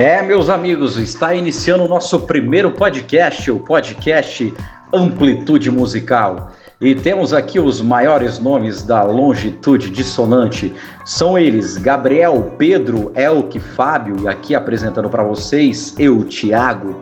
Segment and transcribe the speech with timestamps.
[0.00, 4.54] É, meus amigos, está iniciando o nosso primeiro podcast, o podcast
[4.90, 6.52] Amplitude Musical.
[6.80, 10.72] E temos aqui os maiores nomes da longitude dissonante.
[11.04, 16.96] São eles Gabriel, Pedro, Elke, Fábio, e aqui apresentando para vocês, eu, Thiago.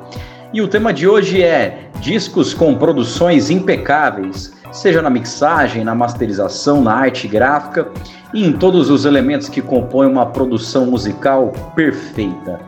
[0.52, 6.82] E o tema de hoje é discos com produções impecáveis, seja na mixagem, na masterização,
[6.82, 7.86] na arte gráfica
[8.34, 12.58] e em todos os elementos que compõem uma produção musical perfeita.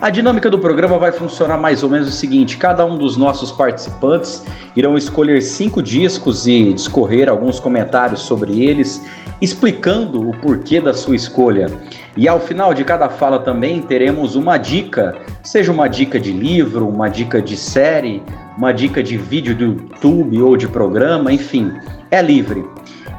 [0.00, 3.52] A dinâmica do programa vai funcionar mais ou menos o seguinte: cada um dos nossos
[3.52, 4.42] participantes
[4.74, 9.04] irão escolher cinco discos e discorrer alguns comentários sobre eles,
[9.42, 11.66] explicando o porquê da sua escolha.
[12.16, 16.88] E ao final de cada fala também teremos uma dica, seja uma dica de livro,
[16.88, 18.22] uma dica de série,
[18.56, 21.74] uma dica de vídeo do YouTube ou de programa, enfim,
[22.10, 22.64] é livre.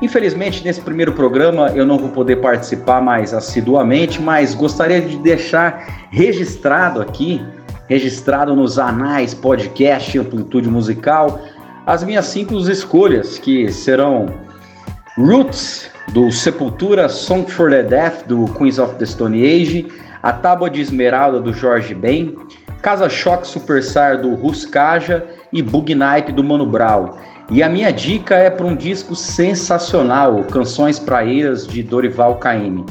[0.01, 6.07] Infelizmente, nesse primeiro programa eu não vou poder participar mais assiduamente, mas gostaria de deixar
[6.09, 7.45] registrado aqui,
[7.87, 11.39] registrado nos anais podcast Amplitude Musical,
[11.85, 14.27] as minhas cinco escolhas, que serão
[15.17, 19.88] Roots, do Sepultura, Song for the Death, do Queens of the Stone Age,
[20.23, 22.36] A Tábua de Esmeralda, do Jorge Ben,
[22.81, 27.17] Casa Choque Superstar, do Ruscaja e Bug Night, do Mano Brown.
[27.50, 32.86] E a minha dica é para um disco sensacional, Canções Praeiras de Dorival Caymmi.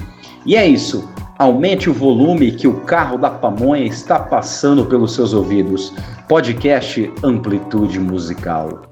[0.45, 5.33] E é isso, aumente o volume que o carro da pamonha está passando pelos seus
[5.33, 5.93] ouvidos.
[6.29, 8.83] Podcast Amplitude Musical.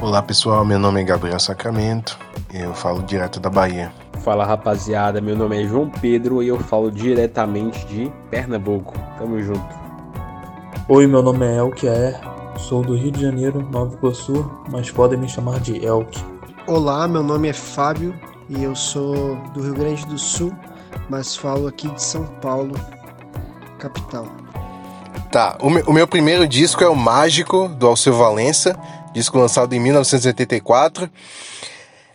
[0.00, 2.18] Olá pessoal, meu nome é Gabriel Sacramento,
[2.52, 3.92] eu falo direto da Bahia.
[4.24, 8.94] Fala rapaziada, meu nome é João Pedro e eu falo diretamente de Pernambuco.
[9.18, 9.66] Tamo junto.
[10.88, 12.20] Oi, meu nome é Elkier,
[12.58, 16.18] Sou do Rio de Janeiro, Nova Iguaçu, mas podem me chamar de Elk.
[16.66, 20.52] Olá, meu nome é Fábio e eu sou do Rio Grande do Sul,
[21.08, 22.74] mas falo aqui de São Paulo,
[23.78, 24.26] capital.
[25.30, 28.76] Tá, o meu, o meu primeiro disco é o Mágico, do Alceu Valença,
[29.14, 31.08] disco lançado em 1984.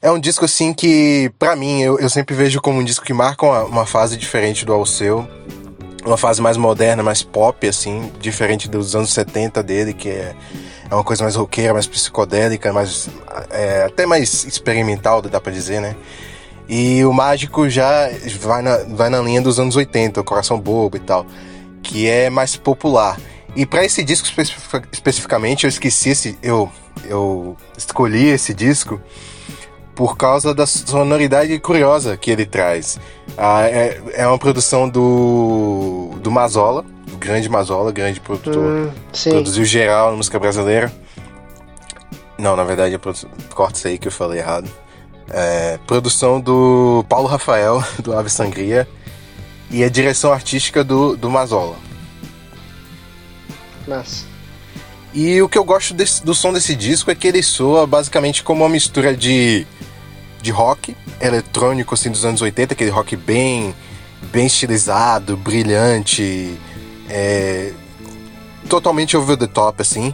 [0.01, 3.13] É um disco assim que, para mim, eu, eu, sempre vejo como um disco que
[3.13, 5.25] marca uma, uma fase diferente do Alceu
[6.05, 10.35] uma fase mais moderna, mais pop, assim, diferente dos anos 70 dele, que é,
[10.89, 13.09] é uma coisa mais roqueira, mais psicodélica, mais,
[13.49, 15.95] é, até mais experimental, dá pra dizer, né?
[16.67, 18.09] E o Mágico já
[18.39, 21.25] vai na, vai na linha dos anos 80, o Coração Bobo e tal,
[21.81, 23.19] que é mais popular.
[23.55, 24.27] E para esse disco
[24.91, 26.37] especificamente, eu esqueci esse.
[26.41, 26.71] Eu,
[27.05, 28.99] eu escolhi esse disco
[29.95, 32.99] por causa da sonoridade curiosa que ele traz.
[33.37, 38.57] Ah, é, é uma produção do, do Mazola, do grande Mazola, grande produtor.
[38.63, 38.91] Hum,
[39.29, 40.91] produziu geral na música brasileira.
[42.37, 42.99] Não, na verdade, é
[43.53, 44.69] corta isso aí que eu falei errado.
[45.29, 48.87] É, produção do Paulo Rafael, do Ave Sangria.
[49.69, 51.75] E a direção artística do, do Mazola.
[53.87, 54.32] Nossa.
[55.13, 58.41] E o que eu gosto desse, do som desse disco é que ele soa basicamente
[58.41, 59.67] como uma mistura de,
[60.41, 63.75] de rock eletrônico assim dos anos 80, aquele rock bem
[64.31, 66.57] bem estilizado, brilhante,
[67.09, 67.71] é,
[68.69, 70.13] totalmente over the top assim,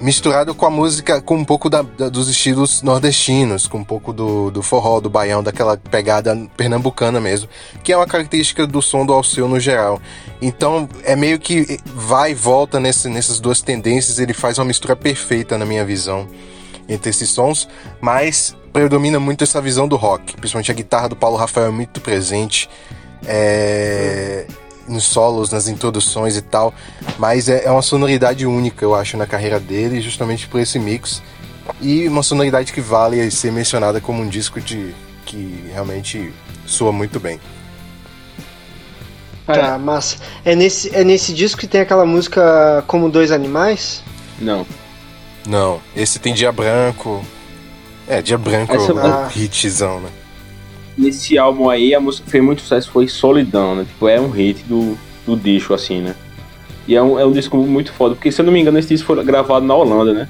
[0.00, 4.12] misturado com a música com um pouco da, da, dos estilos nordestinos, com um pouco
[4.12, 7.48] do, do forró, do baião, daquela pegada pernambucana mesmo,
[7.82, 10.00] que é uma característica do som do Alceu no geral.
[10.42, 14.94] Então é meio que vai e volta nesse, nessas duas tendências, ele faz uma mistura
[14.94, 16.28] perfeita na minha visão
[16.88, 17.68] entre esses sons,
[18.00, 22.00] mas predomina muito essa visão do rock, principalmente a guitarra do Paulo Rafael é muito
[22.00, 22.68] presente.
[23.26, 24.46] É,
[24.88, 26.74] nos solos, nas introduções e tal,
[27.18, 31.22] mas é, é uma sonoridade única, eu acho, na carreira dele, justamente por esse mix.
[31.80, 36.32] E uma sonoridade que vale ser mencionada como um disco de que realmente
[36.66, 37.40] soa muito bem.
[39.46, 44.02] Tá, mas é nesse, é nesse disco que tem aquela música Como Dois Animais?
[44.38, 44.66] Não.
[45.46, 47.24] Não, esse tem Dia Branco.
[48.08, 50.08] É, Dia Branco Essa, é um hitzão, né?
[50.96, 53.84] Nesse álbum aí, a música que fez muito sucesso foi Solidão, né?
[53.84, 54.96] Tipo, é um hit do,
[55.26, 56.14] do disco, assim, né?
[56.86, 58.88] E é um, é um disco muito foda, porque se eu não me engano, esse
[58.88, 60.28] disco foi gravado na Holanda, né?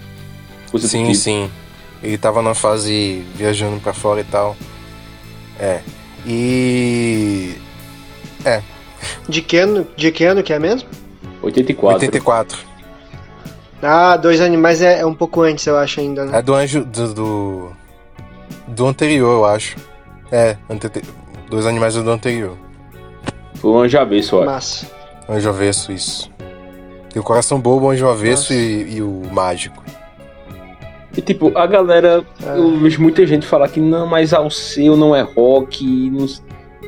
[0.70, 1.50] Coisa sim, sim.
[2.02, 4.56] Ele tava na fase viajando pra fora e tal.
[5.58, 5.80] É.
[6.26, 7.54] E.
[8.44, 8.62] É.
[9.28, 10.88] De que ano, de que, ano que é mesmo?
[11.42, 12.06] 84.
[12.06, 12.58] 84.
[13.82, 16.38] Ah, Dois Animais é, é um pouco antes, eu acho, ainda, né?
[16.38, 16.84] É do anjo.
[16.84, 17.72] Do, do,
[18.68, 19.76] do anterior, eu acho.
[20.30, 20.56] É,
[21.48, 22.56] dois animais do anterior.
[23.54, 24.46] Foi o anjo avesso, olha.
[24.46, 24.86] Massa.
[25.28, 26.30] Anjo avesso, isso.
[27.10, 29.82] Tem o coração bobo, o anjo avesso e, e, o mágico.
[31.16, 32.58] E tipo, a galera, é.
[32.58, 36.10] eu vejo muita gente falar que não, mas ao seu não é rock.
[36.10, 36.26] Não...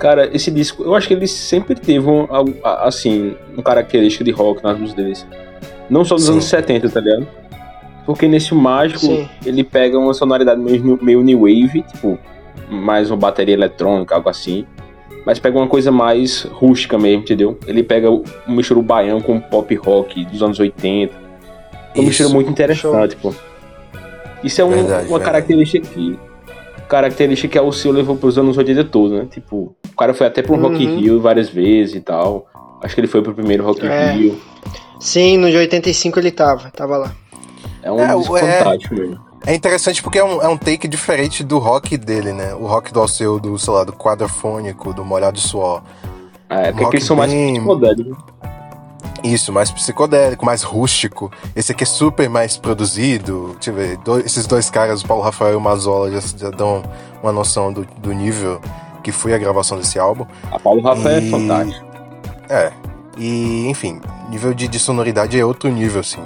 [0.01, 2.27] Cara, esse disco, eu acho que ele sempre teve um,
[2.65, 5.27] assim, um característica de rock nas músicas deles.
[5.89, 6.33] Não só dos Sim.
[6.33, 7.29] anos 70, tá ligado?
[8.05, 9.29] Porque nesse Mágico, Sim.
[9.45, 12.19] ele pega uma sonoridade meio, meio new wave, tipo,
[12.71, 14.67] mais uma bateria eletrônica, algo assim.
[15.25, 17.59] Mas pega uma coisa mais rústica mesmo, entendeu?
[17.67, 21.13] Ele pega um mistura baião com pop rock dos anos 80.
[21.97, 23.35] Um mistura muito interessante, pô.
[24.45, 25.25] Isso é um, verdade, uma verdade.
[25.25, 26.19] característica que
[26.89, 29.27] característica que a Alceu levou pros anos 80 todos, né?
[29.29, 30.63] Tipo, o cara foi até pro uhum.
[30.63, 32.47] Rock Rio várias vezes e tal.
[32.83, 34.13] Acho que ele foi pro primeiro Rock é.
[34.13, 34.41] Rio.
[35.01, 37.13] Sim, no de 85 ele tava, tava lá.
[37.83, 38.59] É um é, disco é...
[38.59, 39.26] fantástico mesmo.
[39.45, 42.55] É interessante porque é um, é um take diferente do rock dele, né?
[42.55, 45.83] O rock do Alceu, do, sei lá, do quadrafônico, do molhado suor.
[46.49, 47.27] É, porque eles são bem...
[47.27, 48.25] mais psicodélicos.
[49.23, 51.31] Isso, mais psicodélico, mais rústico.
[51.55, 53.55] Esse aqui é super mais produzido.
[53.55, 56.51] Deixa eu ver, dois, esses dois caras, o Paulo Rafael e o Mazola, já, já
[56.51, 56.83] dão
[57.23, 58.61] uma noção do, do nível
[59.03, 60.27] que foi a gravação desse álbum.
[60.51, 61.29] A Paulo Rafael é e...
[61.29, 61.87] é fantástico.
[62.49, 62.73] É.
[63.17, 66.23] E, enfim, nível de, de sonoridade é outro nível, assim,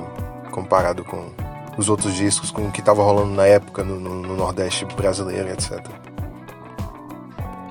[0.50, 1.26] comparado com
[1.80, 5.48] os outros discos, com o que tava rolando na época no, no, no Nordeste brasileiro,
[5.48, 5.80] etc.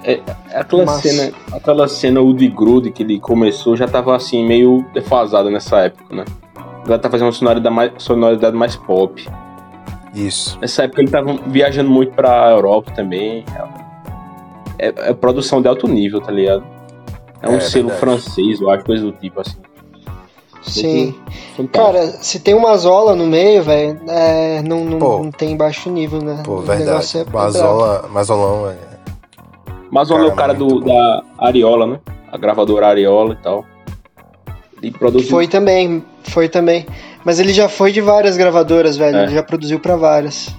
[0.04, 0.20] É,
[0.54, 1.02] aquela Mas...
[1.02, 6.16] cena, aquela cena Woody Grude que ele começou já tava assim meio defasada nessa época,
[6.16, 6.26] né?
[6.88, 9.30] Ela tá fazendo uma sonoridade mais, sonoridade mais pop.
[10.16, 10.58] Isso.
[10.60, 13.46] Nessa época ele tava viajando muito pra Europa também.
[14.80, 16.64] É, é produção de alto nível, tá ligado?
[17.42, 18.00] É um é, selo verdade.
[18.00, 19.60] francês, eu acho, coisa do tipo assim.
[20.62, 21.16] Sim.
[21.72, 26.22] Cara, se tem uma Zola no meio, velho, é, não, não, não, tem baixo nível,
[26.22, 26.42] né?
[26.44, 27.18] Pô, verdade.
[27.18, 28.78] É Mazola, Mazolão é.
[29.92, 32.00] Mazola é o cara do, da Ariola, né?
[32.32, 33.66] A gravadora Ariola e tal.
[34.82, 35.30] Ele produziu...
[35.30, 36.86] Foi também, foi também.
[37.26, 39.18] Mas ele já foi de várias gravadoras, velho.
[39.18, 39.24] É.
[39.24, 40.56] Ele já produziu para várias.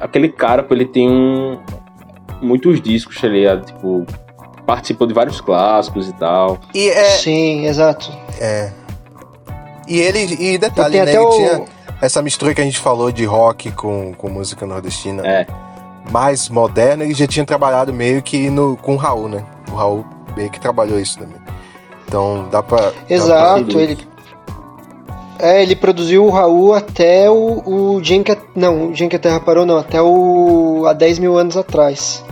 [0.00, 1.58] aquele cara, ele tem um,
[2.42, 3.66] muitos discos, tá ligado?
[3.66, 4.06] Tipo,
[4.70, 6.60] participou de vários clássicos e tal.
[6.72, 7.04] E é...
[7.16, 8.08] Sim, exato.
[8.40, 8.70] É.
[9.88, 11.10] E ele, e detalhe, né?
[11.10, 11.30] Ele o...
[11.30, 11.64] tinha
[12.00, 15.26] essa mistura que a gente falou de rock com, com música nordestina.
[15.26, 15.44] É.
[16.12, 19.44] Mais moderna, ele já tinha trabalhado meio que no, com o Raul, né?
[19.72, 20.04] O Raul
[20.36, 21.40] meio que trabalhou isso também.
[22.06, 22.92] Então dá pra.
[23.08, 23.98] Exato, dá pra ele.
[25.40, 29.18] É, ele produziu o Raul até o, o Dia que, Não, o Dia que a
[29.18, 30.84] Terra Parou, não, até o.
[30.86, 32.24] há 10 mil anos atrás.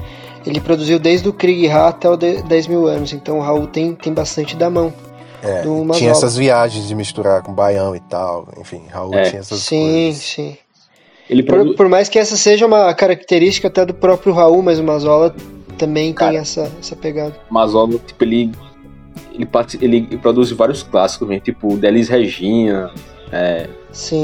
[0.48, 3.94] Ele produziu desde o Krieg Ra até o 10 mil anos, então o Raul tem,
[3.94, 4.90] tem bastante da mão.
[5.42, 5.62] É,
[5.92, 9.24] tinha essas viagens de misturar com baião e tal, enfim, Raul é.
[9.24, 10.22] tinha essas sim, coisas.
[10.22, 10.58] Sim, sim.
[11.28, 11.66] Ele produ...
[11.72, 15.36] por, por, mais que essa seja uma característica até do próprio Raul, mas o Mazola
[15.76, 17.36] também Cara, tem essa, essa pegada.
[17.50, 18.50] Mazola, tipo, ele,
[19.38, 22.90] ele, ele produz vários clássicos, mesmo, tipo Delis Regina,
[23.30, 23.68] é,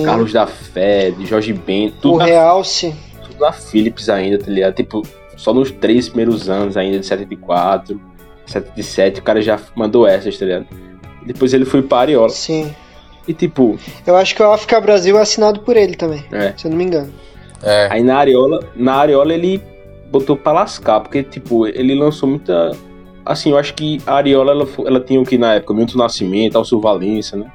[0.06, 2.94] Carlos da Fé, de Jorge Ben, tudo o Realce.
[3.22, 4.74] Tudo da Philips ainda, tá ligado?
[4.74, 5.02] Tipo,
[5.36, 8.00] só nos três primeiros anos ainda, de 74,
[8.46, 10.66] 77, o cara já mandou essas, tá ligado?
[11.24, 12.28] Depois ele foi para Ariola.
[12.28, 12.74] Sim.
[13.26, 13.78] E tipo.
[14.06, 16.52] Eu acho que o África Brasil é assinado por ele também, é.
[16.56, 17.12] se eu não me engano.
[17.62, 17.88] É.
[17.90, 19.62] Aí na Ariola, na Ariola ele
[20.10, 22.72] botou pra lascar, porque tipo, ele lançou muita.
[23.24, 25.72] Assim, eu acho que a Ariola ela, ela tinha o que na época?
[25.72, 27.50] Milton Nascimento, Alcio Valença, né?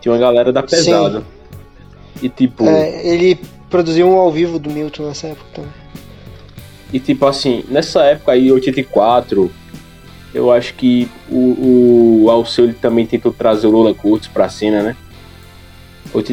[0.00, 1.20] Tinha uma galera da pesada.
[1.20, 2.26] Sim.
[2.26, 2.64] E tipo.
[2.64, 5.79] É, ele produziu um ao vivo do Milton nessa época também.
[6.92, 9.50] E tipo assim, nessa época aí, 84,
[10.34, 14.82] eu acho que o, o Alceu ele também tentou trazer o Lula Curtis pra cena,
[14.82, 14.96] né?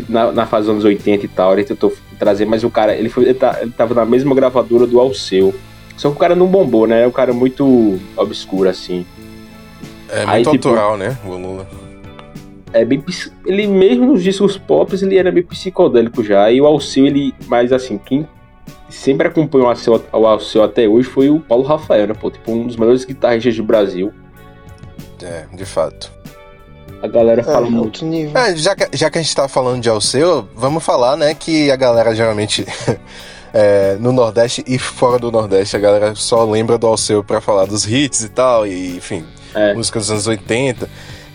[0.10, 3.10] Na, na fase dos anos 80 e tal, ele tentou trazer, mas o cara, ele,
[3.10, 5.54] foi, ele, tá, ele tava na mesma gravadora do Alceu.
[5.96, 7.04] Só que o cara não bombou, né?
[7.04, 9.06] É um cara muito obscuro, assim.
[10.10, 11.18] É muito Aí, tipo, autoral, né?
[11.26, 11.68] O Lula.
[12.74, 13.04] É bem.
[13.46, 16.52] Ele mesmo nos discos pop, ele era meio psicodélico já.
[16.52, 17.34] E o Alceu, ele.
[17.48, 18.28] Mas assim, quem
[18.90, 22.14] sempre acompanhou o Alceu até hoje foi o Paulo Rafael, né?
[22.14, 24.14] Pô, tipo, um dos melhores guitarristas do Brasil.
[25.22, 26.12] É, de fato.
[27.02, 28.06] A galera é, fala muito.
[28.06, 28.38] Nível.
[28.38, 31.70] É, já, que, já que a gente tá falando de Alceu, vamos falar, né, que
[31.72, 32.66] a galera geralmente.
[33.54, 37.66] É, no Nordeste e fora do Nordeste, a galera só lembra do Alceu para falar
[37.66, 39.74] dos hits e tal, e enfim, é.
[39.74, 40.88] música dos anos 80.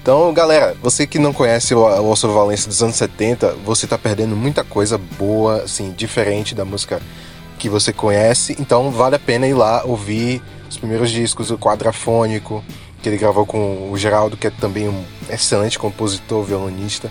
[0.03, 4.35] Então, galera, você que não conhece o Alceu Valença dos anos 70, você tá perdendo
[4.35, 7.01] muita coisa boa, assim, diferente da música
[7.57, 12.65] que você conhece, então vale a pena ir lá ouvir os primeiros discos, o Quadrafônico,
[13.01, 17.09] que ele gravou com o Geraldo, que é também um excelente compositor, violonista,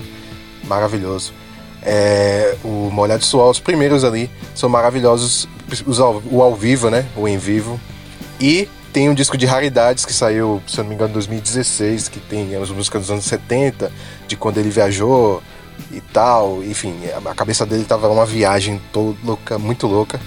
[0.66, 1.32] maravilhoso.
[1.82, 5.48] É, o Molhado Suor, os primeiros ali são maravilhosos,
[5.86, 7.06] os ao, o ao vivo, né?
[7.16, 7.80] O em vivo.
[8.38, 12.10] E tem um disco de raridades que saiu, se eu não me engano, em 2016,
[12.10, 13.92] que tem as músicas dos anos 70,
[14.28, 15.42] de quando ele viajou
[15.92, 16.64] e tal.
[16.64, 16.96] Enfim,
[17.26, 20.20] a cabeça dele tava uma viagem toda louca, muito louca.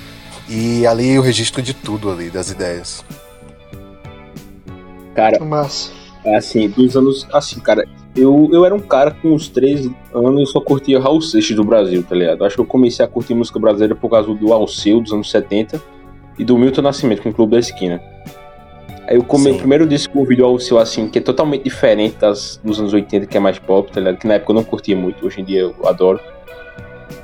[0.48, 3.04] E ali o registro de tudo ali, das ideias.
[5.14, 5.92] Cara, Massa.
[6.34, 7.26] assim, dos anos.
[7.32, 11.20] Assim, cara, eu, eu era um cara com uns 13 anos e só curtia Raul
[11.20, 12.44] Seixas do Brasil, tá ligado?
[12.44, 15.80] Acho que eu comecei a curtir música brasileira por causa do Alceu dos anos 70
[16.38, 18.02] e do Milton Nascimento com o Clube da Esquina.
[19.06, 21.64] Aí eu come, o primeiro disco que eu ouvi do Alceu, assim, que é totalmente
[21.64, 24.16] diferente das, dos anos 80, que é mais pop, tá ligado?
[24.18, 26.20] Que na época eu não curtia muito, hoje em dia eu adoro.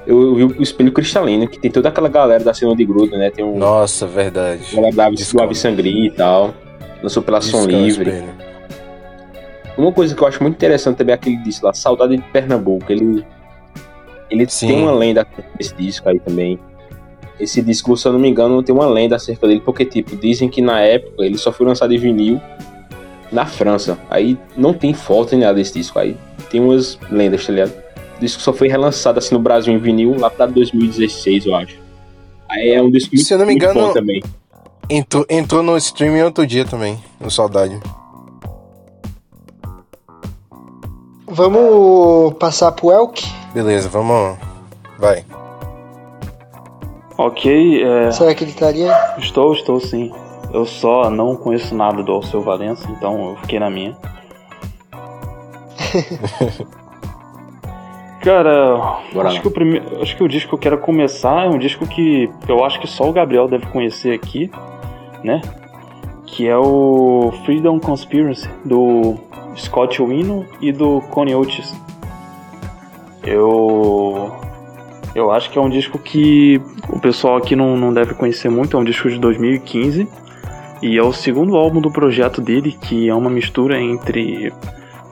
[0.06, 3.30] Eu vi o Espelho Cristalino, que tem toda aquela galera da cena de gruda, né?
[3.30, 3.56] Tem um.
[3.56, 4.76] Nossa, verdade.
[4.76, 6.54] Ela da Ave Sangria e tal.
[7.02, 8.24] Lançou pela Som Livre.
[9.76, 12.90] Uma coisa que eu acho muito interessante também é aquele disco lá, Saudade de Pernambuco.
[12.92, 13.24] Ele,
[14.28, 16.58] ele tem uma lenda desse disco aí também.
[17.40, 20.48] Esse disco, se eu não me engano, tem uma lenda acerca dele, porque, tipo, dizem
[20.48, 22.40] que na época ele só foi lançado em vinil
[23.32, 23.98] na França.
[24.10, 25.98] Aí não tem foto nem nada desse disco.
[25.98, 26.16] Aí
[26.50, 27.72] tem umas lendas, tá ligado?
[28.16, 31.78] O disco só foi relançado assim no Brasil em vinil lá pra 2016, eu acho.
[32.48, 34.22] Aí é um disco muito, Se eu não me engano, também.
[34.88, 37.80] Entrou, entrou no streaming outro dia também, no Saudade.
[41.26, 43.24] Vamos passar pro Elk?
[43.54, 44.36] Beleza, vamos.
[44.98, 45.24] Vai.
[47.20, 47.84] Ok.
[47.84, 48.10] É...
[48.12, 48.96] Será que ele estaria?
[49.18, 50.10] Estou, estou sim.
[50.54, 53.94] Eu só não conheço nada do Alceu Valença, então eu fiquei na minha.
[58.24, 61.58] Cara, acho que, o primeiro, acho que o disco que eu quero começar é um
[61.58, 64.50] disco que eu acho que só o Gabriel deve conhecer aqui,
[65.22, 65.42] né?
[66.26, 69.16] Que é o Freedom Conspiracy, do
[69.56, 71.74] Scott Wino e do Connie Oates.
[73.22, 74.39] Eu
[75.14, 78.76] eu acho que é um disco que o pessoal aqui não, não deve conhecer muito,
[78.76, 80.08] é um disco de 2015
[80.82, 84.52] e é o segundo álbum do projeto dele, que é uma mistura entre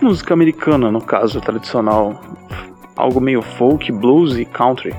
[0.00, 2.20] música americana, no caso, tradicional,
[2.96, 4.94] algo meio folk, blues e country.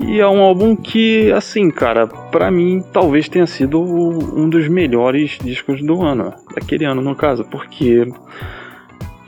[0.00, 5.38] E é um álbum que, assim, cara, para mim talvez tenha sido um dos melhores
[5.42, 8.06] discos do ano, daquele ano no caso, porque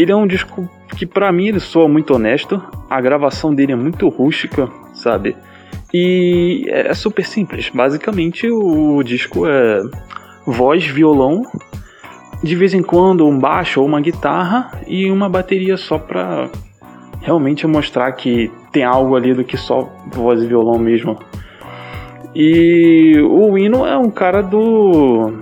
[0.01, 3.77] ele é um disco que para mim ele soa muito honesto, a gravação dele é
[3.77, 5.37] muito rústica, sabe?
[5.93, 7.71] E é super simples.
[7.73, 9.83] Basicamente o disco é
[10.47, 11.43] voz, violão,
[12.43, 16.49] de vez em quando um baixo ou uma guitarra e uma bateria só pra
[17.21, 21.19] realmente mostrar que tem algo ali do que só voz e violão mesmo.
[22.35, 25.33] E o Wino é um cara do.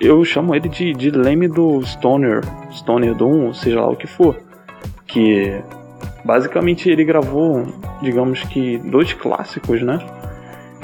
[0.00, 2.40] Eu chamo ele de, de Leme do Stoner,
[2.72, 4.36] Stoner Doom, seja lá o que for.
[5.06, 5.60] Que
[6.24, 7.66] basicamente ele gravou,
[8.00, 9.98] digamos que, dois clássicos, né?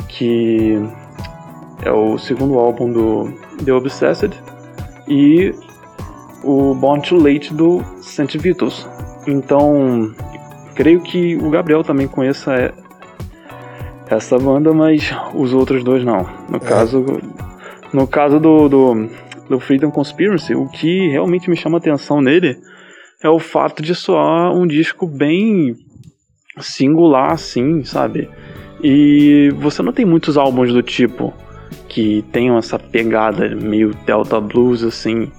[0.09, 0.79] Que
[1.83, 3.33] é o segundo álbum do
[3.65, 4.33] The Obsessed
[5.09, 5.55] e
[6.43, 8.37] o Born Too Late do St.
[8.39, 8.87] Vitus.
[9.27, 10.15] Então,
[10.75, 12.73] creio que o Gabriel também conheça
[14.09, 16.27] essa banda, mas os outros dois não.
[16.49, 16.61] No é.
[16.61, 17.05] caso,
[17.93, 19.09] no caso do, do,
[19.49, 22.59] do, Freedom Conspiracy, o que realmente me chama atenção nele
[23.23, 25.77] é o fato de soar um disco bem
[26.59, 28.29] singular, assim, sabe?
[28.83, 31.33] E você não tem muitos álbuns do tipo
[31.89, 35.31] que tenham essa pegada meio Delta Blues, assim.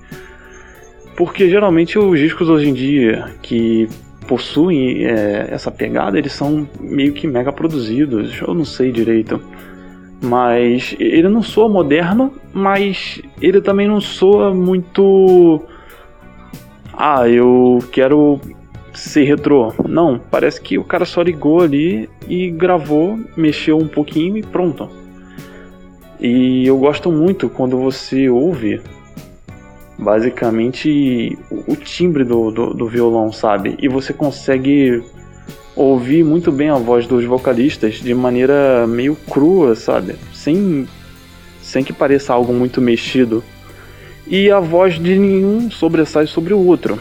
[1.16, 3.88] Porque geralmente os discos hoje em dia que
[4.28, 9.42] possuem é, essa pegada, eles são meio que mega produzidos, eu não sei direito.
[10.22, 15.62] Mas ele não soa moderno, mas ele também não soa muito.
[16.94, 18.42] Ah, eu quero
[18.94, 19.74] ser retrô.
[19.88, 24.90] Não, parece que o cara só ligou ali e gravou, mexeu um pouquinho e pronto.
[26.20, 28.82] E eu gosto muito quando você ouve
[29.98, 33.76] basicamente o timbre do, do, do, violão, sabe?
[33.80, 35.04] E você consegue
[35.78, 40.16] ouvir muito bem a voz dos vocalistas de maneira meio crua, sabe?
[40.34, 40.88] Sem,
[41.62, 43.44] sem que pareça algo muito mexido.
[44.26, 47.00] E a voz de nenhum sobressai sobre o outro.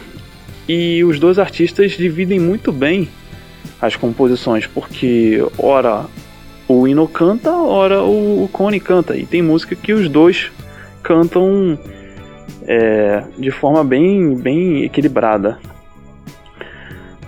[0.69, 3.09] E os dois artistas dividem muito bem
[3.81, 6.05] as composições, porque ora
[6.67, 9.17] o Ino canta, ora o Cone canta.
[9.17, 10.51] E tem música que os dois
[11.01, 11.77] cantam
[12.63, 15.57] é, de forma bem, bem equilibrada.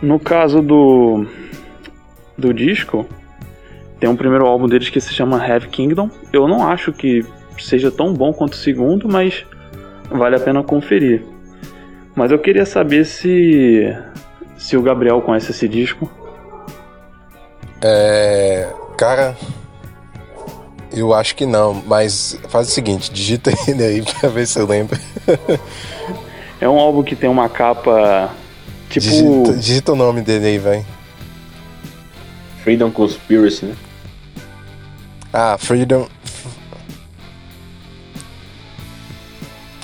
[0.01, 1.25] No caso do,
[2.37, 3.05] do disco,
[3.99, 6.09] tem um primeiro álbum deles que se chama Have Kingdom.
[6.31, 7.25] Eu não acho que
[7.57, 9.45] seja tão bom quanto o segundo, mas
[10.09, 11.23] vale a pena conferir.
[12.15, 13.93] Mas eu queria saber se
[14.57, 16.09] se o Gabriel conhece esse disco.
[17.81, 19.35] É, cara,
[20.91, 24.65] eu acho que não, mas faz o seguinte, digita ele aí pra ver se eu
[24.65, 24.99] lembro.
[26.59, 28.31] é um álbum que tem uma capa
[28.89, 29.05] tipo.
[29.05, 30.85] Digita, digita o nome dele aí, vai.
[32.63, 33.75] Freedom Conspiracy, né?
[35.33, 36.07] Ah, Freedom.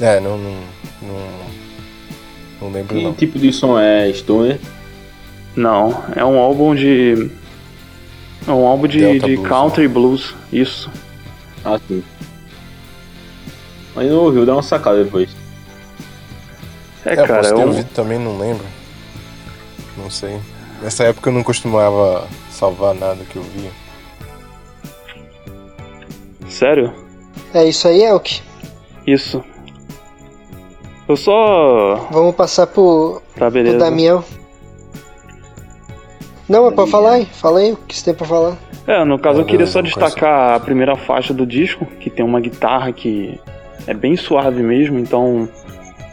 [0.01, 0.51] É, não, não,
[1.01, 1.27] Não,
[2.61, 3.13] não lembro Que não.
[3.13, 4.59] tipo de som é Stoner?
[5.55, 7.29] Não, é um álbum de.
[8.47, 10.35] É um álbum de, Delta de Blues, country blues.
[10.51, 10.91] Isso.
[11.63, 12.03] Ah, sim.
[13.95, 15.29] Mas não ouviu, dá uma sacada depois.
[17.05, 18.65] É, É, eu cara, é ter um, também, não lembro.
[19.97, 20.39] Não sei.
[20.81, 23.71] Nessa época eu não costumava salvar nada que eu via.
[26.47, 26.93] Sério?
[27.53, 28.41] É isso aí, Elk.
[29.07, 29.43] Isso.
[31.07, 32.07] Eu só.
[32.11, 33.77] Vamos passar pro, Tá, pro beleza.
[33.77, 34.23] Damião.
[36.47, 37.25] Não, mas pode falar aí.
[37.25, 38.57] Fala aí o que você tem pra falar.
[38.87, 41.85] É, no caso eu Não, queria não, só não destacar a primeira faixa do disco,
[41.99, 43.39] que tem uma guitarra que
[43.87, 45.49] é bem suave mesmo, então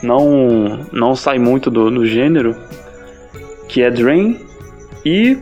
[0.02, 2.56] não não sai muito do, do gênero,
[3.72, 4.38] que é Drain
[5.02, 5.38] e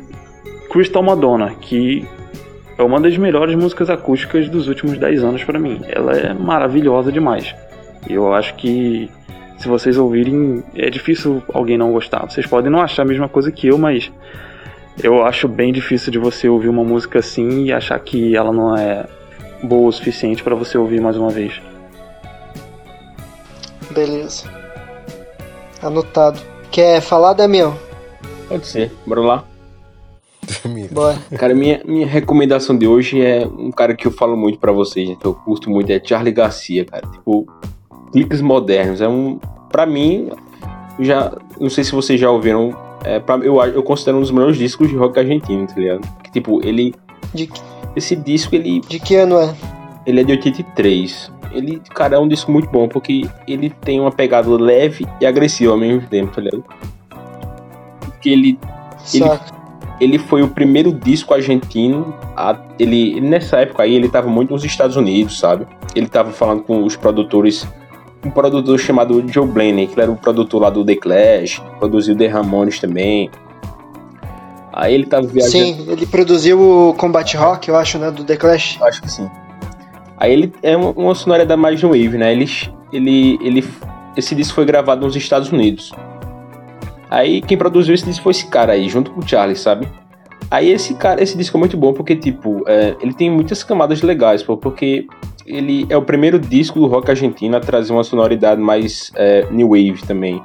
[0.70, 2.06] Crystal Madonna, que
[2.78, 5.80] é uma das melhores músicas acústicas dos últimos 10 anos pra mim.
[5.88, 7.52] Ela é maravilhosa demais.
[8.08, 9.10] Eu acho que
[9.58, 12.20] se vocês ouvirem, é difícil alguém não gostar.
[12.20, 14.12] Vocês podem não achar a mesma coisa que eu, mas
[15.02, 18.76] eu acho bem difícil de você ouvir uma música assim e achar que ela não
[18.76, 19.06] é
[19.60, 21.60] boa o suficiente pra você ouvir mais uma vez.
[23.90, 24.48] Beleza.
[25.82, 26.40] Anotado.
[26.70, 27.89] Quer falar, Damião?
[28.50, 29.44] Pode ser, bora lá.
[30.90, 31.16] Bora.
[31.38, 35.16] Cara, minha, minha recomendação de hoje é um cara que eu falo muito pra vocês,
[35.16, 37.06] que eu curto muito, é Charlie Garcia, cara.
[37.06, 37.46] Tipo,
[38.12, 39.00] cliques modernos.
[39.00, 39.38] É um.
[39.70, 40.30] Pra mim,
[40.98, 41.32] já.
[41.60, 42.76] Não sei se vocês já ouviram.
[43.04, 46.00] É, pra, eu, eu considero um dos melhores discos de rock argentino, tá ligado?
[46.24, 46.92] Que, tipo, ele.
[47.32, 47.62] De, que-
[47.94, 49.54] Esse disco, ele, de que ano é?
[50.04, 51.30] ele é de 83.
[51.52, 55.72] Ele, cara, é um disco muito bom, porque ele tem uma pegada leve e agressiva
[55.72, 56.64] ao mesmo tempo, tá ligado?
[58.20, 58.58] Porque ele
[59.14, 59.24] Ele-
[60.00, 62.14] ele foi o primeiro disco argentino.
[62.36, 65.66] A, ele nessa época aí ele estava muito nos Estados Unidos, sabe?
[65.94, 67.66] Ele estava falando com os produtores,
[68.24, 72.26] um produtor chamado Joe Blaney, que era o produtor lá do The Clash, produziu The
[72.28, 73.30] Ramones também.
[74.72, 75.52] Aí ele tava viajando.
[75.52, 78.10] Sim, ele produziu o Combat Rock, eu acho, né?
[78.10, 78.78] Do The Clash.
[78.82, 79.28] Acho que sim.
[80.16, 82.32] Aí ele é uma, uma sonoridade mais new wave, né?
[82.32, 82.46] Ele,
[82.92, 83.64] ele, ele,
[84.16, 85.92] esse disco foi gravado nos Estados Unidos.
[87.10, 89.88] Aí quem produziu esse disco foi esse cara aí, junto com o Charlie, sabe?
[90.50, 94.02] Aí esse cara, esse disco é muito bom porque, tipo, é, ele tem muitas camadas
[94.02, 95.06] legais, pô, porque
[95.46, 99.70] ele é o primeiro disco do rock argentino a trazer uma sonoridade mais é, new
[99.70, 100.40] wave também.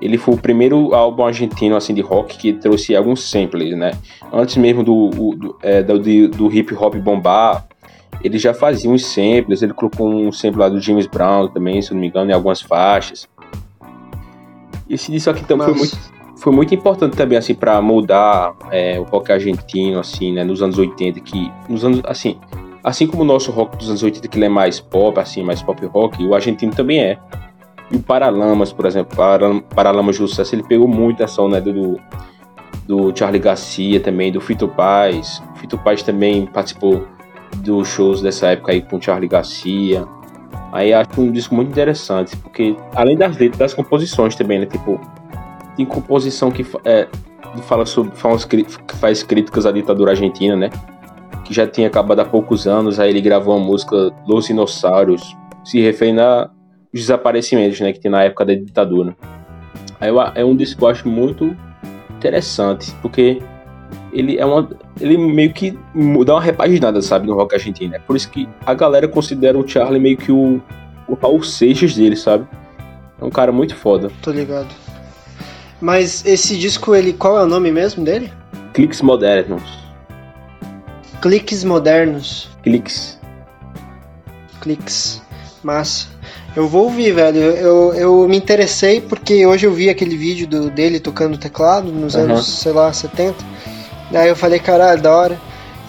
[0.00, 3.92] Ele foi o primeiro álbum argentino assim de rock que trouxe alguns samples, né?
[4.32, 7.66] Antes mesmo do, do, é, do, do hip hop bombar,
[8.22, 11.92] ele já fazia uns samples, ele colocou um sample lá do James Brown também, se
[11.92, 13.28] não me engano, em algumas faixas.
[14.90, 15.96] Esse disco aqui também foi Massa.
[15.96, 20.60] muito, foi muito importante também, assim, para moldar é, o rock argentino, assim, né, nos
[20.62, 22.36] anos 80, que, nos anos, assim,
[22.82, 25.62] assim como o nosso rock dos anos 80, que ele é mais pop, assim, mais
[25.62, 27.18] pop rock, o argentino também é.
[27.90, 32.00] E o Paralamas, por exemplo, Para- Paralamas do Sucesso, ele pegou muito essa onda do,
[32.86, 35.42] do Charlie Garcia também, do Fito Paz.
[35.54, 37.06] O Fito Paz também participou
[37.56, 40.06] dos shows dessa época aí com o Charlie Garcia.
[40.72, 44.66] Aí acho um disco muito interessante, porque além das letras, das composições também, né?
[44.66, 45.00] Tipo,
[45.76, 47.08] tem composição que, é,
[47.62, 48.12] fala sobre,
[48.64, 50.70] que faz críticas à ditadura argentina, né?
[51.44, 55.80] Que já tinha acabado há poucos anos, aí ele gravou uma música Los Dinossauros, se
[55.80, 56.48] referindo aos
[56.94, 57.92] desaparecimentos, né?
[57.92, 59.16] Que tem na época da ditadura.
[60.00, 61.56] Aí a- é um disco que eu acho muito
[62.16, 63.42] interessante, porque
[64.12, 64.68] ele é uma.
[65.00, 65.78] Ele meio que
[66.24, 67.94] dá uma repaginada, sabe, no rock argentino.
[67.94, 70.60] É por isso que a galera considera o Charlie meio que o,
[71.08, 72.46] o Raul Seixas dele, sabe?
[73.20, 74.10] É um cara muito foda.
[74.22, 74.68] Tô ligado.
[75.80, 77.12] Mas esse disco, ele.
[77.12, 78.32] Qual é o nome mesmo dele?
[78.72, 79.80] Cliques modernos.
[81.20, 82.48] Cliques Modernos.
[82.62, 83.18] Cliques.
[84.62, 85.20] Cliques.
[85.62, 86.08] Massa.
[86.56, 87.38] Eu vou ouvir, velho.
[87.38, 92.14] Eu, eu me interessei porque hoje eu vi aquele vídeo do, dele tocando teclado nos
[92.14, 92.24] Aham.
[92.24, 93.36] anos, sei lá, 70.
[94.10, 95.40] Daí eu falei, caralho, da hora.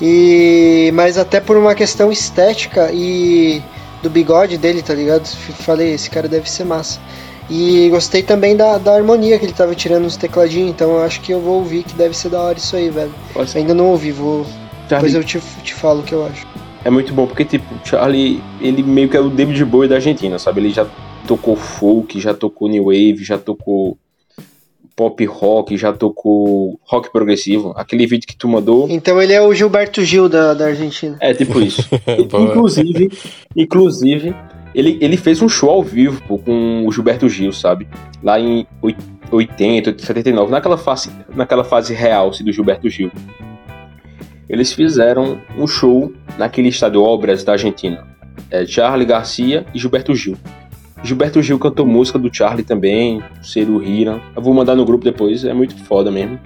[0.01, 3.61] E mas até por uma questão estética e
[4.01, 5.25] do bigode dele, tá ligado?
[5.27, 6.99] Falei, esse cara deve ser massa.
[7.49, 11.19] E gostei também da, da harmonia que ele tava tirando nos tecladinhos, então eu acho
[11.21, 13.13] que eu vou ouvir que deve ser da hora isso aí, velho.
[13.35, 14.45] Nossa, Ainda não ouvi, vou.
[14.87, 16.47] Depois Charlie eu te, te falo o que eu acho.
[16.83, 19.95] é muito bom, porque, tipo, o Charlie, ele meio que é o David Bowie da
[19.95, 20.61] Argentina, sabe?
[20.61, 20.87] Ele já
[21.27, 23.97] tocou folk, já tocou new wave, já tocou
[24.95, 27.73] pop rock, já tocou rock progressivo.
[27.75, 31.17] Aquele vídeo que tu mandou, Então ele é o Gilberto Gil da, da Argentina.
[31.19, 31.87] É, tipo isso.
[32.19, 33.09] Inclusive,
[33.55, 34.35] inclusive
[34.73, 37.87] ele, ele fez um show ao vivo pô, com o Gilberto Gil, sabe?
[38.23, 38.97] Lá em oit-
[39.31, 43.09] 80, 79, naquela fase, naquela fase real assim, do Gilberto Gil.
[44.49, 48.05] Eles fizeram um show naquele estádio Obras da Argentina.
[48.49, 50.35] É, Charlie Garcia e Gilberto Gil.
[51.03, 54.21] Gilberto Gil cantou música do Charlie também, Ciro Hira.
[54.35, 56.39] Eu vou mandar no grupo depois, é muito foda mesmo.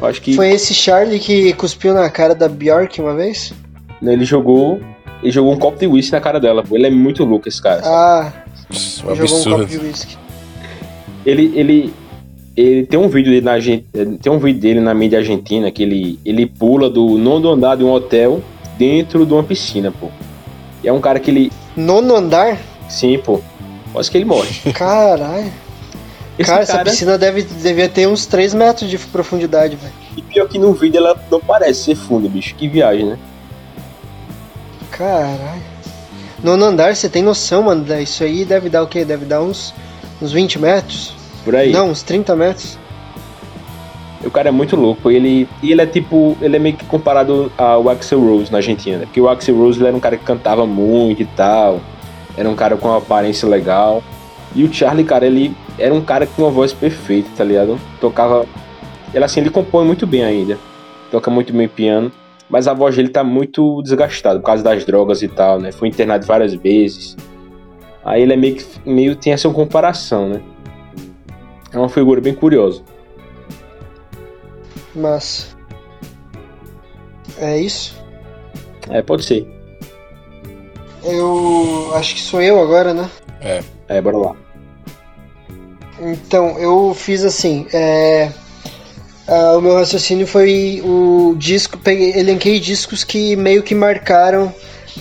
[0.00, 0.34] Eu acho que.
[0.34, 3.52] Foi esse Charlie que cuspiu na cara da Bjork uma vez?
[4.02, 4.80] Ele jogou.
[5.22, 6.74] Ele jogou um copo de whisky na cara dela, pô.
[6.74, 7.80] Ele é muito louco, esse cara.
[7.84, 8.32] Ah,
[8.68, 8.74] Um
[9.14, 9.66] jogou um copo absurdo.
[9.66, 10.18] de whisky.
[11.24, 11.94] Ele, ele,
[12.56, 13.52] ele tem um vídeo dele na
[14.20, 17.84] tem um vídeo dele na mídia argentina que ele, ele pula do nono andar de
[17.84, 18.42] um hotel
[18.76, 20.08] dentro de uma piscina, pô.
[20.82, 22.58] E é um cara que ele, Nono andar?
[22.88, 23.40] sim, pô.
[23.92, 24.72] Quase que ele morre.
[24.72, 25.52] Caralho.
[26.38, 29.92] Esse cara, essa cara, piscina deve, devia ter uns 3 metros de profundidade, velho.
[30.16, 32.54] e pior que no vídeo ela não parece ser funda, bicho.
[32.54, 33.18] Que viagem, né?
[34.90, 35.62] Caralho.
[36.42, 37.84] Nono andar, você tem noção, mano?
[38.00, 39.04] Isso aí deve dar o quê?
[39.04, 39.72] Deve dar uns,
[40.20, 41.14] uns 20 metros?
[41.44, 41.70] Por aí.
[41.70, 42.78] Não, uns 30 metros.
[44.24, 45.10] O cara é muito louco.
[45.10, 46.36] Ele, e ele é tipo.
[46.40, 48.98] Ele é meio que comparado ao Axel Rose na Argentina.
[48.98, 49.04] né?
[49.04, 51.80] Porque o Axel Rose ele era um cara que cantava muito e tal.
[52.36, 54.02] Era um cara com uma aparência legal.
[54.54, 57.78] E o Charlie, cara, ele era um cara com uma voz perfeita, tá ligado?
[58.00, 58.46] Tocava.
[59.12, 60.58] Ele assim, ele compõe muito bem ainda.
[61.10, 62.10] Toca muito bem piano.
[62.48, 65.72] Mas a voz dele tá muito desgastada por causa das drogas e tal, né?
[65.72, 67.16] Foi internado várias vezes.
[68.04, 70.42] Aí ele é meio que meio tem essa comparação, né?
[71.72, 72.82] É uma figura bem curiosa.
[74.94, 75.56] Massa.
[77.38, 77.98] É isso?
[78.90, 79.61] É, pode ser.
[81.04, 83.10] Eu acho que sou eu agora, né?
[83.88, 84.36] É, bora lá.
[86.00, 87.66] Então, eu fiz assim.
[87.72, 88.30] é,
[89.28, 91.78] ah, o meu raciocínio foi o disco.
[91.78, 94.52] Peguei, elenquei discos que meio que marcaram.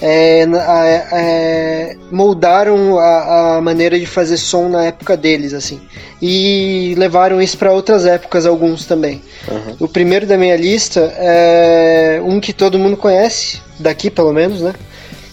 [0.01, 5.81] é, a- é, moldaram a, a maneira de fazer som na época deles, assim.
[6.21, 9.21] E levaram isso para outras épocas, alguns também.
[9.49, 9.75] Uhum.
[9.81, 14.73] O primeiro da minha lista é um que todo mundo conhece, daqui pelo menos, né?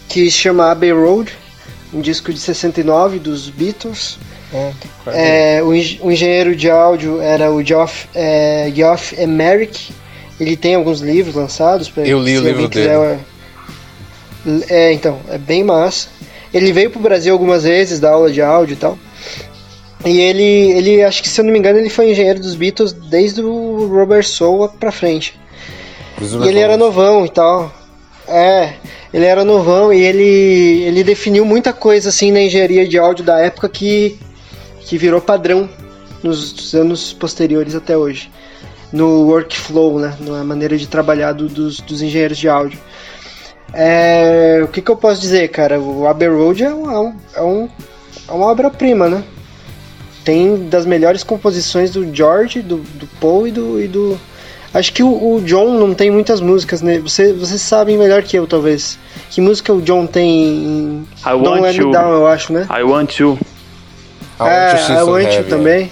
[0.08, 1.32] Que se chama Abbey Road,
[1.92, 4.18] um disco de 69 dos Beatles.
[5.06, 9.92] É, o, o engenheiro de áudio era o Geoff, é, Geoff Emerick.
[10.40, 11.88] Ele tem alguns livros lançados.
[11.90, 13.18] Pra, Eu li se o livro alguém quiser,
[14.68, 16.08] É, então, é bem massa.
[16.54, 18.98] Ele veio pro Brasil algumas vezes, dar aula de áudio e tal.
[20.04, 22.92] E ele, ele, acho que se eu não me engano, ele foi engenheiro dos Beatles
[22.92, 25.38] desde o Robert Soul pra frente.
[26.46, 27.72] E ele era novão e tal.
[28.28, 28.74] É,
[29.12, 33.38] ele era novão e ele, ele definiu muita coisa assim na engenharia de áudio da
[33.40, 34.18] época que,
[34.80, 35.68] que virou padrão
[36.22, 38.30] nos anos posteriores até hoje.
[38.92, 40.14] No workflow, né?
[40.20, 42.78] Na maneira de trabalhar do- dos, dos engenheiros de áudio.
[43.72, 45.78] É, o que, que eu posso dizer, cara?
[45.80, 47.68] O Abbey Road é, é, um, é, um-
[48.28, 49.22] é uma obra-prima, né?
[50.24, 54.18] Tem das melhores composições do George, do, do Paul e do, e do,
[54.74, 56.98] Acho que o, o John não tem muitas músicas, né?
[56.98, 58.98] Você, vocês sabem melhor que eu, talvez.
[59.30, 61.90] Que música o John tem em I Don't Want Let Me You.
[61.90, 62.66] Down, eu acho, né?
[62.70, 63.38] I Want You.
[64.40, 65.90] é, I Want You também.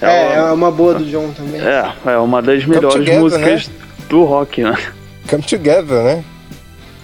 [0.00, 1.60] É É, é uma- uma boa do John também.
[1.60, 3.70] É, é uma das melhores Together, músicas
[4.08, 4.76] do rock, né?
[5.28, 6.24] Come Together, né?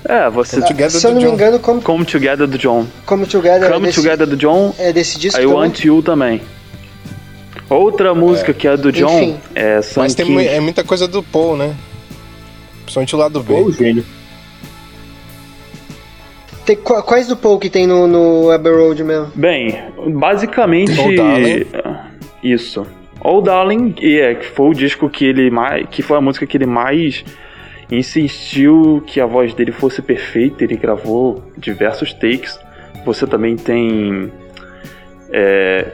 [0.05, 0.57] É, você.
[0.57, 1.35] Come Together Se eu não me John.
[1.35, 2.87] engano, Come, Come Together do John.
[3.07, 5.57] Come Together, é Come desse, Together do John, é desse disco I também?
[5.57, 6.42] Want You também.
[7.71, 9.41] Outra música que é do John Enfim.
[9.55, 10.47] é Sun Mas tem King.
[10.47, 11.75] é muita coisa do Paul, né?
[12.83, 13.55] Principalmente o lado B.
[13.55, 14.05] Ô, gênio.
[16.67, 19.33] Tem, qua- quais do Paul que tem no, no Abbey Road mesmo?
[19.35, 19.79] Bem,
[20.15, 20.93] basicamente.
[21.17, 21.67] Darling.
[22.43, 22.87] Isso.
[23.23, 25.87] Old Darling, e é, que foi o disco que ele mais.
[25.91, 27.25] que foi a música que ele mais
[27.91, 30.65] insistiu que a voz dele fosse perfeita.
[30.65, 32.59] Ele gravou diversos takes.
[33.05, 34.31] Você também tem.
[35.33, 35.87] É,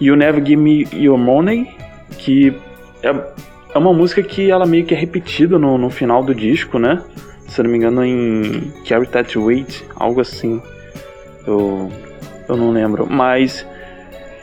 [0.00, 1.68] You Never Give Me Your Money,
[2.18, 2.54] que
[3.02, 3.14] é,
[3.74, 7.02] é uma música que ela meio que é repetida no, no final do disco, né?
[7.48, 10.62] Se não me engano, em Carry That Weight, algo assim.
[11.46, 11.90] Eu,
[12.48, 13.06] eu não lembro.
[13.10, 13.66] Mas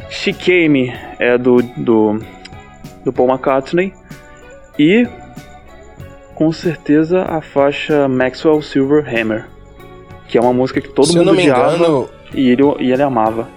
[0.10, 2.20] She Came é do, do,
[3.04, 3.94] do Paul McCartney.
[4.78, 5.08] E
[6.34, 9.46] com certeza a faixa Maxwell Silver Hammer.
[10.28, 13.48] Que é uma música que todo Se mundo odiava engano, e, ele, e ele amava.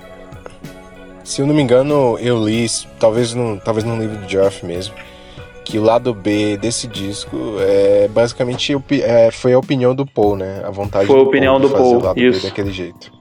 [1.28, 2.66] Se eu não me engano, eu li,
[2.98, 4.94] talvez num, talvez num livro de Geoff mesmo,
[5.64, 10.62] que o lado B desse disco é basicamente é, foi a opinião do Paul, né?
[10.64, 12.40] A vontade Foi a do opinião Paul de do fazer Paul, o lado isso.
[12.40, 13.12] B daquele jeito.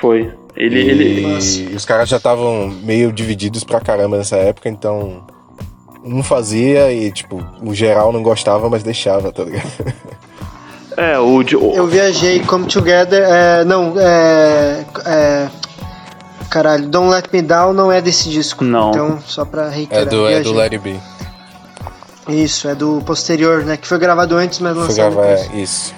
[0.00, 0.32] Foi.
[0.56, 5.26] Ele, e, ele, e os caras já estavam meio divididos pra caramba nessa época, então
[6.04, 9.66] um fazia e, tipo, o geral não gostava, mas deixava, tá ligado?
[10.96, 11.42] É, o-
[11.74, 13.22] Eu viajei Come Together.
[13.22, 15.48] É, não, é, é.
[16.50, 18.64] Caralho, Don't Let Me Down não é desse disco.
[18.64, 18.90] Não.
[18.90, 20.02] Então, só pra reiterar.
[20.02, 20.52] É do, é do.
[20.52, 21.00] Let It Be.
[22.28, 23.76] Isso, é do posterior, né?
[23.76, 25.50] Que foi gravado antes, mas Foi lançado gravar, depois.
[25.54, 25.94] é, isso.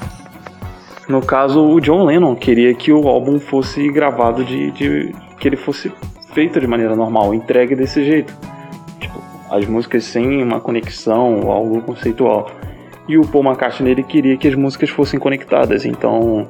[1.09, 5.57] no caso, o John Lennon queria que o álbum fosse gravado de, de, que ele
[5.57, 5.91] fosse
[6.35, 8.35] feito de maneira normal, entregue desse jeito.
[9.01, 12.51] Tipo, as músicas sem uma conexão ou algo conceitual.
[13.09, 16.47] E o Paul McCartney ele queria que as músicas fossem conectadas, então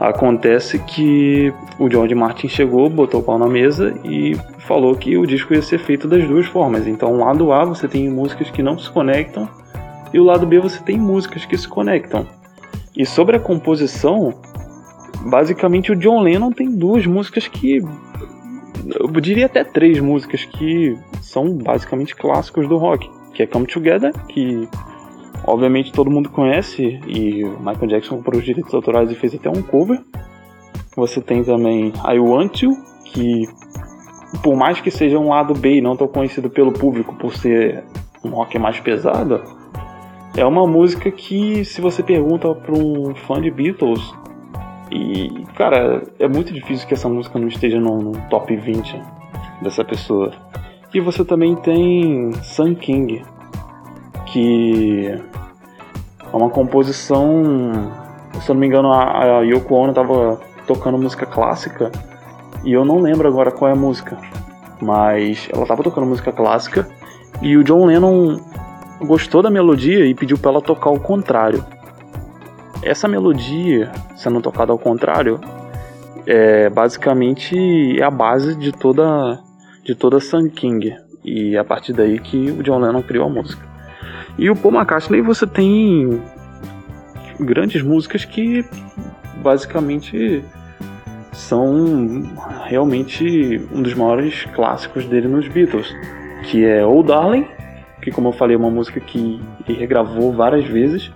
[0.00, 5.26] acontece que o George Martin chegou, botou o pau na mesa e falou que o
[5.26, 6.86] disco ia ser feito das duas formas.
[6.86, 9.46] Então, lado A você tem músicas que não se conectam
[10.12, 12.26] e o lado B você tem músicas que se conectam.
[12.96, 14.34] E sobre a composição,
[15.26, 17.82] basicamente o John Lennon tem duas músicas que
[18.98, 24.12] eu diria até três músicas que são basicamente clássicos do rock, que é Come Together,
[24.28, 24.66] que
[25.46, 29.62] obviamente todo mundo conhece e Michael Jackson comprou os direitos autorais e fez até um
[29.62, 30.00] cover.
[30.96, 33.48] Você tem também I Want You, que
[34.42, 37.84] por mais que seja um lado B e não tão conhecido pelo público por ser
[38.24, 39.42] um rock mais pesado,
[40.36, 44.14] é uma música que se você pergunta para um fã de Beatles,
[44.90, 49.00] e, cara, é muito difícil que essa música não esteja no, no top 20
[49.62, 50.32] dessa pessoa.
[50.92, 53.22] E você também tem Sun King,
[54.32, 55.06] que
[56.32, 57.92] é uma composição.
[58.40, 61.90] Se eu não me engano, a, Yoko Ono estava tocando música clássica
[62.64, 64.16] e eu não lembro agora qual é a música,
[64.80, 66.88] mas ela estava tocando música clássica
[67.42, 68.38] e o John Lennon
[69.00, 71.64] gostou da melodia e pediu para ela tocar o contrário.
[72.82, 75.40] Essa melodia, sendo tocada ao contrário,
[76.26, 79.40] é basicamente é a base de toda
[79.82, 83.30] de toda Sun King e é a partir daí que o John Lennon criou a
[83.30, 83.69] música.
[84.40, 86.18] E o Paul McCartney você tem
[87.38, 88.64] grandes músicas que
[89.42, 90.42] basicamente
[91.30, 92.22] são
[92.64, 95.94] realmente um dos maiores clássicos dele nos Beatles,
[96.44, 97.46] que é Oh Darling,
[98.00, 101.12] que como eu falei é uma música que ele regravou várias vezes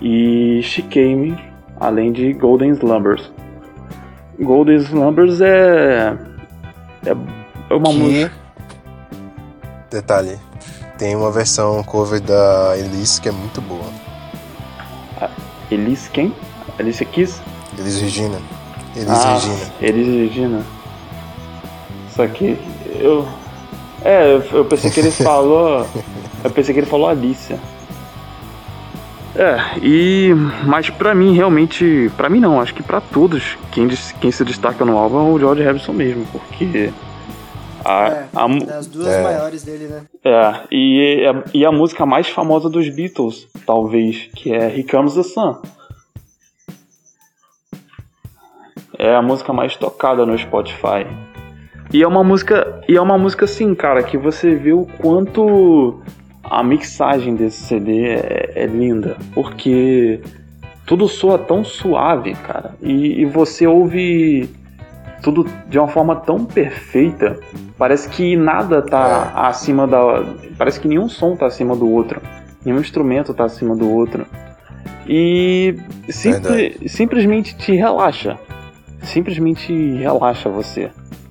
[0.00, 1.36] e She Came,
[1.78, 3.30] além de Golden Slumbers.
[4.40, 6.16] Golden Slumbers é.
[7.04, 7.98] É uma que...
[7.98, 8.32] música.
[9.90, 10.38] Detalhe:
[10.96, 13.84] tem uma versão cover da Elise que é muito boa.
[15.70, 16.32] Elise quem?
[16.78, 17.40] Elise Kiss?
[17.78, 18.38] Elise Regina.
[18.94, 19.72] Elise ah, Regina.
[19.80, 20.62] Elise Regina.
[22.14, 22.58] Só que
[23.00, 23.26] eu.
[24.04, 25.86] É, eu pensei que ele falou.
[26.44, 27.58] eu pensei que ele falou Alicia.
[29.36, 30.32] É, e
[30.64, 33.88] mas para mim realmente, para mim não, acho que para todos quem,
[34.20, 36.92] quem se destaca no álbum é o George Harrison mesmo, porque
[37.84, 39.22] a, é, a, das duas é.
[39.22, 40.06] maiores dele, né?
[40.24, 45.22] É, e, e a música mais famosa dos Beatles, talvez, que é Here Comes the
[45.22, 45.60] Sun.
[48.98, 51.06] É a música mais tocada no Spotify.
[51.92, 56.00] E é uma música, e é uma música assim, cara, que você vê o quanto
[56.42, 60.20] a mixagem desse CD é, é linda, porque
[60.86, 64.48] tudo soa tão suave, cara, e, e, você ouve
[65.24, 67.40] tudo de uma forma tão perfeita,
[67.78, 69.48] parece que nada tá é.
[69.48, 70.22] acima da.
[70.58, 72.20] Parece que nenhum som tá acima do outro,
[72.64, 74.26] nenhum instrumento tá acima do outro.
[75.08, 75.76] E
[76.08, 78.38] simples, simplesmente te relaxa.
[79.02, 80.90] Simplesmente relaxa você.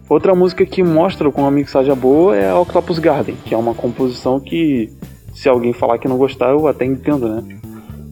[0.10, 3.74] Outra música que mostra como a mixagem é boa é Octopus Garden, que é uma
[3.74, 4.92] composição que,
[5.34, 7.60] se alguém falar que não gostar, eu até entendo, né?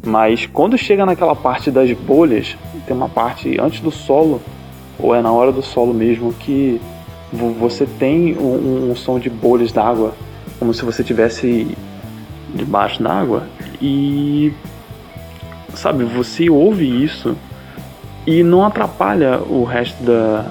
[0.04, 4.42] Mas quando chega naquela parte das bolhas, tem uma parte antes do solo,
[5.02, 6.80] ou é na hora do solo mesmo, que
[7.32, 10.14] você tem um, um som de bolhas d'água,
[10.60, 11.76] como se você tivesse
[12.54, 13.48] debaixo d'água,
[13.82, 14.54] e
[15.74, 17.36] sabe, você ouve isso
[18.28, 20.46] e não atrapalha o resto da,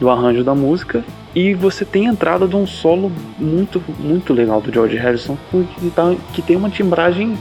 [0.00, 4.60] do arranjo da música e você tem a entrada de um solo muito, muito legal
[4.60, 7.38] do George Harrison que, tá, que tem uma timbragem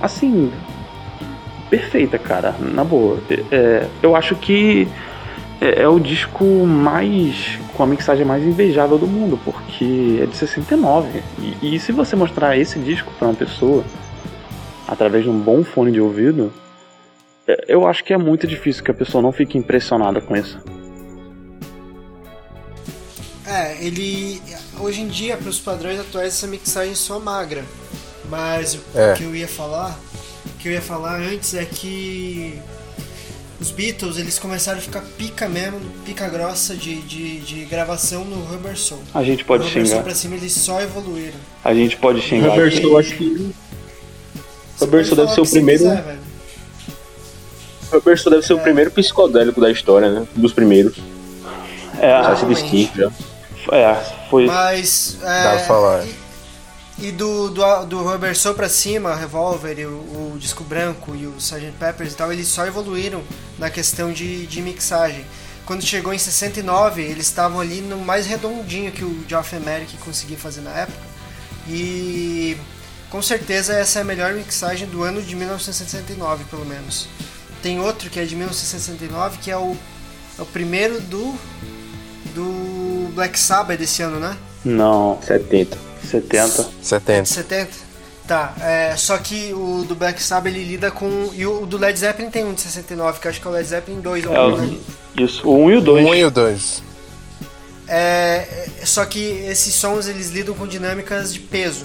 [0.00, 0.50] assim
[1.70, 3.18] perfeita, cara, na boa.
[3.50, 4.88] É, eu acho que
[5.60, 10.36] é, é, o disco mais com a mixagem mais invejável do mundo, porque é de
[10.36, 11.22] 69.
[11.38, 13.84] E, e se você mostrar esse disco para uma pessoa
[14.88, 16.52] através de um bom fone de ouvido,
[17.46, 20.58] é, eu acho que é muito difícil que a pessoa não fique impressionada com isso.
[23.46, 24.40] É, ele.
[24.78, 27.64] Hoje em dia, para os padrões atuais, essa mixagem só magra.
[28.30, 29.12] Mas é.
[29.12, 29.98] o que eu ia falar.
[30.46, 32.58] O que eu ia falar antes é que
[33.60, 38.42] os Beatles eles começaram a ficar pica mesmo, pica grossa de, de, de gravação no
[38.42, 39.02] Rubber Soul.
[39.12, 39.82] A gente pode no xingar.
[39.82, 41.38] Rubber Soul pra cima eles só evoluíram.
[41.62, 42.50] A gente pode xingar.
[42.50, 43.54] Rubber Soul acho que.
[44.80, 45.82] Rubber Soul deve ser o primeiro.
[45.82, 46.18] Quiser,
[47.92, 48.56] Rubber Soul deve ser é.
[48.56, 50.26] o primeiro psicodélico da história, né?
[50.36, 50.96] Um dos primeiros.
[52.00, 53.10] É, se Stick já.
[53.72, 53.94] É,
[54.30, 54.46] foi.
[54.46, 55.18] Mas.
[55.22, 56.06] É, Dá pra falar.
[56.06, 56.19] E,
[57.00, 61.34] e do, do, do Rubber Soul pra cima, Revolver, o, o, Disco Branco e o
[61.38, 61.72] Sgt.
[61.78, 63.22] Peppers e tal, eles só evoluíram
[63.58, 65.24] na questão de, de mixagem.
[65.64, 70.36] quando chegou em 69, eles estavam ali no mais redondinho que o Geoff Emerick conseguia
[70.36, 71.10] fazer na época.
[71.66, 72.56] E
[73.08, 77.08] com certeza essa é a melhor mixagem do ano de 1969, pelo menos.
[77.62, 79.74] Tem outro que é de 1969, que é o,
[80.38, 81.34] é o primeiro do
[82.34, 84.36] do Black Sabbath desse ano, né?
[84.64, 85.18] Não.
[85.22, 85.89] 70.
[86.08, 86.68] 70.
[86.82, 87.24] 70.
[87.26, 87.90] 70?
[88.26, 91.30] Tá, é, só que o do Black Sabbath ele lida com.
[91.34, 93.52] E o do Led Zeppelin tem um de 69, que eu acho que é o
[93.52, 94.78] Led Zeppelin 2 ou É, um, né?
[95.18, 96.06] isso, o 1 e o 2.
[96.06, 96.82] Um e o dois.
[97.88, 101.84] É, é, só que esses sons eles lidam com dinâmicas de peso.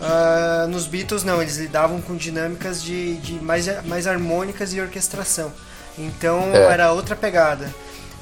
[0.00, 5.52] Ah, nos Beatles não, eles lidavam com dinâmicas de, de mais, mais harmônicas e orquestração.
[5.98, 6.72] Então É.
[6.72, 7.72] era outra pegada.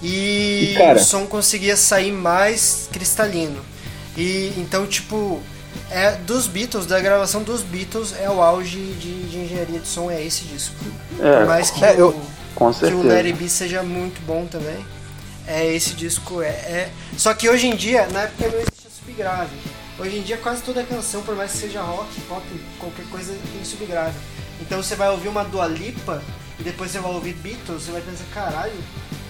[0.02, 3.60] E, E, cara- o som conseguia sair mais cristalino.
[4.20, 5.40] E então tipo
[5.90, 10.10] é dos Beatles, da gravação dos Beatles é o auge de, de engenharia de som
[10.10, 10.74] é esse disco.
[11.16, 12.12] Por É, mais que é, eu- o,
[12.56, 13.32] que o certeza.
[13.36, 14.84] Be seja muito bom também.
[15.46, 19.56] É esse disco é, é- Só que hoje em dia, na época não existia subgrave.
[19.98, 22.42] Hoje em dia quase toda canção, por mais que seja rock, pop,
[22.78, 24.14] qualquer coisa tem subgrave.
[24.60, 26.22] Então você vai ouvir uma Dua Lipa
[26.58, 28.74] e depois você vai ouvir Beatles, você vai pensar, caralho,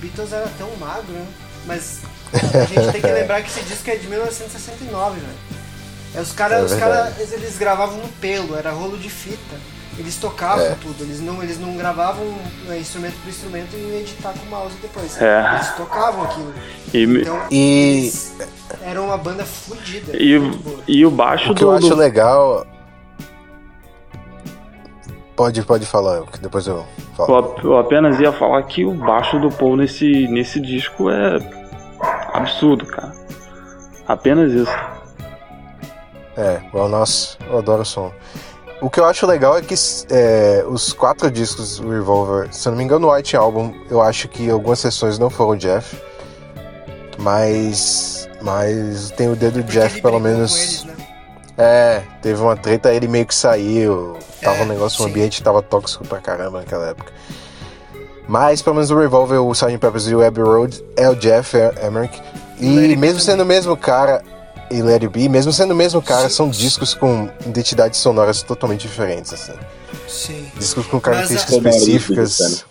[0.00, 1.26] Beatles era tão magro, né?
[1.66, 1.98] Mas
[2.32, 5.32] a gente tem que lembrar que esse disco é de 1969, velho.
[6.14, 9.56] É, os caras, É caras, eles gravavam no pelo, era rolo de fita.
[9.98, 10.74] Eles tocavam É.
[10.80, 12.24] tudo, eles não, eles não gravavam
[12.66, 15.20] né, instrumento por instrumento e iam editar com o mouse depois.
[15.20, 15.54] É.
[15.54, 16.54] Eles tocavam aquilo.
[16.94, 18.34] E, Então, E- eles
[18.82, 20.12] eram uma banda fodida.
[20.16, 20.40] e,
[20.88, 22.66] e o baixo O que eu do, acho do- legal.
[25.36, 26.84] Pode, pode falar, que depois eu
[27.16, 27.54] falo.
[27.62, 31.38] Eu, eu apenas ia falar que o baixo do Paul nesse, nesse disco é
[32.34, 33.12] absurdo, cara.
[34.06, 34.72] Apenas isso.
[36.36, 38.12] É, o nosso, eu adoro o som.
[38.80, 39.74] O que eu acho legal é que
[40.10, 44.00] é, os quatro discos do Revolver, se eu não me engano, o White Album, eu
[44.00, 46.00] acho que algumas sessões não foram Jeff,
[47.18, 50.52] mas, mas tem o dedo do Jeff ele pelo menos.
[50.52, 51.06] com eles, né?
[51.58, 54.16] É, teve uma treta, ele meio que saiu.
[54.42, 55.10] Tava É, um negócio, o sim.
[55.10, 57.12] ambiente tava tóxico pra caramba naquela época.
[58.30, 59.76] Mas, pelo menos o Revolver, o Sgt.
[59.78, 62.16] Peppers e o Abbey Road é o Jeff Emmerich.
[62.60, 64.22] E mesmo sendo o mesmo cara,
[64.70, 66.36] e Let It Be, mesmo sendo o mesmo cara, Sim.
[66.36, 69.54] são discos com identidades sonoras totalmente diferentes, assim.
[70.08, 70.46] Sim.
[70.56, 72.64] Discos com a- características isso, específicas.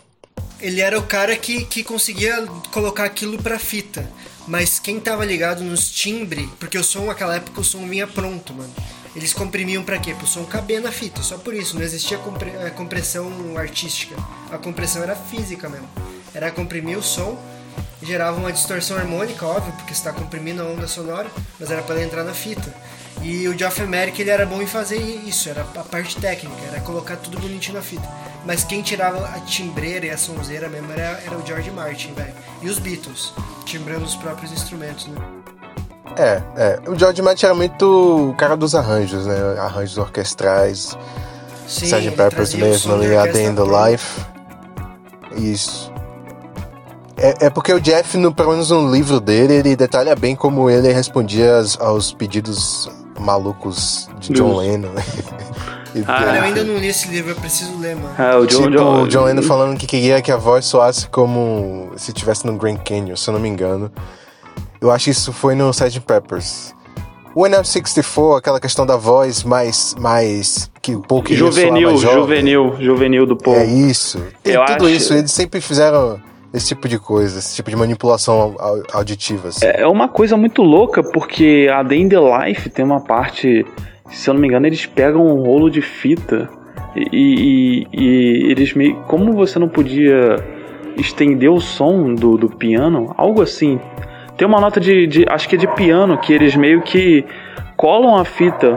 [0.62, 4.10] Ele era o cara que, que conseguia colocar aquilo pra fita.
[4.48, 8.54] Mas quem tava ligado nos timbre, porque o som naquela época o som vinha pronto,
[8.54, 8.74] mano.
[9.16, 10.14] Eles comprimiam pra quê?
[10.14, 14.16] Pro som caber na fita, só por isso, não existia compre- eh, compressão artística.
[14.52, 15.90] A compressão era física mesmo.
[16.34, 17.38] Era comprimir o som,
[18.04, 21.96] gerava uma distorção harmônica, óbvio, porque você tá comprimindo a onda sonora, mas era pra
[21.96, 22.74] ela entrar na fita.
[23.22, 26.80] E o Geoff Emerick ele era bom em fazer isso, era a parte técnica, era
[26.82, 28.08] colocar tudo bonitinho na fita.
[28.46, 32.34] Mas quem tirava a timbreira e a sonzeira mesmo era, era o George Martin, velho.
[32.62, 33.34] E os Beatles,
[33.66, 35.18] timbrando os próprios instrumentos, né?
[36.18, 36.80] É, é.
[36.88, 39.36] O George Martin era muito o cara dos arranjos, né?
[39.60, 40.98] Arranjos orquestrais.
[41.68, 42.12] Sim, Sgt.
[42.12, 43.92] Peppers mesmo, ali, A orquestra Day in the.
[43.92, 44.22] Life.
[45.36, 45.92] Isso.
[47.16, 50.70] É, é porque o Jeff, no, pelo menos no livro dele, ele detalha bem como
[50.70, 54.60] ele respondia aos, aos pedidos malucos de John Isso.
[54.60, 54.90] Lennon.
[56.06, 58.14] Ah, Cara, eu ainda não li esse livro, eu preciso ler, mano.
[58.16, 61.10] É, o John, tipo, John, o John Lennon falando que queria que a voz soasse
[61.10, 63.92] como se estivesse no Grand Canyon, se eu não me engano.
[64.82, 66.00] Eu acho que isso foi no Sgt.
[66.02, 66.74] Peppers.
[67.36, 69.96] O NL64, aquela questão da voz mais.
[70.00, 73.56] mais que o pouco Juvenil, juvenil, juvenil do Paul.
[73.58, 74.22] É isso.
[74.42, 75.14] Tem Eu tudo acho- isso.
[75.14, 76.20] Eles sempre fizeram
[76.54, 79.50] esse tipo de coisa, esse tipo de manipulação au- au- auditiva.
[79.50, 79.66] assim.
[79.66, 83.66] É uma coisa muito louca, porque a Day in the Life tem uma parte,
[84.10, 86.50] se eu não me engano, eles pegam um rolo de fita
[86.96, 88.96] e, e- e eles meio.
[89.08, 90.38] Como você não podia
[90.98, 93.80] estender o som do, do piano, algo assim.
[94.40, 97.24] Tem uma nota de, de- Acho que é de piano, que eles meio que
[97.78, 98.76] colam a fita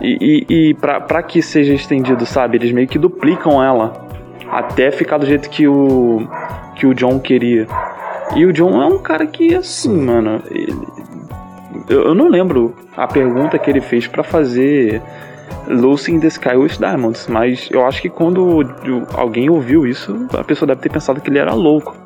[0.00, 2.58] e, e, e pra, pra que seja estendido, sabe?
[2.58, 4.06] Eles meio que duplicam ela
[4.50, 6.28] até ficar do jeito que o,
[6.76, 7.66] que o John queria.
[8.36, 10.40] E o John é um cara que, assim, mano.
[10.50, 10.76] ele-
[11.88, 15.00] eu, eu não lembro a pergunta que ele fez pra fazer
[15.66, 18.60] Lucy in the Sky with Diamonds, mas eu acho que quando
[19.14, 21.96] alguém ouviu isso, a pessoa deve ter pensado que ele era louco.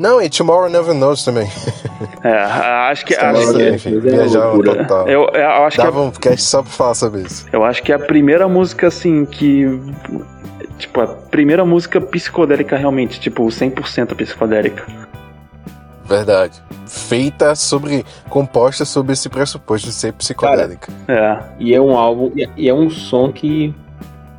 [0.00, 1.46] Não, e Tomorrow Never Knows também.
[2.24, 2.32] É,
[2.90, 3.14] acho que.
[3.14, 5.08] Tomorrow Acho que enfim, é total.
[5.08, 7.46] eu, eu acho que Dava um cast só pra falar sobre isso.
[7.52, 9.66] Eu acho que é a primeira música, assim, que.
[10.78, 14.84] Tipo, a primeira música psicodélica realmente, tipo, 100% psicodélica.
[16.04, 16.62] Verdade.
[16.86, 18.04] Feita sobre.
[18.28, 20.92] composta sobre esse pressuposto de ser psicodélica.
[21.08, 21.38] É.
[21.58, 23.74] E é um álbum, e é- e é um som que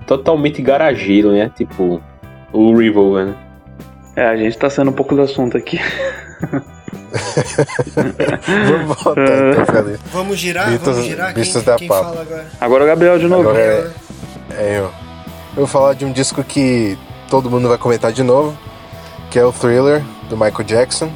[0.06, 1.52] totalmente garageiro, né?
[1.56, 2.02] Tipo,
[2.52, 3.36] o Revolver, né?
[4.16, 5.80] É, a gente tá sendo um pouco do assunto aqui.
[8.46, 10.78] vamos voltar então, Vamos girar?
[10.80, 11.34] Vamos girar?
[11.34, 12.48] Vistos quem, quem fala agora?
[12.60, 13.50] Agora o Gabriel de novo.
[13.50, 13.92] Agora é,
[14.54, 14.84] é eu.
[14.84, 16.98] Eu vou falar de um disco que
[17.30, 18.58] todo mundo vai comentar de novo,
[19.30, 21.12] que é o Thriller, do Michael Jackson.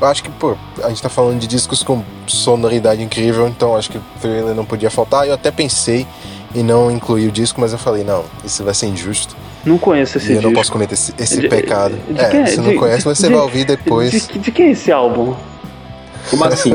[0.00, 3.90] Eu acho que, pô, a gente tá falando de discos com sonoridade incrível, então acho
[3.90, 5.26] que o Thriller não podia faltar.
[5.26, 6.06] Eu até pensei
[6.54, 9.36] em não incluir o disco, mas eu falei, não, isso vai ser injusto.
[9.64, 10.42] Não conheço esse e disco.
[10.42, 11.96] Eu não posso cometer esse, esse de, pecado.
[12.08, 14.28] De, é, se não conhece, mas você vai ouvir depois.
[14.28, 15.36] De, de, quem é esse álbum?
[16.28, 16.72] Como assim?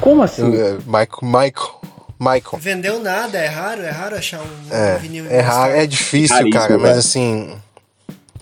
[0.00, 0.54] Como assim?
[0.54, 1.78] É, Michael, Michael.
[2.20, 2.58] Michael.
[2.58, 5.26] Vendeu nada, é raro, é raro achar um, é, vinil.
[5.30, 7.56] É raro, é difícil, Raríssimo, cara, mas assim.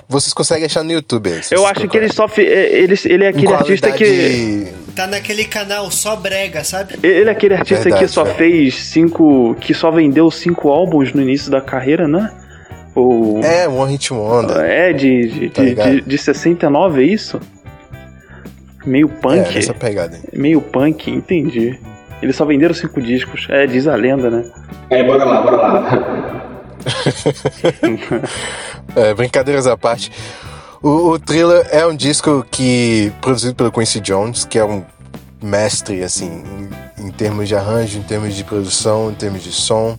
[0.08, 1.30] Vocês conseguem achar no YouTube.
[1.50, 2.26] Eu acho que ele só.
[2.38, 4.72] Ele, ele é aquele artista que.
[4.96, 6.94] Tá naquele canal só brega, sabe?
[7.02, 9.54] Ele é aquele artista Verdade, que só fez cinco.
[9.60, 12.32] que só vendeu cinco álbuns no início da carreira, né?
[12.94, 13.42] O...
[13.44, 14.56] É, One Hit Wonder.
[14.56, 17.38] É, de, de, tá de, de, de 69, é isso?
[18.86, 19.54] Meio punk.
[19.54, 20.18] É, essa pegada.
[20.32, 21.78] Meio punk, entendi.
[22.22, 23.46] Eles só venderam cinco discos.
[23.50, 24.50] É, diz a lenda, né?
[24.88, 26.46] É, bora lá, bora lá.
[28.96, 30.10] é, brincadeiras à parte.
[30.82, 34.84] O, o Thriller é um disco que produzido pelo Quincy Jones, que é um
[35.42, 36.42] mestre assim
[36.98, 39.98] em, em termos de arranjo, em termos de produção, em termos de som,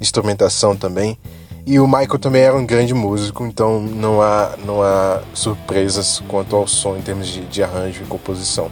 [0.00, 1.18] instrumentação também.
[1.66, 6.56] E o Michael também era um grande músico, então não há, não há surpresas quanto
[6.56, 8.70] ao som em termos de, de arranjo e composição.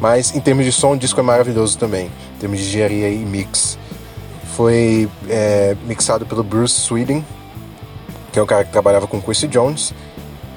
[0.00, 3.18] Mas em termos de som, o disco é maravilhoso também, em termos de engenharia e
[3.18, 3.78] mix.
[4.56, 7.24] Foi é, mixado pelo Bruce Sweden,
[8.32, 9.94] que é um cara que trabalhava com Quincy Jones.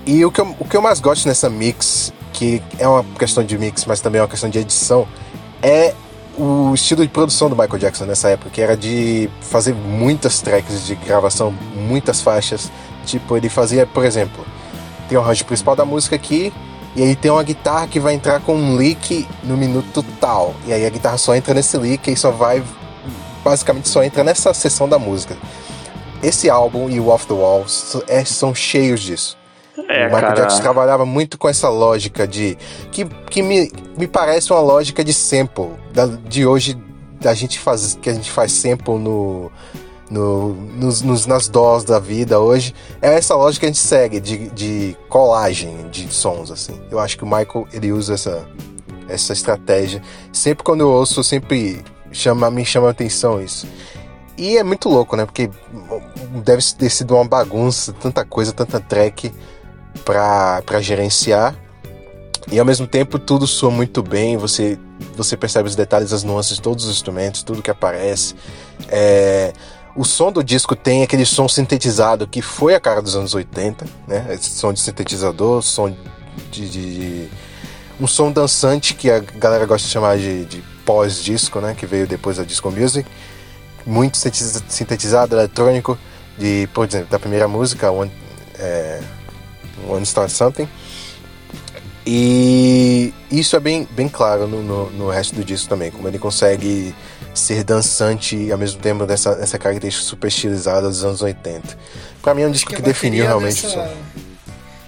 [0.08, 3.44] E o que, eu, o que eu mais gosto nessa mix, que é uma questão
[3.44, 5.06] de mix, mas também é uma questão de edição,
[5.62, 5.94] é
[6.38, 10.86] o estilo de produção do Michael Jackson nessa época, que era de fazer muitas tracks
[10.86, 12.72] de gravação, muitas faixas.
[13.06, 14.46] Tipo, ele fazia, por exemplo,
[15.10, 16.54] tem o arranjo principal da música aqui,
[16.96, 20.56] e aí tem uma guitarra que vai entrar com um lick no minuto tal.
[20.66, 22.64] E aí a guitarra só entra nesse lick e só vai.
[23.44, 25.36] Basicamente só entra nessa seção da música.
[26.24, 29.37] Esse álbum e o Off the Walls é, são cheios disso.
[29.88, 30.36] É, o Michael cara...
[30.36, 32.58] Jackson trabalhava muito com essa lógica de.
[32.92, 35.72] que, que me, me parece uma lógica de sample.
[35.94, 36.78] Da, de hoje,
[37.20, 39.52] da gente faz, que a gente faz sample no,
[40.10, 42.74] no, nos, nos, nas dós da vida hoje.
[43.02, 46.80] É essa lógica que a gente segue de, de colagem de sons, assim.
[46.90, 48.48] Eu acho que o Michael ele usa essa,
[49.08, 50.02] essa estratégia.
[50.32, 53.68] Sempre quando eu ouço, sempre chama, me chama a atenção isso.
[54.38, 55.26] E é muito louco, né?
[55.26, 55.50] Porque
[56.44, 59.32] deve ter sido uma bagunça, tanta coisa, tanta track
[59.98, 61.56] para gerenciar.
[62.50, 64.80] E ao mesmo tempo tudo soa muito bem, você,
[65.16, 68.36] você percebe os detalhes, as nuances de todos os instrumentos, tudo que aparece.
[68.88, 69.52] É,
[69.98, 73.86] o som do disco tem aquele som sintetizado que foi a cara dos anos 80,
[74.08, 74.28] né?
[74.30, 75.94] Esse som de sintetizador, som
[76.52, 77.30] de, de,
[78.00, 81.76] um som dançante que a galera gosta de chamar de, de pós-disco, né?
[81.76, 83.10] Que veio depois da disco music,
[83.86, 85.98] muito sintetizado, eletrônico,
[86.38, 88.12] de, por exemplo, da primeira música, One,
[88.60, 89.02] é,
[89.88, 90.68] One Star Something.
[92.10, 96.18] E isso é bem, bem claro no, no, no, resto do disco também, como ele
[96.18, 96.96] consegue
[97.36, 101.78] ser dançante e ao mesmo tempo dessa, dessa característica super estilizada dos anos 80.
[102.22, 103.68] Para mim é um disco que, definiu realmente dessa...
[103.68, 103.94] o som.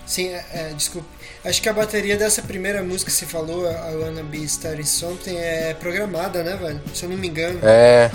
[0.06, 1.08] Sim, é, é, desculpa.
[1.44, 5.36] Acho que a bateria dessa primeira música que você falou, a Wanna Be Starting Something,
[5.36, 6.82] é programada, né, velho?
[6.94, 7.60] Se eu não me engano.
[7.64, 8.10] É,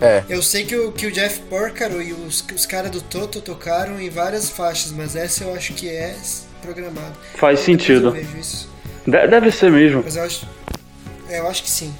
[0.00, 0.24] é.
[0.28, 4.00] Eu sei que o, que o Jeff Porcaro e os, os caras do Toto tocaram
[4.00, 6.16] em várias faixas, mas essa eu acho que é
[6.60, 7.14] programado.
[7.36, 8.14] Faz sentido.
[9.06, 10.02] Deve ser mesmo.
[10.04, 10.46] Mas eu acho,
[11.28, 11.94] é, eu acho que sim.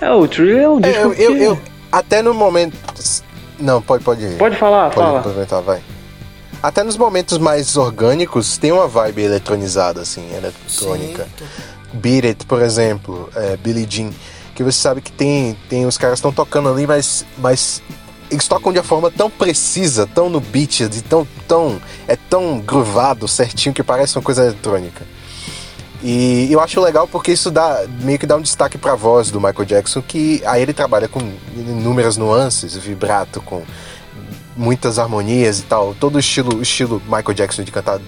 [0.00, 1.22] É, o Tree é um disco é, eu, que...
[1.22, 1.60] eu, eu,
[1.90, 2.76] até no momento...
[3.58, 4.36] Não, pode, pode ir.
[4.36, 5.18] Pode falar, pode fala.
[5.18, 5.82] aproveitar, vai.
[6.62, 11.24] Até nos momentos mais orgânicos tem uma vibe eletronizada, assim, eletrônica.
[11.24, 11.44] Sim, tô...
[11.98, 14.10] Beat It, por exemplo, é, Billie Jean
[14.58, 17.80] que você sabe que tem, tem os caras estão tocando ali, mas, mas
[18.28, 22.58] eles tocam de uma forma tão precisa, tão no beat, de tão, tão é tão
[22.58, 25.06] groovado, certinho que parece uma coisa eletrônica.
[26.02, 29.30] E eu acho legal porque isso dá meio que dá um destaque para a voz
[29.30, 31.20] do Michael Jackson, que aí ele trabalha com
[31.54, 33.62] inúmeras nuances, vibrato, com
[34.56, 38.00] muitas harmonias e tal, todo o estilo, o estilo Michael Jackson de cantar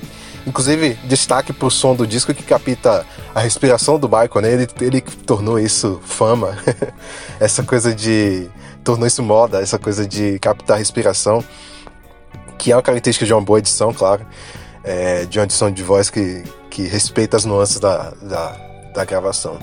[0.47, 4.53] Inclusive, destaque pro som do disco que capta a respiração do Michael, né?
[4.53, 6.57] Ele, ele tornou isso fama.
[7.39, 8.49] essa coisa de.
[8.83, 11.45] tornou isso moda, essa coisa de captar a respiração,
[12.59, 14.27] que é uma característica de uma boa edição, claro.
[14.83, 18.57] É, de uma edição de voz que, que respeita as nuances da, da,
[18.95, 19.59] da gravação.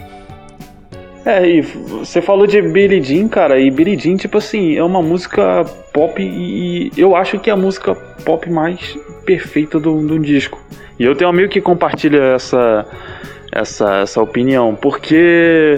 [1.26, 5.02] É, e você falou de Billie Jean, cara, e Billie Jean, tipo assim, é uma
[5.02, 8.98] música pop e eu acho que é a música pop mais
[9.28, 10.58] perfeita do, do disco.
[10.98, 12.86] E eu tenho um amigo que compartilha essa,
[13.52, 15.76] essa, essa opinião, porque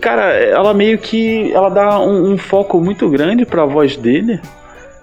[0.00, 4.40] cara, ela meio que ela dá um, um foco muito grande para a voz dele,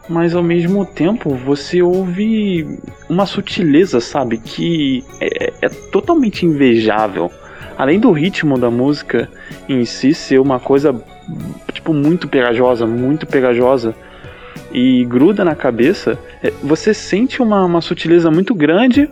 [0.10, 7.32] mas ao mesmo tempo você ouve uma sutileza, sabe, que é, é totalmente invejável.
[7.78, 9.30] Além do ritmo da música
[9.70, 10.94] em si ser uma coisa
[11.72, 13.96] tipo muito pegajosa, muito pegajosa
[14.72, 19.10] e gruda na cabeça, é, você sente uma, uma sutileza muito grande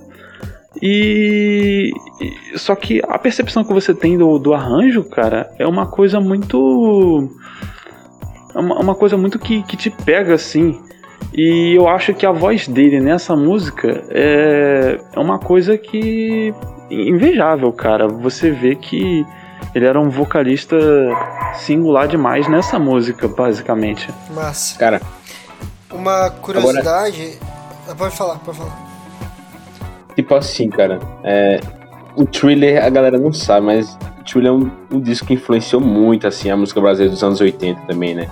[0.82, 1.92] e,
[2.56, 7.30] só que a percepção que você tem do, do arranjo, cara, é uma coisa muito
[8.54, 10.80] é uma, uma coisa muito que, que te pega assim.
[11.34, 16.54] E eu acho que a voz dele nessa música é, é uma coisa que
[16.90, 18.08] invejável, cara.
[18.08, 19.26] Você vê que
[19.76, 20.78] ele era um vocalista
[21.56, 24.10] singular demais nessa música, basicamente.
[24.34, 24.78] Massa.
[24.80, 25.02] Cara,
[25.92, 27.38] uma curiosidade.
[27.84, 27.98] Agora...
[27.98, 28.88] Pode falar, pode falar.
[30.16, 31.60] Tipo assim, cara, é,
[32.16, 35.80] o Thriller a galera não sabe, mas o Thriller é um, um, disco que influenciou
[35.82, 38.28] muito, assim, a música brasileira dos anos 80 também, né?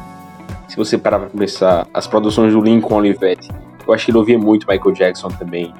[0.68, 3.49] Se você parar pra pensar, as produções do Lincoln Olivetti,
[3.88, 5.72] eu acho que ele ouvia muito Michael Jackson também.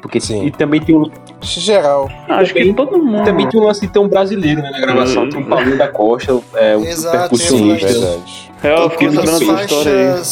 [0.00, 0.46] Porque Sim.
[0.46, 1.10] E também tem um.
[1.40, 2.08] Geral.
[2.28, 3.24] acho que todo mundo.
[3.24, 5.24] Também tem um lance um brasileiro né, na gravação.
[5.24, 5.30] Uhum.
[5.30, 7.88] Tem um Paulinho da Costa, é, um Exato, percussionista.
[7.88, 8.52] Verdade.
[8.62, 10.22] É, eu fiquei lembrando história aí.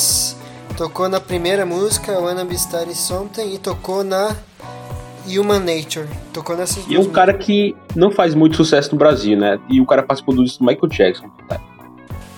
[0.76, 4.36] Tocou na primeira música, Wanna Be Starry Something, e tocou na
[5.26, 6.06] Human Nature.
[6.32, 9.58] Tocou nessas E é um cara que não faz muito sucesso no Brasil, né?
[9.70, 11.30] E o cara participou do disco do Michael Jackson.
[11.48, 11.60] Tá?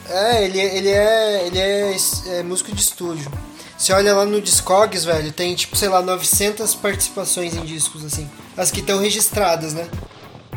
[0.08, 1.96] É, ele, ele, é, ele é,
[2.28, 3.30] é músico de estúdio.
[3.76, 8.28] Você olha lá no Discogs, velho, tem tipo, sei lá, 900 participações em discos, assim.
[8.56, 9.86] As que estão registradas, né?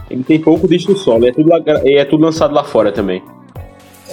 [0.10, 1.50] Ele tem pouco disco solo, é tudo,
[1.86, 3.24] é tudo lançado lá fora também.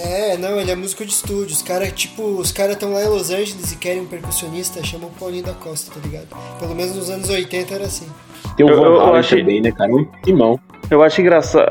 [0.01, 1.53] É, não, ele é músico de estúdio.
[1.53, 5.09] Os caras, tipo, os caras estão lá em Los Angeles e querem um percussionista, chamam
[5.09, 6.27] o Paulinho da Costa, tá ligado?
[6.57, 8.07] Pelo menos nos anos 80 era assim.
[8.55, 9.39] Tem o Van Halen achei...
[9.39, 9.91] também, né, cara?
[9.91, 10.59] Um timão.
[10.89, 11.69] Eu acho engraçado.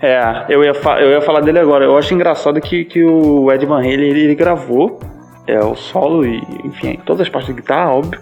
[0.00, 1.84] É, eu ia, eu ia falar dele agora.
[1.84, 5.00] Eu acho engraçado que, que o Ed Van Halen ele, ele gravou
[5.46, 8.20] é, o solo e, enfim, todas as partes da guitarra, óbvio.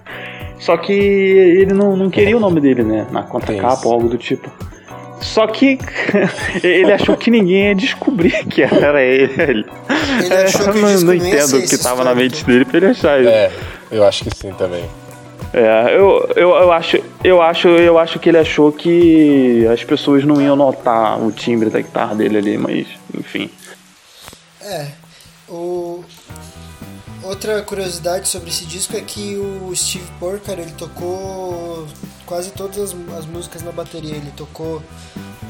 [0.58, 3.06] Só que ele não, não queria o nome dele, né?
[3.10, 4.50] Na contracapa ou algo do tipo.
[5.20, 5.78] Só que
[6.62, 9.66] ele achou que ninguém ia descobrir que era ele.
[10.22, 12.86] Ele achou que eu não, não entendo o que tava na mente dele pra ele
[12.86, 13.30] achar isso.
[13.30, 13.50] É,
[13.90, 14.84] eu acho que sim também.
[15.52, 20.24] É, eu, eu, eu, acho, eu, acho, eu acho que ele achou que as pessoas
[20.24, 23.50] não iam notar o timbre da guitarra dele ali, mas enfim.
[24.60, 24.88] É,
[25.48, 26.04] o,
[27.26, 31.84] Outra curiosidade sobre esse disco é que o Steve Porker ele tocou
[32.26, 34.16] quase todas as, as músicas na bateria.
[34.16, 34.82] Ele tocou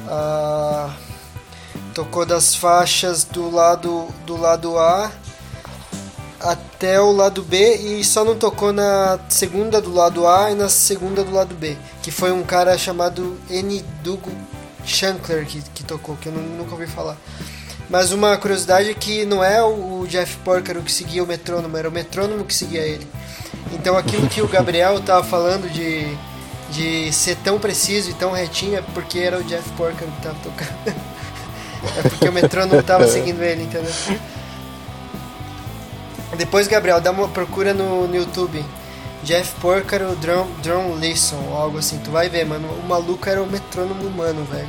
[0.06, 0.94] a
[1.94, 5.10] tocou das faixas do lado do lado A
[6.38, 10.68] até o lado B e só não tocou na segunda do lado A e na
[10.68, 13.82] segunda do lado B, que foi um cara chamado N.
[14.02, 14.30] Dugo
[14.84, 17.16] Shankler que, que tocou, que eu nunca ouvi falar.
[17.88, 21.88] Mas uma curiosidade é que não é o Jeff Porcaro que seguia o metrônomo, era
[21.88, 23.06] o metrônomo que seguia ele.
[23.72, 26.06] Então aquilo que o Gabriel estava falando de,
[26.70, 30.36] de ser tão preciso e tão retinho é porque era o Jeff Porcaro que estava
[30.42, 30.96] tocando.
[31.98, 33.92] é porque o metrônomo estava seguindo ele, entendeu?
[36.36, 38.64] Depois, Gabriel, dá uma procura no, no YouTube.
[39.22, 41.98] Jeff Porcaro Drum, Drum Listen, ou algo assim.
[41.98, 42.68] Tu vai ver, mano.
[42.68, 44.68] O maluco era o metrônomo humano, velho.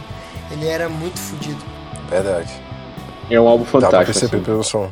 [0.52, 1.62] Ele era muito fodido.
[2.10, 2.52] Verdade.
[3.30, 3.92] É um álbum fantástico.
[3.92, 4.46] Dá pra perceber assim.
[4.46, 4.90] pelo som.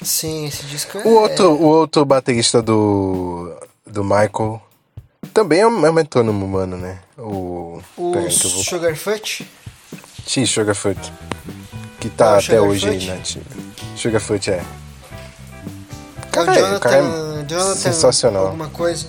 [0.00, 1.02] Sim, esse disco é.
[1.02, 3.52] O outro, o outro baterista do,
[3.84, 4.62] do Michael
[5.28, 6.98] também é um, é um metrônomo humano, né?
[7.16, 7.80] O.
[7.96, 8.30] O vou...
[8.30, 9.48] Sugarfoot?
[10.26, 11.12] Sim, Sugarfoot.
[12.00, 13.44] Que tá ah, até hoje aí na ativa.
[13.96, 14.62] Sugarfoot é.
[16.30, 18.46] Cara, é o Jonathan, cara é Jonathan sensacional.
[18.46, 19.08] Alguma coisa.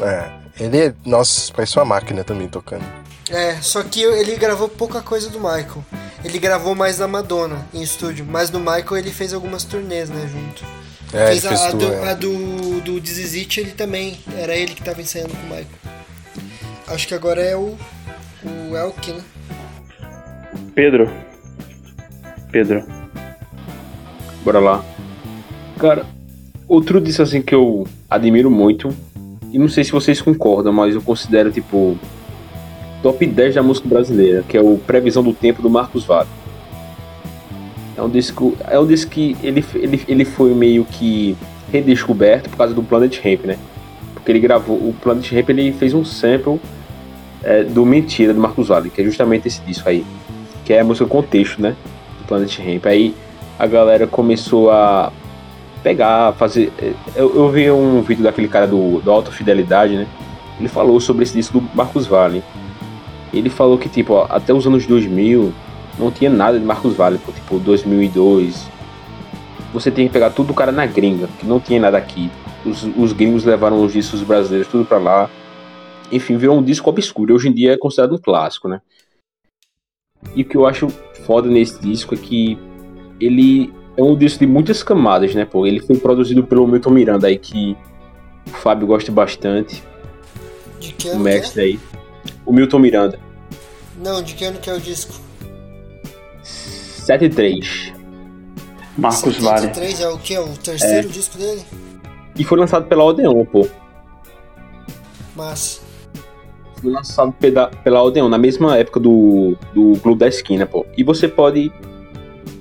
[0.00, 0.30] É.
[0.60, 0.94] Ele é.
[1.04, 2.84] Nossa, parece uma máquina também tocando.
[3.30, 5.84] É, só que ele gravou pouca coisa do Michael.
[6.24, 10.28] Ele gravou mais da Madonna em estúdio, mas no Michael ele fez algumas turnês, né,
[10.30, 10.64] junto.
[11.12, 12.10] É, fez a, a, do, é.
[12.10, 15.66] a do, do This It, ele também, era ele que tava ensaiando com o Michael.
[16.86, 17.76] Acho que agora é o,
[18.44, 19.22] o Elk, né?
[20.74, 21.10] Pedro.
[22.50, 22.84] Pedro.
[24.42, 24.84] Bora lá.
[25.78, 26.06] Cara,
[26.66, 28.94] outro disso assim que eu admiro muito,
[29.52, 31.98] e não sei se vocês concordam, mas eu considero tipo
[33.02, 36.28] top 10 da música brasileira, que é o Previsão do Tempo do Marcos Vale.
[38.02, 41.36] É um disco, é um disco que ele, ele, ele foi meio que
[41.70, 43.56] redescoberto por causa do Planet Ramp, né?
[44.12, 46.60] Porque ele gravou, o Planet Ramp ele fez um sample
[47.44, 50.04] é, do Mentira do Marcos Vale, que é justamente esse disco aí,
[50.64, 51.76] que é a música Contexto, né?
[52.18, 52.86] Do Planet Ramp.
[52.86, 53.14] Aí
[53.56, 55.12] a galera começou a
[55.84, 56.72] pegar, fazer.
[56.80, 60.08] É, eu, eu vi um vídeo daquele cara do, do Alta Fidelidade, né?
[60.58, 62.42] Ele falou sobre esse disco do Marcos Valle.
[63.32, 65.54] Ele falou que, tipo, ó, até os anos 2000
[66.02, 68.66] não tinha nada de Marcos Valle, tipo, 2002.
[69.72, 72.30] Você tem que pegar tudo do cara na gringa, que não tinha nada aqui.
[72.64, 75.30] Os, os gringos levaram os discos brasileiros tudo para lá.
[76.10, 77.34] Enfim, virou um disco obscuro.
[77.34, 78.80] Hoje em dia é considerado um clássico, né?
[80.36, 80.88] E o que eu acho
[81.26, 82.58] foda nesse disco é que
[83.18, 85.66] ele é um disco de muitas camadas, né, pô?
[85.66, 87.76] Ele foi produzido pelo Milton Miranda aí, que
[88.46, 89.82] o Fábio gosta bastante.
[90.78, 91.62] De que O ano mestre que é?
[91.64, 91.80] aí.
[92.44, 93.18] O Milton Miranda.
[94.02, 95.14] Não, de que ano que é o disco?
[97.06, 97.92] 73.
[98.96, 99.60] Marcos Vale.
[99.60, 100.34] 73 é o que?
[100.34, 101.62] É o terceiro disco dele?
[102.36, 103.66] E foi lançado pela Odeon, pô.
[105.36, 105.80] Massa.
[106.80, 110.86] Foi lançado pela, pela Odeon, na mesma época do, do Clube da Esquina, pô.
[110.96, 111.72] E você pode.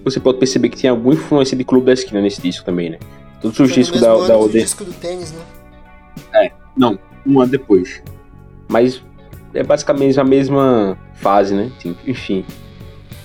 [0.04, 3.00] Você pode perceber que tem alguma influência de Clube da Esquina nesse disco também, né?
[3.42, 4.62] Todos os Foi discos da, da Odeon.
[4.62, 6.52] disco do tênis, né?
[6.76, 8.02] Não, um ano depois.
[8.68, 9.04] Mas
[9.54, 11.72] é basicamente a mesma fase, né?
[12.08, 12.46] Enfim.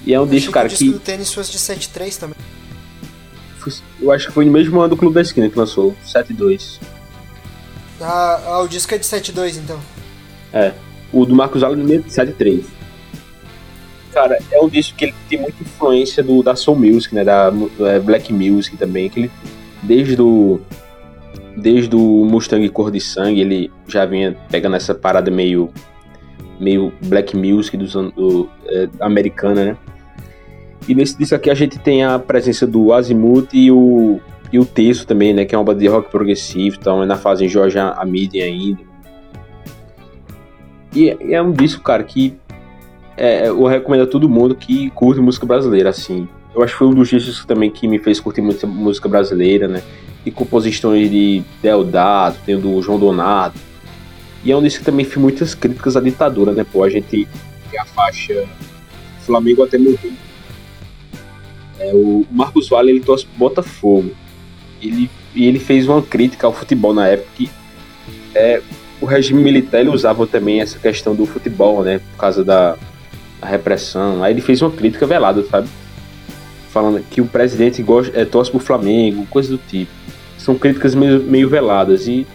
[0.06, 2.36] E é um disco, cara, que o disco que do tênis fosse de 73 também.
[4.00, 6.78] eu acho que foi no mesmo ano do Clube da Esquina que lançou, 7-2.
[8.00, 9.80] Ah, ah, o disco é de 72 então.
[11.12, 12.64] O do Marcos Allen é 7-3.
[14.12, 17.24] Cara, é um disco que ele tem muita influência do, da Soul Music, né?
[17.24, 19.10] Da é, Black Music também.
[19.10, 19.30] Que ele,
[19.82, 20.60] desde o.
[21.56, 25.70] Desde o Mustang Cor de Sangue, ele já vinha pegando essa parada meio.
[26.60, 29.76] meio Black Music dos do, é, americana, né?
[30.88, 34.20] E nesse disco aqui a gente tem a presença do Azimuth e o.
[34.52, 35.44] E o Texto também, né?
[35.44, 38.80] Que é uma banda de rock progressivo, então é na fase em George Amidem ainda.
[40.94, 42.36] E e é um disco, cara, que
[43.16, 46.28] é, eu recomendo a todo mundo que curte música brasileira, assim.
[46.54, 49.66] Eu acho que foi um dos discos também que me fez curtir muita música brasileira,
[49.66, 49.82] né?
[50.24, 53.58] E composições de Deodato, tem do João Donato.
[54.44, 56.64] E é um disco que também fez muitas críticas à ditadura, né?
[56.64, 57.28] Pô, a gente
[57.70, 58.46] tem a faixa
[59.26, 60.12] Flamengo até morrer.
[61.78, 64.10] É, o Marcos Vale, ele torce pro Botafogo.
[64.82, 67.50] Ele, e ele fez uma crítica ao futebol na época que
[68.34, 68.62] é,
[69.00, 72.00] o regime militar ele usava também essa questão do futebol, né?
[72.12, 72.76] Por causa da,
[73.40, 74.22] da repressão.
[74.22, 75.68] Aí ele fez uma crítica velada, sabe?
[76.70, 79.90] Falando que o presidente gosta, é, torce pro Flamengo, coisa do tipo.
[80.38, 82.26] São críticas meio, meio veladas e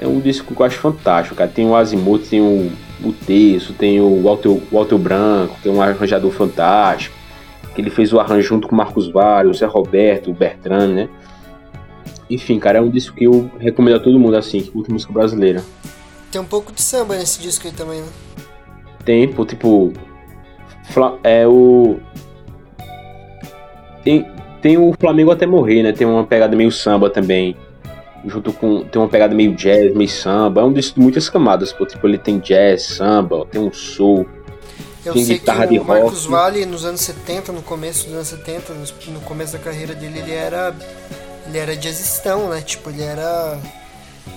[0.00, 1.50] é um disco que eu acho fantástico, cara.
[1.50, 2.70] Tem o Azimuth, tem o,
[3.02, 7.17] o Terço, tem o Walter, o Walter Branco, tem um arranjador fantástico.
[7.78, 10.88] Que ele fez o arranjo junto com o Marcos Vale, o Zé Roberto, o Bertrand,
[10.88, 11.08] né?
[12.28, 15.12] Enfim, cara, é um disco que eu recomendo a todo mundo, assim, que curte música
[15.12, 15.62] brasileira.
[16.32, 18.08] Tem um pouco de samba nesse disco aí também, né?
[19.08, 19.90] tempo, tipo.
[21.24, 21.96] É o.
[24.04, 24.26] Tem,
[24.60, 25.92] tem o Flamengo até morrer, né?
[25.92, 27.56] Tem uma pegada meio samba também.
[28.26, 28.82] Junto com.
[28.84, 30.60] Tem uma pegada meio jazz, meio samba.
[30.60, 31.86] É um disco de muitas camadas, pô.
[31.86, 34.26] Tipo, ele tem jazz, samba, tem um soul.
[35.08, 36.30] Eu Tem sei que o Marcos rock.
[36.30, 40.18] Vale, nos anos 70, no começo dos anos 70, nos- no começo da carreira dele,
[40.18, 40.74] ele era.
[41.46, 42.60] Ele era jazzistão, né?
[42.60, 43.58] Tipo, ele era.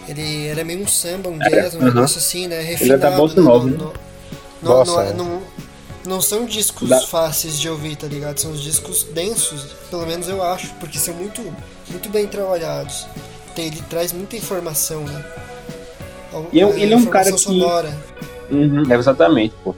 [0.07, 1.93] Ele era meio um samba, um jazz, um aham.
[1.93, 2.55] negócio assim, né?
[2.61, 3.41] Ele é Refinado, da bossa né?
[3.41, 3.77] nova, Não- né?
[3.83, 3.93] não-
[4.61, 5.13] não- Bossa, não é- é.
[5.13, 5.41] não-
[6.05, 8.37] não são discos Da- fáceis de ouvir, tá ligado?
[8.39, 11.41] São os discos densos, pelo menos eu acho, porque são muito,
[11.89, 13.05] muito bem trabalhados.
[13.53, 15.25] Tem- ele traz muita informação, né?
[16.53, 17.93] E é um- É, ele é um cara que- sonora.
[18.49, 19.75] Uhum, é exatamente, pô.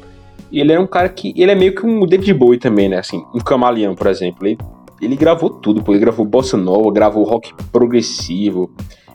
[0.54, 1.34] E ele é um cara que.
[1.36, 3.00] Ele é meio que um David Bowie também, né?
[3.00, 4.46] Assim, um camaleão, por exemplo.
[4.48, 4.58] Ele,
[5.02, 5.92] ele gravou tudo, pô.
[5.94, 8.70] Ele gravou bossa nova, gravou rock progressivo,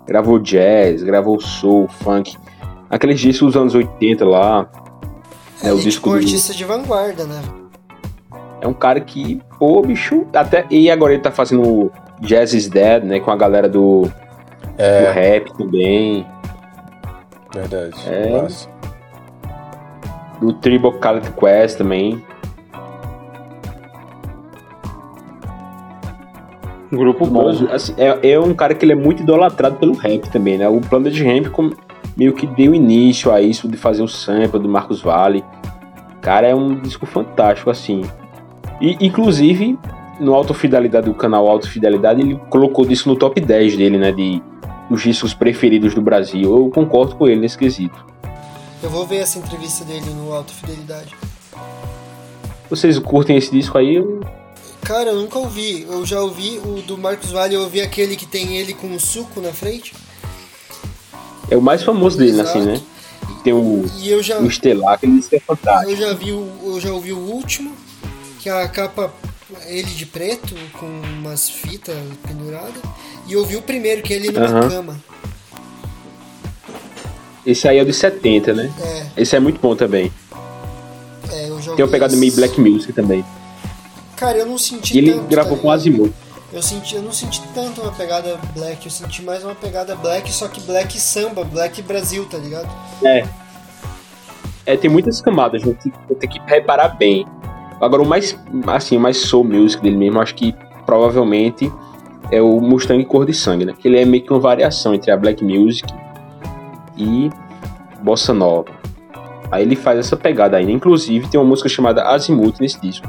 [0.04, 2.36] gravou jazz, gravou soul, funk.
[2.90, 4.68] Aqueles discos dos anos 80 lá.
[5.62, 7.40] É, o ele é disco tipo um do- artista de vanguarda, né?
[8.60, 10.66] É um cara que, pô, bicho, até.
[10.68, 13.20] E agora ele tá fazendo Jazz is Dead, né?
[13.20, 14.12] Com a galera do, do
[14.76, 16.26] É, rap também.
[17.54, 17.94] verdade.
[18.08, 18.42] É.
[18.42, 18.68] Massa.
[20.40, 22.22] Do Tribocality Quest também.
[26.90, 27.48] Grupo bom.
[27.70, 30.68] Assim, é, é um cara que ele é muito idolatrado pelo rap também, né?
[30.68, 31.70] O Planet Ramp com-
[32.16, 35.44] meio que deu início a isso de fazer o sample do Marcos Vale.
[36.22, 38.02] Cara, é um disco fantástico, assim.
[38.80, 39.78] E, inclusive,
[40.18, 44.10] no Auto Fidelidade, do canal Auto Fidelidade, ele colocou isso no top 10 dele, né?
[44.10, 44.42] De
[44.90, 46.42] os discos preferidos do Brasil.
[46.56, 48.06] Eu concordo com ele nesse quesito.
[48.82, 51.14] Eu vou ver essa entrevista dele no Alto Fidelidade.
[52.70, 54.02] Vocês curtem esse disco aí?
[54.82, 55.82] Cara, eu nunca ouvi.
[55.82, 59.00] Eu já ouvi o do Marcos Vale, eu ouvi aquele que tem ele com o
[59.00, 59.94] suco na frente.
[61.50, 62.58] É o mais famoso dele, Exato.
[62.58, 62.80] assim, né?
[63.42, 65.90] Tem o, E eu já, o Estelar, que ele disse que é fantástico.
[65.90, 67.72] eu já vi o, eu já ouvi o último,
[68.38, 69.12] que a capa
[69.66, 72.82] ele de preto, com umas fitas penduradas,
[73.26, 74.68] e eu vi o primeiro, que é ele numa uhum.
[74.68, 75.00] cama.
[77.46, 78.70] Esse aí é o de 70, né?
[78.80, 79.22] É.
[79.22, 80.12] Esse é muito bom também.
[81.30, 83.24] É, eu já Tem uma pegada meio black music também.
[84.16, 86.12] Cara, eu não senti e ele tanto, gravou tá com Azimuth.
[86.52, 90.32] Eu, senti, eu não senti tanto uma pegada black, eu senti mais uma pegada black,
[90.32, 92.68] só que black samba, black Brasil, tá ligado?
[93.04, 93.26] É.
[94.66, 97.26] É, tem muitas camadas, gente tem que reparar bem.
[97.80, 98.36] Agora, o mais,
[98.66, 101.72] assim, mais soul music dele mesmo, acho que provavelmente
[102.30, 103.74] é o Mustang Cor de Sangue, né?
[103.78, 105.92] Que ele é meio que uma variação entre a black music
[106.98, 107.30] e
[108.02, 108.70] bossa nova.
[109.50, 110.60] Aí ele faz essa pegada.
[110.60, 110.72] Né?
[110.72, 113.06] Inclusive, tem uma música chamada Azimuth nesse disco,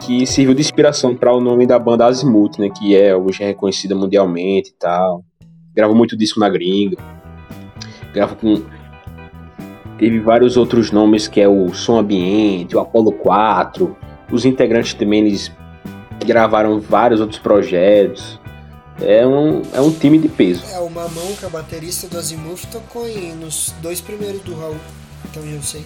[0.00, 2.68] que serviu de inspiração para o nome da banda Azimuth, né?
[2.70, 5.24] Que é hoje é reconhecida mundialmente e tal.
[5.74, 6.96] Gravou muito disco na gringa.
[8.12, 8.62] Grava com
[9.98, 13.96] Teve vários outros nomes, que é o Som Ambiente, o Apollo 4.
[14.30, 15.52] Os integrantes também eles
[16.26, 18.40] gravaram vários outros projetos.
[19.00, 20.62] É um, é um time de peso.
[20.72, 24.76] É, o Mamão, que é baterista do Azimuth, tocou em, nos dois primeiros do Raul,
[25.28, 25.84] então eu sei.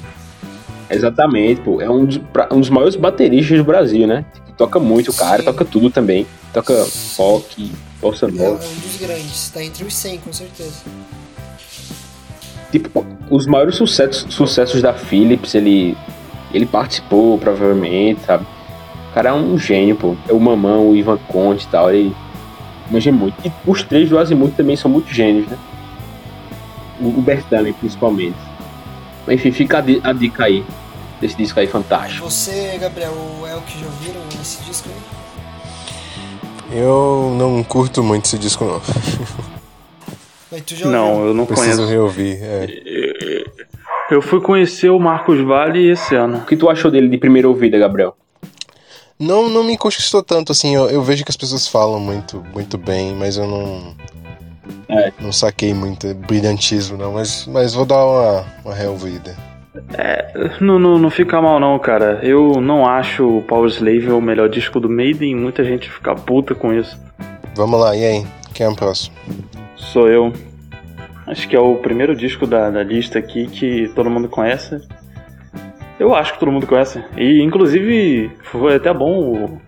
[0.91, 1.81] Exatamente, pô.
[1.81, 4.25] É um dos, um dos maiores bateristas do Brasil, né?
[4.57, 5.45] Toca muito, o cara, Sim.
[5.45, 6.27] toca tudo também.
[6.53, 6.87] Toca
[7.17, 8.63] rock, bossa nova.
[8.63, 10.83] É, é um dos grandes, tá entre os 100, com certeza.
[12.71, 15.97] Tipo, os maiores sucessos, sucessos da Philips, ele,
[16.53, 18.45] ele participou, provavelmente, sabe?
[19.11, 20.17] O cara é um gênio, pô.
[20.29, 22.15] É o Mamão, o Ivan Conte e tal, ele
[22.91, 23.35] manja muito.
[23.47, 25.59] E os três do Azimuth também são muito gênios, né?
[27.01, 28.37] O, Bertami, principalmente.
[29.29, 30.65] Enfim, fica a, dica aí,
[31.21, 32.29] desse disco aí fantástico.
[32.29, 35.29] Você, Gabriel, o Elk já ouviram esse disco aí?
[36.81, 38.81] Eu não curto muito esse disco, não.
[40.91, 41.93] não, eu não Preciso conheço.
[41.93, 42.39] reouvir.
[42.43, 43.45] É.
[44.11, 46.39] Eu fui conhecer o Marcos Vale esse ano.
[46.39, 48.17] O que tu achou dele de primeira ouvida, Gabriel?
[49.19, 52.79] Não, não me conquistou tanto, assim, eu, eu vejo que as pessoas falam muito, muito
[52.79, 53.97] bem, mas eu não...
[54.89, 55.13] É.
[55.21, 59.37] Não saquei muito brilhantismo, não, mas, mas vou dar uma, uma reouvida.
[59.95, 62.21] É, não, não, não fica mal não, cara.
[62.23, 66.55] Eu não acho o Power Slave o melhor disco do Maiden, muita gente fica puta
[66.55, 66.99] com isso.
[67.55, 68.27] Vamos lá, e aí?
[68.55, 69.17] Quem é o próximo?
[69.77, 70.33] Sou eu.
[71.27, 74.81] Acho que é o primeiro disco da, da lista aqui que todo mundo conhece.
[75.99, 77.03] Eu acho que todo mundo conhece.
[77.17, 79.59] E inclusive foi até bom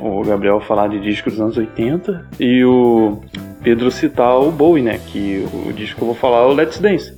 [0.00, 3.20] o, o Gabriel falar de discos dos anos 80 e o
[3.62, 4.98] Pedro citar o Bowie, né?
[5.06, 7.12] Que o disco que eu vou falar é o Let's Dance.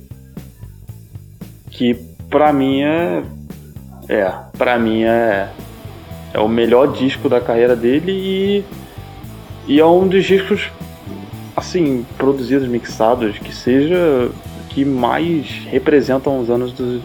[1.71, 1.93] Que
[2.29, 3.23] pra mim é.
[4.09, 5.49] É, pra mim é.
[6.33, 8.63] É o melhor disco da carreira dele e.
[9.67, 10.69] E é um dos discos
[11.55, 14.29] assim, produzidos, mixados, que seja
[14.69, 17.01] que mais representam os anos dos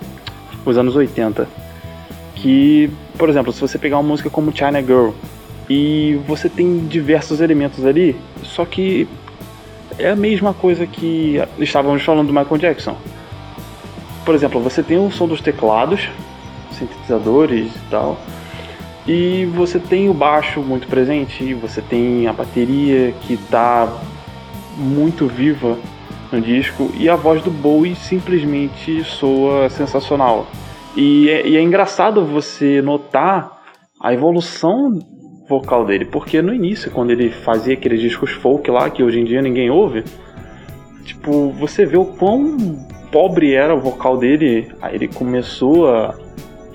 [0.71, 1.49] os anos 80.
[2.35, 5.11] Que, por exemplo, se você pegar uma música como China Girl
[5.69, 9.07] e você tem diversos elementos ali, só que
[9.99, 12.97] é a mesma coisa que estávamos falando do Michael Jackson.
[14.25, 16.09] Por exemplo, você tem o som dos teclados,
[16.73, 18.21] sintetizadores e tal,
[19.07, 23.93] e você tem o baixo muito presente, você tem a bateria que está
[24.77, 25.77] muito viva
[26.33, 30.47] no disco e a voz do Bowie simplesmente soa sensacional.
[30.97, 33.63] E é, e é engraçado você notar
[34.01, 34.99] a evolução
[35.49, 39.25] vocal dele, porque no início, quando ele fazia aqueles discos folk lá, que hoje em
[39.25, 40.05] dia ninguém ouve,
[41.05, 42.57] tipo, você vê o quão
[43.11, 46.15] pobre era o vocal dele, aí ele começou a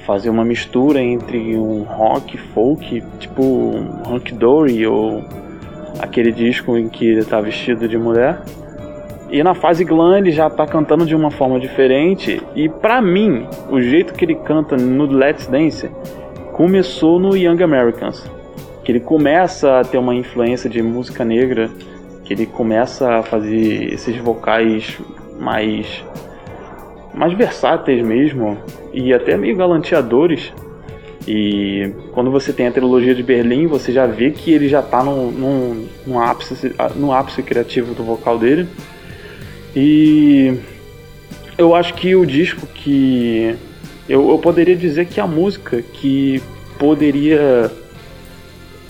[0.05, 5.23] fazer uma mistura entre um rock folk, tipo um Dory ou
[5.99, 8.41] aquele disco em que ele tá vestido de mulher.
[9.29, 12.41] E na fase glam ele já tá cantando de uma forma diferente.
[12.55, 15.89] E para mim, o jeito que ele canta no Let's Dance
[16.53, 18.29] começou no Young Americans.
[18.83, 21.69] Que ele começa a ter uma influência de música negra,
[22.23, 24.97] que ele começa a fazer esses vocais
[25.39, 26.03] mais
[27.13, 28.57] mais versáteis mesmo
[28.93, 30.53] e até meio galanteadores
[31.27, 35.03] e quando você tem a trilogia de Berlim, você já vê que ele já está
[35.03, 38.65] no, no, no, ápice, no ápice criativo do vocal dele.
[39.75, 40.57] E
[41.57, 43.55] eu acho que o disco que.
[44.07, 46.41] Eu, eu poderia dizer que a música que
[46.79, 47.71] poderia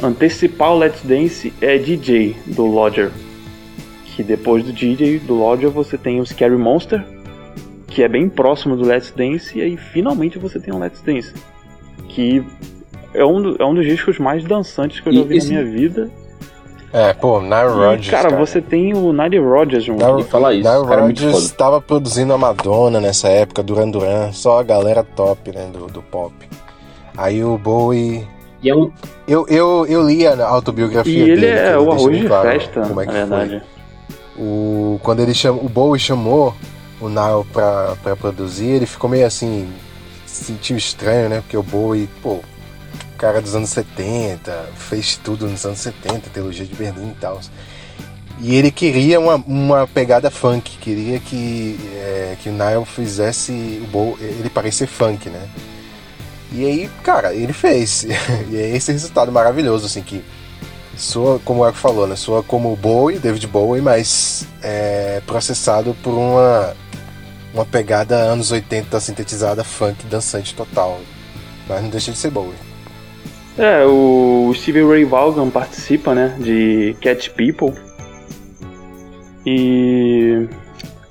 [0.01, 3.11] antecipar o Let's Dance é DJ do Lodger.
[4.05, 7.03] Que depois do DJ do Lodger você tem o Scary Monster,
[7.87, 11.33] que é bem próximo do Let's Dance, e aí finalmente você tem o Let's Dance
[12.17, 12.43] que
[13.13, 15.53] é um, do, é um dos discos mais dançantes que eu já vi esse...
[15.53, 16.09] na minha vida.
[16.93, 18.09] É, pô, Nile Rodgers.
[18.09, 20.05] Cara, cara, você tem o Nile Rodgers junto.
[20.05, 20.69] Nile, falar isso.
[20.69, 25.51] Nile cara, Rodgers estava produzindo a Madonna nessa época, Duran Duran, só a galera top,
[25.51, 26.33] né, do, do pop.
[27.17, 28.27] Aí o Bowie
[28.61, 28.91] E é um...
[29.27, 31.45] eu, eu, eu li a autobiografia e dele.
[31.45, 33.63] E ele é o arroz de claro festa, como é que na verdade.
[34.35, 34.45] Foi.
[34.45, 36.53] O, quando ele chamou, o Bowie chamou
[37.01, 39.67] o Nile pra, pra produzir, ele ficou meio assim,
[40.25, 41.41] sentiu estranho, né?
[41.41, 42.39] Porque o Bowie, pô,
[43.17, 47.39] cara dos anos 70, fez tudo nos anos 70, teologia de Berlim e tal.
[48.39, 54.17] E ele queria uma, uma pegada funk, queria que, é, que o Nile fizesse o
[54.21, 55.49] ele parecer funk, né?
[56.51, 58.05] E aí, cara, ele fez.
[58.49, 60.23] e é esse resultado maravilhoso, assim, que
[60.95, 62.15] soa, como o Eric falou, né?
[62.15, 66.75] Soa como Bowie, David Bowie, mas é processado por uma,
[67.53, 70.99] uma pegada anos 80 sintetizada funk dançante total.
[71.67, 72.53] Mas não deixa de ser Bowie.
[73.57, 77.73] É, o Steve Ray Vaughan participa, né, de Cat People.
[79.45, 80.47] E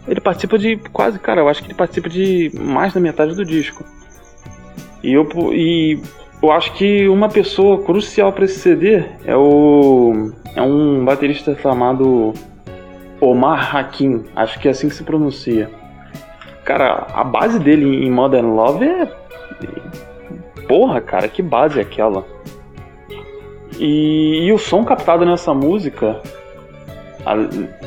[0.06, 3.44] ele participa de quase, cara, eu acho que ele participa de mais da metade do
[3.44, 3.84] disco.
[5.02, 6.00] E eu, e
[6.40, 12.32] eu acho que uma pessoa crucial para esse CD é o é um baterista chamado
[13.20, 15.70] Omar Hakim, acho que é assim que se pronuncia.
[16.64, 19.08] Cara, a base dele em Modern Love é
[20.66, 22.24] porra, cara, que base é aquela?
[23.78, 26.20] E, e o som captado nessa música,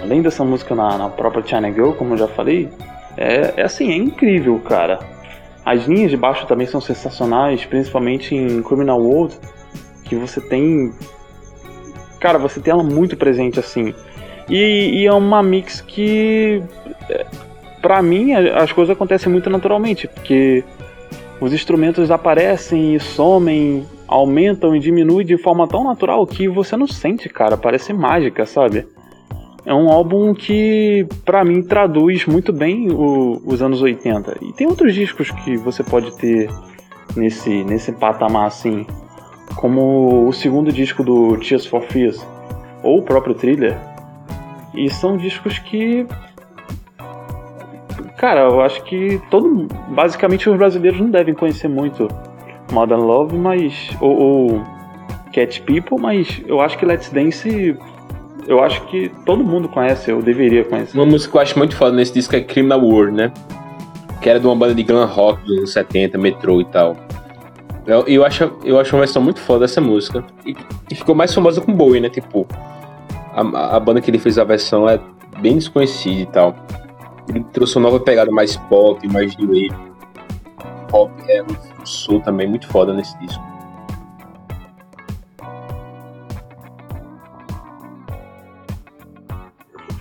[0.02, 2.70] além dessa música na, na própria China Girl, como eu já falei,
[3.18, 5.00] é, é assim, é incrível, cara.
[5.66, 9.38] As linhas de baixo também são sensacionais, principalmente em Criminal World,
[10.04, 10.92] que você tem.
[12.20, 13.94] Cara, você tem ela muito presente assim.
[14.50, 16.64] E, e é uma mix que.
[17.10, 17.26] É,
[17.82, 20.64] pra mim, as coisas acontecem muito naturalmente, porque
[21.40, 26.88] os instrumentos aparecem e somem, aumentam e diminuem de forma tão natural que você não
[26.88, 27.56] sente, cara.
[27.58, 28.86] Parece mágica, sabe?
[29.66, 34.38] é um álbum que, para mim, traduz muito bem o, os anos 80.
[34.42, 36.50] E tem outros discos que você pode ter
[37.16, 38.86] nesse, nesse patamar assim,
[39.56, 42.26] como o segundo disco do Tears for Fears,
[42.84, 43.78] ou o próprio Thriller.
[44.74, 46.08] E são discos que.
[48.20, 49.68] Cara, eu acho que todo.
[49.88, 52.08] Basicamente, os brasileiros não devem conhecer muito
[52.72, 53.90] Modern Love, mas.
[54.00, 54.64] Ou, ou
[55.34, 57.78] Cat People, mas eu acho que Let's Dance
[58.50, 60.98] eu acho que todo mundo conhece, eu deveria conhecer.
[60.98, 63.32] Uma música que eu acho muito foda nesse disco é Criminal World, né?
[64.22, 66.98] Que era de uma banda de glam rock dos anos 70, metrô e tal.
[67.86, 70.24] Eu, eu, acho, eu acho uma versão muito foda dessa música.
[70.44, 70.56] E,
[70.90, 72.10] e ficou mais famosa com Bowie, né?
[72.10, 72.48] Tipo,
[73.34, 75.00] a, a, banda que ele fez a versão é
[75.40, 76.56] bem desconhecida e tal.
[77.30, 79.90] Ele trouxe uma nova pegada mais pop, mais new wave.
[80.90, 83.44] Pop é um sul também muito foda nesse disco.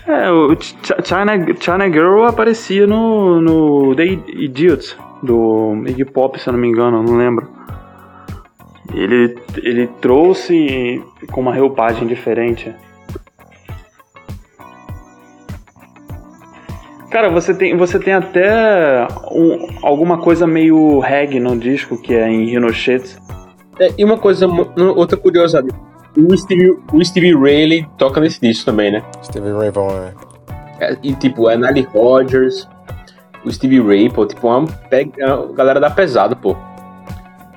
[0.07, 0.57] É, o
[1.05, 6.67] China, China Girl aparecia no, no The Idiot, do Iggy Pop, se eu não me
[6.67, 7.47] engano, não lembro.
[8.95, 12.75] Ele, ele trouxe com uma reupagem diferente.
[17.11, 22.29] Cara, você tem, você tem até um, alguma coisa meio reggae no disco, que é
[22.29, 23.17] em Ricochet.
[23.81, 24.47] É, e uma coisa,
[24.95, 25.69] outra curiosidade
[26.17, 29.03] o Steve, o Steve Ray toca nesse disco também, né?
[29.23, 30.15] Steve Ray Vaughan, né?
[30.81, 32.69] É, e tipo, é Nile Rodgers,
[33.45, 36.57] o Steve Ray, pô, tipo, uma, é uma galera da pesada, pô.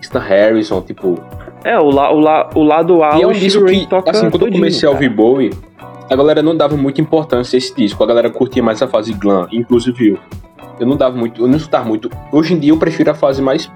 [0.02, 1.20] Stan Harrison, tipo.
[1.64, 4.48] É, o, la, o, la, o lado A, e é um disco que, assim, quando
[4.48, 5.52] eu comecei a ouvir Bowie,
[6.12, 9.14] a galera não dava muita importância a esse disco, a galera curtia mais a fase
[9.14, 10.20] glam, inclusive eu.
[10.78, 12.10] Eu não dava muito, eu não escutava muito.
[12.34, 13.72] Hoje em dia eu prefiro a fase mais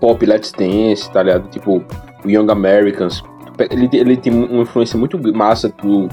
[0.00, 1.48] pop, let's dance, tá ligado?
[1.48, 1.84] Tipo,
[2.26, 3.22] Young Americans
[3.70, 6.08] ele, ele tem uma influência muito massa do,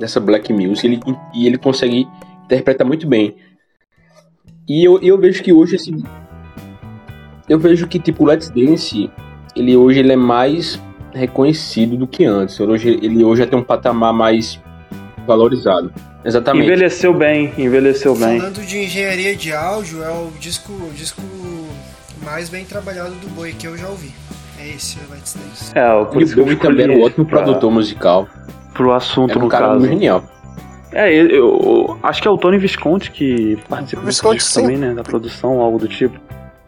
[0.00, 1.00] dessa black music ele,
[1.34, 2.08] e ele consegue
[2.44, 3.36] interpretar muito bem.
[4.68, 6.02] E eu, eu vejo que hoje, assim,
[7.48, 9.10] eu vejo que, tipo, Let's Dance,
[9.54, 10.80] ele hoje ele é mais
[11.12, 12.58] reconhecido do que antes.
[12.58, 14.60] Hoje, ele hoje já tem um patamar mais
[15.26, 15.92] valorizado.
[16.24, 16.66] Exatamente.
[16.66, 18.38] Envelheceu bem, envelheceu bem.
[18.38, 21.22] Falando de engenharia de áudio, é o disco, o disco
[22.24, 24.12] mais bem trabalhado do Boi que eu já ouvi.
[24.58, 25.36] É esse, o Dance.
[25.74, 28.28] É, o por isso que também era um ótimo pra, produtor musical.
[28.72, 29.86] Pro assunto, era um no cara caso.
[29.86, 30.24] genial.
[30.92, 34.94] É, eu, eu, acho que é o Tony Visconti que participa Visconti, também, né?
[34.94, 36.18] Da produção, algo do tipo.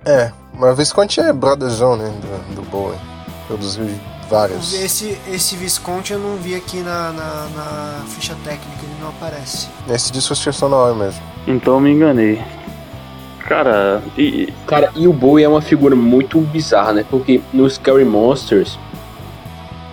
[0.05, 2.13] É, mas o Visconti é brotherzão, né?
[2.21, 2.99] Do, do Bowie.
[3.47, 3.85] Produziu
[4.29, 4.73] vários.
[4.75, 9.69] Esse, esse Visconti eu não vi aqui na, na, na ficha técnica, ele não aparece.
[9.89, 11.21] Esse disco é sonoro mesmo.
[11.47, 12.43] Então eu me enganei.
[13.41, 14.53] Cara, e.
[14.67, 17.05] Cara, e o Bowie é uma figura muito bizarra, né?
[17.09, 18.79] Porque no Scary Monsters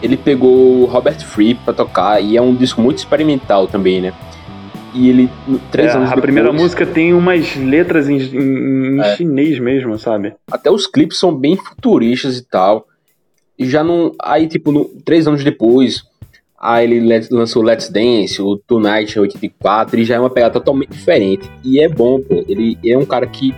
[0.02, 4.14] ele pegou o Robert Fripp pra tocar e é um disco muito experimental também, né?
[4.94, 5.30] E ele,
[5.72, 9.16] três é, anos A depois, primeira música tem umas letras em, em, em é.
[9.16, 10.34] chinês mesmo, sabe?
[10.52, 12.88] Até os clipes são bem futuristas e tal.
[13.66, 14.12] Já não.
[14.22, 16.04] Aí, tipo, no, três anos depois,
[16.60, 21.50] aí ele lançou Let's Dance, o Tonight 84, e já é uma pegada totalmente diferente.
[21.64, 22.44] E é bom, pô.
[22.48, 23.54] Ele é um cara que.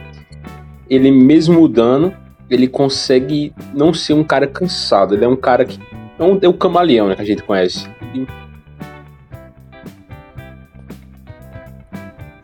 [0.89, 2.13] Ele mesmo mudando,
[2.49, 5.15] ele consegue não ser um cara cansado.
[5.15, 5.79] Ele é um cara que.
[6.19, 7.87] É, um, é o camaleão, né, que a gente conhece.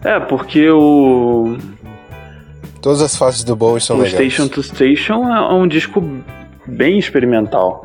[0.04, 1.58] É, porque o.
[2.82, 4.34] Todas as fases do Bowie são o legais.
[4.34, 6.02] Station to Station é um disco
[6.70, 7.84] bem experimental.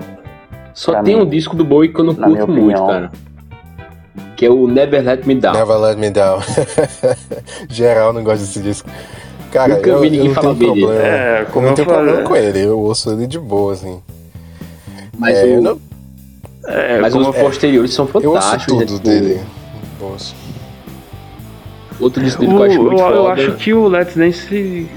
[0.74, 3.11] Só pra tem mim, um disco do Bowie que eu não curto muito, cara.
[4.37, 5.55] Que é o Never Let Me Down.
[5.55, 6.41] Never Let Me Down.
[7.70, 8.89] Geral não gosta desse disco.
[9.53, 10.87] Cara, Nunca eu, vi ninguém eu não falar tenho dele.
[10.87, 11.07] problema.
[11.07, 13.72] É, como eu não eu tenho falei- problema com ele, eu ouço ele de boa,
[13.72, 14.03] assim.
[15.16, 15.80] Mas, É, o- eu, não,
[16.66, 18.78] É, mas como os eu- posteriores são eu ouço fantásticos.
[18.80, 18.87] né?
[18.87, 19.41] tudo Tipo, dele.
[20.01, 20.35] Ouço.
[22.01, 24.16] Outro disco dele o- que eu acho muito eu, eu foda acho que o Let's
[24.16, 24.89] Dance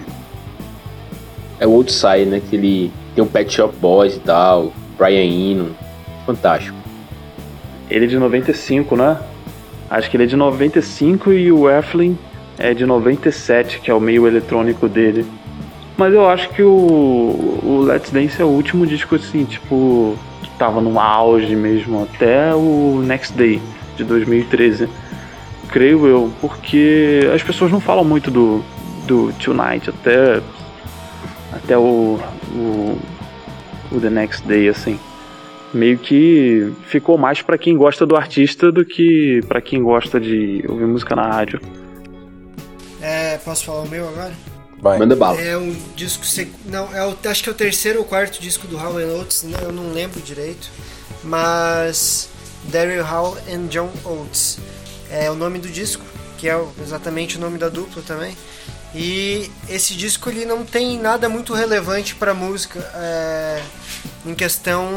[1.60, 2.42] é o Outside, né?
[2.50, 5.76] Que ele tem o Pet Shop Boys e tal, Brian Eno.
[6.24, 6.78] Fantástico.
[7.90, 9.18] ele é de 95, né?
[9.90, 12.16] Acho que ele é de 95 e o Eflin
[12.60, 15.26] é de 97, que é o meio eletrônico dele.
[15.98, 16.68] Mas eu acho que o,
[17.64, 22.54] o Let's Dance é o último disco assim, tipo, que tava no auge mesmo, até
[22.54, 23.60] o Next Day
[23.96, 24.88] de 2013.
[25.70, 28.64] Creio eu, porque as pessoas não falam muito do,
[29.08, 30.40] do Tonight até,
[31.54, 32.20] até o,
[32.52, 32.98] o,
[33.92, 35.00] o The Next Day, assim
[35.74, 40.64] meio que ficou mais pra quem gosta do artista do que pra quem gosta de
[40.68, 41.60] ouvir música na rádio.
[43.02, 44.34] É, posso falar o meu agora?
[44.80, 44.98] Vai.
[44.98, 45.40] Manda bala.
[45.42, 46.26] É um disco.
[46.26, 49.44] sec- Não, é o, acho que é o terceiro ou quarto disco do Howell Oates,
[49.44, 49.58] né?
[49.62, 50.70] eu não lembro direito.
[51.24, 52.30] Mas.
[52.66, 54.60] Daryl Hall and John Oates.
[55.10, 56.04] É o nome do disco,
[56.38, 58.36] que é exatamente o nome da dupla também.
[58.96, 63.62] E esse disco ele não tem nada muito relevante para música é,
[64.26, 64.88] em questão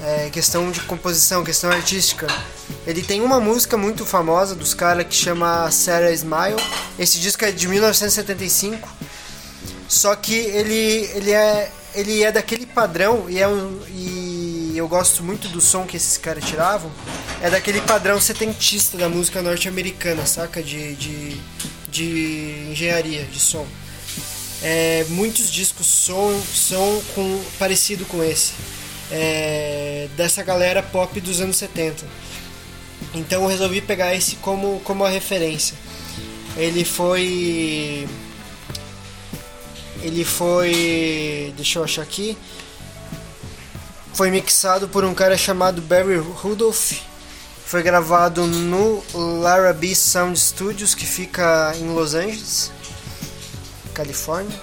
[0.00, 2.26] é, questão de composição, questão artística.
[2.86, 6.62] Ele tem uma música muito famosa dos caras que chama Sarah Smile.
[6.98, 8.88] Esse disco é de 1975.
[9.88, 15.22] Só que ele, ele, é, ele é daquele padrão e, é um, e eu gosto
[15.22, 16.90] muito do som que esses caras tiravam.
[17.40, 20.62] É daquele padrão setentista da música norte-americana, saca?
[20.62, 21.40] De, de,
[21.90, 23.66] de engenharia, de som.
[24.62, 28.52] É, muitos discos são, são com, parecido com esse.
[29.10, 32.04] É, dessa galera pop dos anos 70.
[33.14, 35.76] Então eu resolvi pegar esse como, como a referência.
[36.56, 38.08] Ele foi.
[40.02, 41.52] Ele foi.
[41.56, 42.36] Deixa eu achar aqui.
[44.14, 46.92] Foi mixado por um cara chamado Barry Rudolph.
[47.66, 49.02] Foi gravado no
[49.40, 52.70] Larrabee Sound Studios, que fica em Los Angeles,
[53.92, 54.56] Califórnia.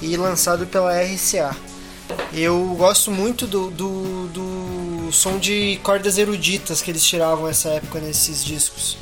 [0.00, 1.54] E lançado pela RCA.
[2.32, 7.98] Eu gosto muito do, do, do som de cordas eruditas que eles tiravam nessa época
[8.00, 8.96] nesses discos.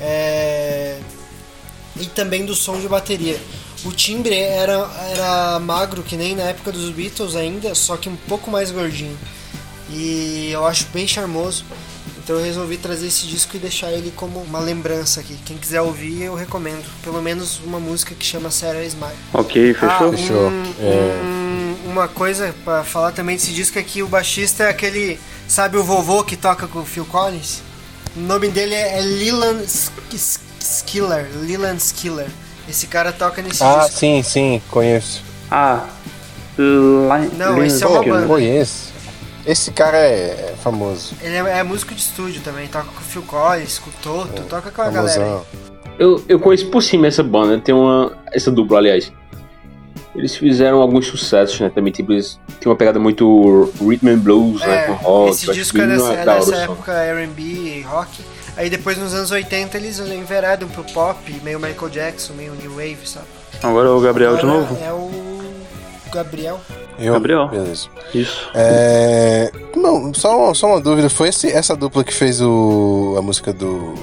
[0.00, 0.98] É,
[2.00, 3.40] E também do som de bateria.
[3.84, 8.16] O timbre era, era magro, que nem na época dos Beatles ainda, só que um
[8.16, 9.18] pouco mais gordinho.
[9.88, 11.64] E eu acho bem charmoso.
[12.30, 15.36] Então eu resolvi trazer esse disco e deixar ele como uma lembrança aqui.
[15.44, 16.84] Quem quiser ouvir, eu recomendo.
[17.02, 19.16] Pelo menos uma música que chama Sarah Smile.
[19.34, 19.88] Ok, fechou?
[19.90, 20.46] Ah, Fechou.
[20.48, 21.20] um- É.
[21.24, 25.18] um- uma coisa pra falar também desse disco é que o baixista é aquele.
[25.48, 27.62] Sabe o vovô que toca com o Phil Collins?
[28.16, 31.28] O nome dele é, é Leland Sk- Sk- Skiller.
[31.34, 32.28] Leland Skiller.
[32.68, 33.98] Esse cara toca nesse Ah, disco.
[33.98, 35.24] sim, sim, conheço.
[35.50, 35.84] Ah,
[36.56, 38.26] Não, Lin- esse é uma banda.
[38.28, 38.92] conheço.
[39.46, 41.14] Esse cara é famoso.
[41.22, 42.68] Ele é, é músico de estúdio também.
[42.68, 44.42] Toca com o Phil Collins, com o Toto.
[44.42, 45.22] toca com a galera.
[45.22, 45.28] aí.
[45.28, 45.46] Famosão.
[45.98, 48.12] Eu, eu conheço por cima essa banda, tem uma.
[48.32, 49.12] Essa dupla, aliás.
[50.14, 51.70] Eles fizeram alguns sucessos, né?
[51.70, 54.84] Também, tipo, eles tinham uma pegada muito rhythm and blues, né?
[54.84, 55.30] É, Com rock.
[55.30, 58.24] esse disco é dessa, é dessa época R&B, rock.
[58.56, 62.98] Aí depois nos anos 80 eles enveredam pro pop, meio Michael Jackson, meio New Wave,
[63.04, 63.26] sabe?
[63.62, 64.78] Agora é o Gabriel de Agora novo?
[64.82, 65.10] É o
[66.12, 66.60] Gabriel.
[67.00, 67.48] Eu, Gabriel.
[67.48, 67.88] Beleza.
[68.14, 68.50] Isso.
[68.54, 71.08] É, não, só uma, só uma dúvida.
[71.08, 73.94] Foi esse, essa dupla que fez o, a música do,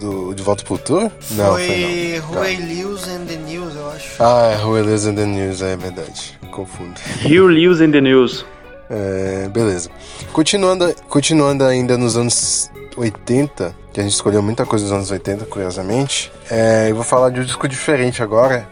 [0.00, 1.10] do De Volta pro Futuro?
[1.32, 2.40] Não, foi foi não.
[2.42, 4.08] Huey Lewis and the News, eu acho.
[4.22, 6.38] Ah, é Who Lives in the News, é verdade.
[6.50, 6.94] Confundo.
[7.24, 8.44] Here News in the News.
[8.90, 9.88] É, beleza.
[10.32, 15.46] Continuando, continuando ainda nos anos 80, que a gente escolheu muita coisa dos anos 80,
[15.46, 18.68] curiosamente, é, eu vou falar de um disco diferente agora,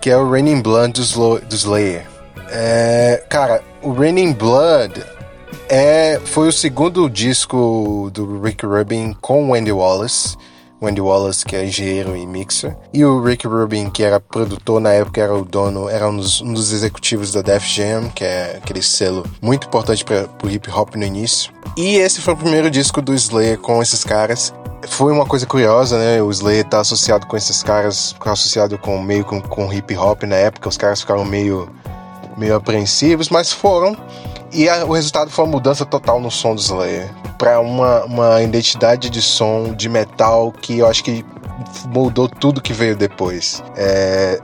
[0.00, 2.04] que é o Raining Blood do, Slo- do Slayer.
[2.50, 5.02] É, cara, o Raining Blood
[5.68, 10.36] é, foi o segundo disco do Rick Rubin com o Wallace.
[10.82, 14.90] Wendy Wallace, que é engenheiro e mixer, e o Rick Rubin, que era produtor na
[14.90, 18.58] época, era o dono, era um dos, um dos executivos da Def Jam, que é
[18.62, 21.52] aquele selo muito importante para o hip hop no início.
[21.76, 24.54] E esse foi o primeiro disco do Slayer com esses caras.
[24.88, 26.22] Foi uma coisa curiosa, né?
[26.22, 30.36] O Slayer tá associado com esses caras, associado com meio com, com hip hop na
[30.36, 31.68] época, os caras ficaram meio
[32.40, 33.94] meio apreensivos, mas foram.
[34.50, 37.10] E a, o resultado foi uma mudança total no som do Slayer.
[37.38, 41.24] Para uma, uma identidade de som de metal que eu acho que
[41.88, 43.62] mudou tudo que veio depois.
[43.76, 44.40] É,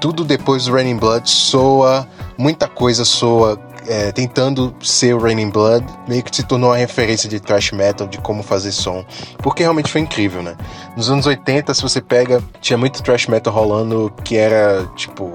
[0.00, 2.06] tudo depois do Raining Blood soa,
[2.36, 7.28] muita coisa soa é, tentando ser o Raining Blood, meio que se tornou uma referência
[7.28, 9.04] de thrash metal, de como fazer som,
[9.38, 10.56] porque realmente foi incrível, né?
[10.96, 15.32] Nos anos 80, se você pega, tinha muito thrash metal rolando que era tipo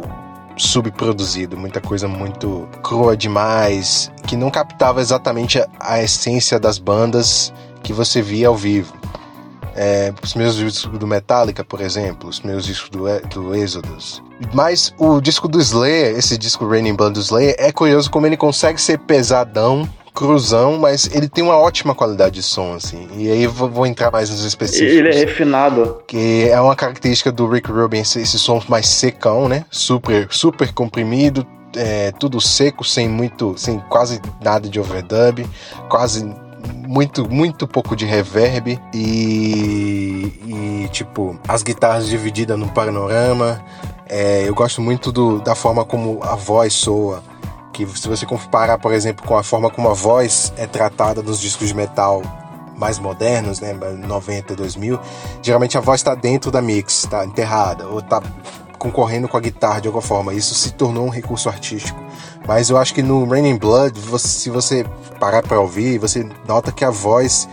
[0.60, 7.54] subproduzido, muita coisa muito crua demais, que não captava exatamente a, a essência das bandas
[7.82, 8.94] que você via ao vivo.
[9.76, 14.22] É, os meus discos do Metallica, por exemplo, os meus discos do, do Exodus.
[14.54, 18.36] Mas o disco do Slayer, esse disco Raining Blood do Slayer, é curioso como ele
[18.36, 23.08] consegue ser pesadão, cruzão, mas ele tem uma ótima qualidade de som, assim.
[23.16, 24.94] E aí vou, vou entrar mais nos específicos.
[24.94, 26.02] Ele é refinado.
[26.08, 29.66] Que é uma característica do Rick Rubin, esse, esse som mais secão, né?
[29.70, 31.46] Super, super comprimido,
[31.76, 35.48] é, tudo seco, sem muito, sem quase nada de overdub,
[35.90, 36.26] quase
[36.88, 43.64] muito, muito pouco de reverb e, e tipo, as guitarras divididas no panorama.
[44.08, 47.24] É, eu gosto muito do, da forma como a voz soa
[47.86, 51.40] que se você comparar, por exemplo, com a forma como a voz é tratada nos
[51.40, 52.22] discos de metal
[52.76, 55.00] mais modernos, né, 90, 2000,
[55.42, 58.22] geralmente a voz está dentro da mix, está enterrada ou está
[58.78, 60.34] concorrendo com a guitarra de alguma forma.
[60.34, 62.00] Isso se tornou um recurso artístico.
[62.48, 64.86] Mas eu acho que no Raining Blood, você, se você
[65.20, 67.48] parar para ouvir, você nota que a voz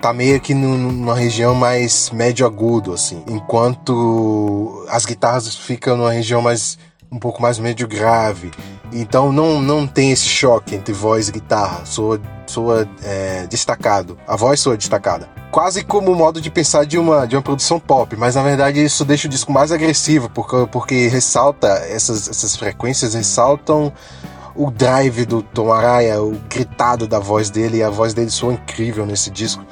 [0.00, 6.42] tá meio que numa região mais médio agudo assim, enquanto as guitarras ficam numa região
[6.42, 6.78] mais
[7.14, 8.50] um pouco mais médio grave.
[8.92, 14.18] Então não, não tem esse choque entre voz e guitarra, soa, soa é, destacado.
[14.26, 15.28] A voz soa destacada.
[15.52, 18.82] Quase como o modo de pensar de uma, de uma produção pop, mas na verdade
[18.82, 23.92] isso deixa o disco mais agressivo, porque, porque ressalta essas, essas frequências, ressaltam
[24.56, 28.54] o drive do Tom Araya, o gritado da voz dele, e a voz dele soa
[28.54, 29.64] incrível nesse disco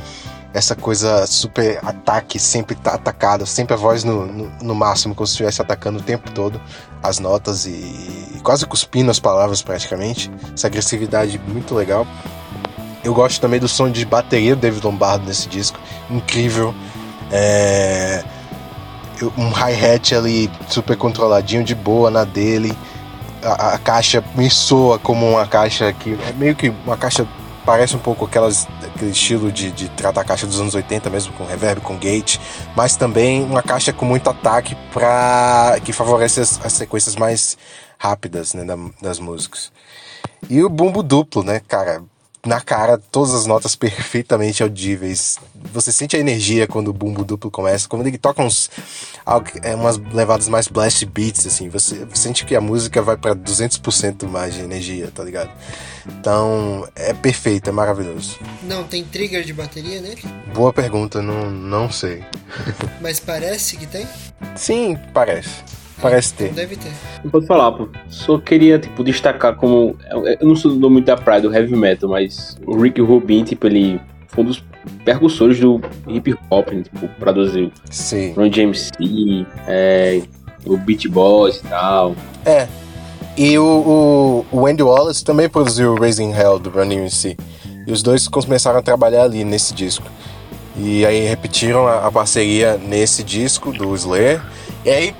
[0.54, 5.26] essa coisa super ataque, sempre tá atacado, sempre a voz no, no, no, máximo, como
[5.26, 6.60] se estivesse atacando o tempo todo
[7.02, 10.30] as notas e, e, quase cuspindo as palavras praticamente.
[10.54, 12.06] Essa agressividade muito legal.
[13.02, 15.78] Eu gosto também do som de bateria do David Lombardo nesse disco,
[16.08, 16.74] incrível.
[17.30, 18.22] É,
[19.36, 22.76] um hi-hat ali super controladinho, de boa na dele.
[23.42, 27.26] A, a, caixa me soa como uma caixa que é meio que uma caixa
[27.64, 28.68] parece um pouco aquelas,
[29.02, 32.38] aquele estilo de, de tratar a caixa dos anos 80 mesmo, com reverb, com gate,
[32.76, 37.58] mas também uma caixa com muito ataque para que favorece as, as, sequências mais
[37.98, 39.72] rápidas né, da, das músicas.
[40.48, 42.02] E o bumbo duplo, né, cara?
[42.44, 45.38] Na cara, todas as notas perfeitamente audíveis.
[45.72, 48.68] Você sente a energia quando o bumbo duplo começa, quando ele toca uns
[49.62, 54.28] é, umas levadas mais blast beats assim, você sente que a música vai para 200%
[54.28, 55.50] mais de energia, tá ligado?
[56.06, 58.38] Então, é perfeito, é maravilhoso.
[58.64, 60.22] Não tem trigger de bateria nele?
[60.52, 62.24] Boa pergunta, não não sei.
[63.00, 64.06] Mas parece que tem?
[64.56, 65.81] Sim, parece.
[66.02, 66.52] Parece ter.
[66.52, 66.90] Deve ter.
[67.22, 67.88] Não pode falar, pô.
[68.08, 69.96] Só queria, tipo, destacar como.
[70.40, 74.00] Eu não sou muito da praia do heavy metal, mas o Rick Rubin, tipo, ele
[74.26, 74.64] foi um dos
[75.04, 76.82] percussores do hip hop, né?
[76.82, 77.70] Tipo, produziu.
[77.88, 78.32] Sim.
[78.32, 80.22] Ron James C, é,
[80.66, 82.16] o Beat Boys e tal.
[82.44, 82.66] É.
[83.36, 87.36] E o, o, o Andy Wallace também produziu Raising Hell do Run DMC.
[87.86, 90.06] E os dois começaram a trabalhar ali nesse disco.
[90.76, 94.42] E aí repetiram a, a parceria nesse disco do Slayer.
[94.84, 95.14] E aí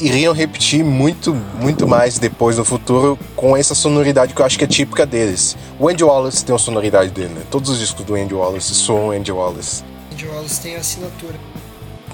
[0.00, 4.64] iriam repetir muito, muito mais depois no futuro com essa sonoridade que eu acho que
[4.64, 5.56] é típica deles.
[5.78, 7.42] O Andy Wallace tem uma sonoridade dele, né?
[7.50, 9.82] Todos os discos do Andy Wallace são Andy Wallace.
[10.12, 11.34] Andy Wallace tem a assinatura.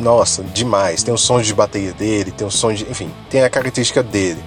[0.01, 1.03] Nossa, demais.
[1.03, 2.85] Tem o som de bateria dele, tem o som de.
[2.91, 4.43] Enfim, tem a característica dele.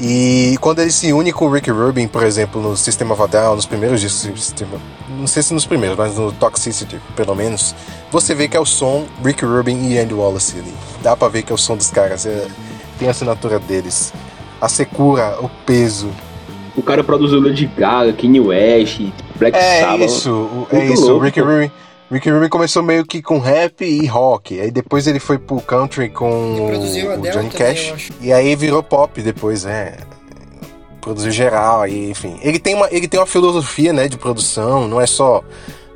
[0.00, 3.26] E quando ele se une com o Rick Rubin, por exemplo, no System of a
[3.26, 4.54] Down, nos primeiros discos,
[5.08, 7.74] não sei se nos primeiros, mas no Toxicity, pelo menos,
[8.10, 10.72] você vê que é o som Rick Rubin e Andy Wallace ali.
[11.02, 12.46] Dá pra ver que é o som dos caras, é,
[12.98, 14.12] tem a assinatura deles.
[14.60, 16.10] A secura, o peso.
[16.76, 19.00] O cara produziu Lady Gaga, Kanye West,
[19.36, 20.08] Black é Sabbath.
[20.08, 21.70] Isso, é isso, louco, o Rick Rubin.
[22.12, 26.10] Rick Rubin começou meio que com rap e rock, aí depois ele foi pro country
[26.10, 29.96] com o Johnny Cash, e aí virou pop depois, é.
[31.00, 32.38] Produziu geral, aí, enfim.
[32.42, 35.42] Ele tem uma, ele tem uma filosofia, né, de produção, não é só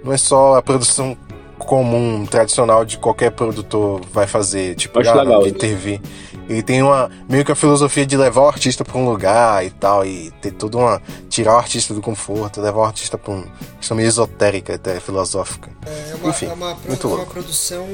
[0.02, 1.16] não é só a produção
[1.58, 4.74] comum, tradicional de qualquer produtor vai fazer.
[4.74, 5.42] Tipo, Acho ah, legal.
[5.52, 6.00] TV.
[6.48, 9.70] Ele tem uma meio que a filosofia de levar o artista pra um lugar e
[9.70, 11.02] tal, e ter toda uma.
[11.28, 13.44] tirar o artista do conforto, levar o artista pra um.
[13.78, 15.70] questão meio esotérica, até filosófica.
[15.84, 17.32] É uma, Enfim, é uma, pro- muito é uma louco.
[17.32, 17.86] produção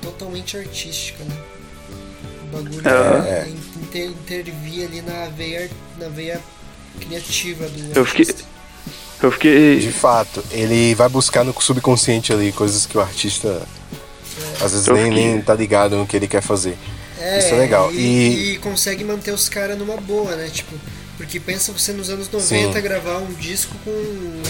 [0.00, 1.36] totalmente artística, né?
[2.44, 2.92] O bagulho É.
[2.92, 3.48] é,
[3.82, 6.40] inter- intervir ali na veia, na veia
[7.00, 8.26] criativa do Eu fiquei-
[9.22, 9.92] Eu De fiquei.
[9.92, 13.62] fato, ele vai buscar no subconsciente ali coisas que o artista
[14.60, 16.76] às vezes Eu nem, fiquei- nem tá ligado no que ele quer fazer.
[17.38, 17.92] Isso é legal.
[17.92, 20.48] E, E- e consegue manter os caras numa boa, né?
[20.52, 20.74] Tipo,
[21.16, 22.80] porque pensa você nos anos 90 Sim.
[22.82, 23.92] gravar um disco com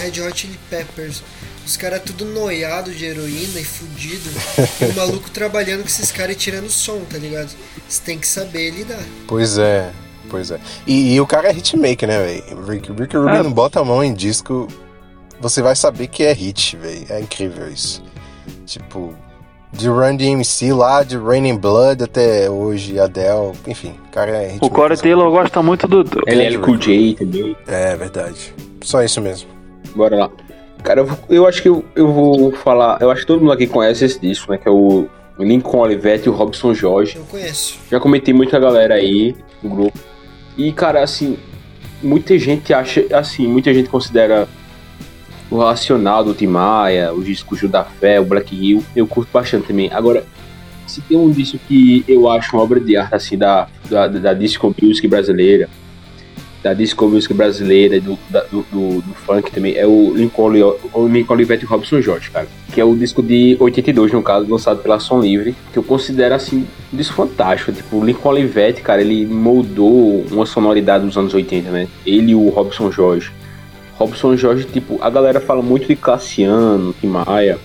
[0.00, 1.22] Red Hot Chili Peppers.
[1.66, 4.30] Os caras tudo noiado de heroína e fudido.
[4.80, 7.50] e o maluco trabalhando com esses caras e tirando som, tá ligado?
[7.88, 9.02] Você tem que saber lidar.
[9.28, 9.90] Pois é,
[10.32, 10.58] pois é.
[10.86, 12.64] E, e o cara é hitmaker, né, velho?
[12.66, 13.42] Rick, Rick Rubin Ah.
[13.44, 14.66] não bota a mão em disco,
[15.40, 17.06] você vai saber que é hit, velho.
[17.08, 18.02] É incrível isso.
[18.66, 19.14] Tipo,
[19.72, 24.66] de Run DMC lá, de Raining Blood até hoje, Adele, enfim, o cara é hitmaker.
[24.68, 26.02] O Corey Taylor gosta muito do.
[26.02, 27.56] do- LL Cool J também.
[27.68, 28.52] É verdade.
[28.82, 29.48] Só isso mesmo.
[29.94, 30.30] Bora lá.
[30.82, 32.98] Cara, eu, eu acho que eu, eu vou falar.
[33.00, 34.58] Eu acho que todo mundo aqui conhece esse disco, né?
[34.58, 35.06] Que é o
[35.38, 37.16] Lincoln Olivetti e o Robson Jorge.
[37.18, 37.78] Eu conheço.
[37.90, 39.98] Já comentei muita galera aí no grupo.
[40.56, 41.36] E, cara, assim,
[42.02, 44.48] muita gente acha, assim, muita gente considera
[45.50, 49.30] o Racional do Tim Maia, o disco Gil da Fé, o Black Hill, eu curto
[49.32, 49.90] bastante também.
[49.92, 50.24] Agora,
[50.86, 54.34] se tem um disco que eu acho uma obra de arte, assim, da, da, da
[54.34, 55.68] disco music brasileira,
[56.62, 60.52] da disco music brasileira do, do, do, do funk também, é o Lincoln,
[61.28, 62.46] Olivetti e Robson Jorge, cara.
[62.72, 66.34] Que é o disco de 82, no caso, lançado pela Som Livre, que eu considero,
[66.34, 67.72] assim, um disco fantástico.
[67.72, 71.88] Tipo, o Lincoln Olivetti, cara, ele moldou uma sonoridade dos anos 80, né?
[72.06, 73.30] Ele e o Robson Jorge.
[73.96, 77.58] Robson Jorge, tipo, a galera fala muito de Cassiano, Tim Maia,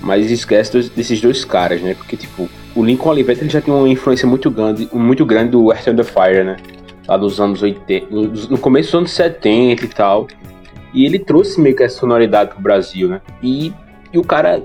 [0.00, 1.94] mas esquece dos- desses dois caras, né?
[1.94, 5.86] Porque, tipo, o Lincoln Olivetti já tem uma influência muito grande, muito grande do Earth
[5.88, 6.56] and the Fire, né?
[7.08, 10.28] Lá dos anos 80, no, começo dos anos 70 e tal.
[10.92, 13.20] E ele trouxe meio que essa sonoridade pro Brasil, né?
[13.42, 13.72] E,
[14.12, 14.62] e o cara,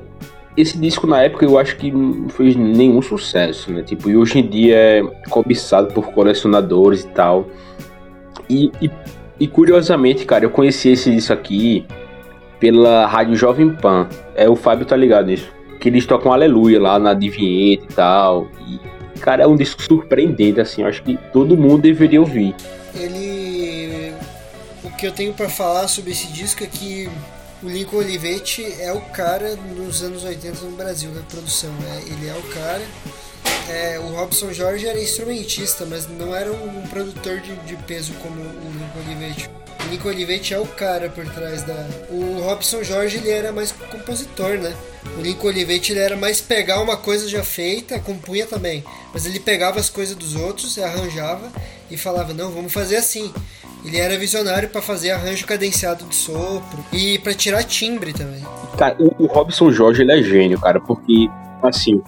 [0.56, 3.82] esse disco na época eu acho que não fez nenhum sucesso, né?
[3.82, 7.48] Tipo, e hoje em dia é cobiçado por colecionadores e tal.
[8.50, 8.92] E, e,
[9.40, 11.86] e curiosamente, cara, eu conheci esse disco aqui
[12.60, 14.08] pela Rádio Jovem Pan.
[14.36, 15.52] É, o Fábio tá ligado nisso.
[15.80, 18.48] Que eles tocam Aleluia lá na Divinheta e tal.
[18.68, 18.80] E,
[19.24, 20.82] cara, é um disco surpreendente, assim.
[20.82, 22.54] Eu acho que todo mundo deveria ouvir.
[22.94, 24.14] Ele.
[24.84, 27.10] O que eu tenho pra falar sobre esse disco é que
[27.64, 31.72] o Lincoln Olivetti é o cara nos anos 80 no Brasil, na produção.
[31.72, 32.04] né?
[32.06, 32.82] Ele é o cara.
[33.70, 38.36] É, o Robson Jorge era instrumentista, mas não era um produtor de, de peso como
[38.36, 39.50] o Lincoln Olivetti.
[39.86, 41.88] O Lincoln Olivetti é o cara por trás da.
[42.10, 44.74] O Robson Jorge ele era mais compositor, né?
[45.18, 48.84] O Lincoln Olivetti ele era mais pegar uma coisa já feita, compunha também.
[49.14, 51.52] Mas ele pegava as coisas dos outros, arranjava
[51.90, 53.34] e falava: não, vamos fazer assim.
[53.86, 58.42] Ele era visionário para fazer arranjo cadenciado de sopro e para tirar timbre também.
[58.78, 61.30] Cara, o, o Robson Jorge, ele é gênio, cara, porque,
[61.62, 62.02] assim,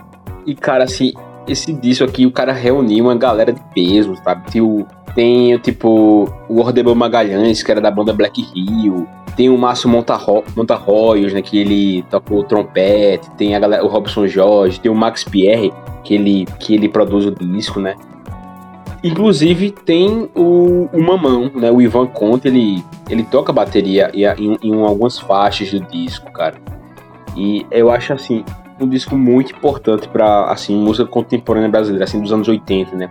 [0.45, 1.13] e cara, assim,
[1.47, 4.51] esse disco aqui, o cara reuniu uma galera de peso, sabe?
[4.51, 9.57] Tem, o, tem tipo, o Ordebel Magalhães, que era da banda Black Hill, tem o
[9.57, 14.91] Márcio Montarro, Montarroios, né, que ele tocou trompete, tem a galera, o Robson Jorge, tem
[14.91, 15.73] o Max Pierre,
[16.03, 17.95] que ele, que ele produz o disco, né?
[19.03, 21.69] Inclusive tem o, o Mamão, né?
[21.69, 26.55] O Ivan Conte, ele, ele toca bateria em, em, em algumas faixas do disco, cara.
[27.37, 28.43] E eu acho assim
[28.79, 33.09] um disco muito importante para assim música contemporânea brasileira, assim dos anos 80, né?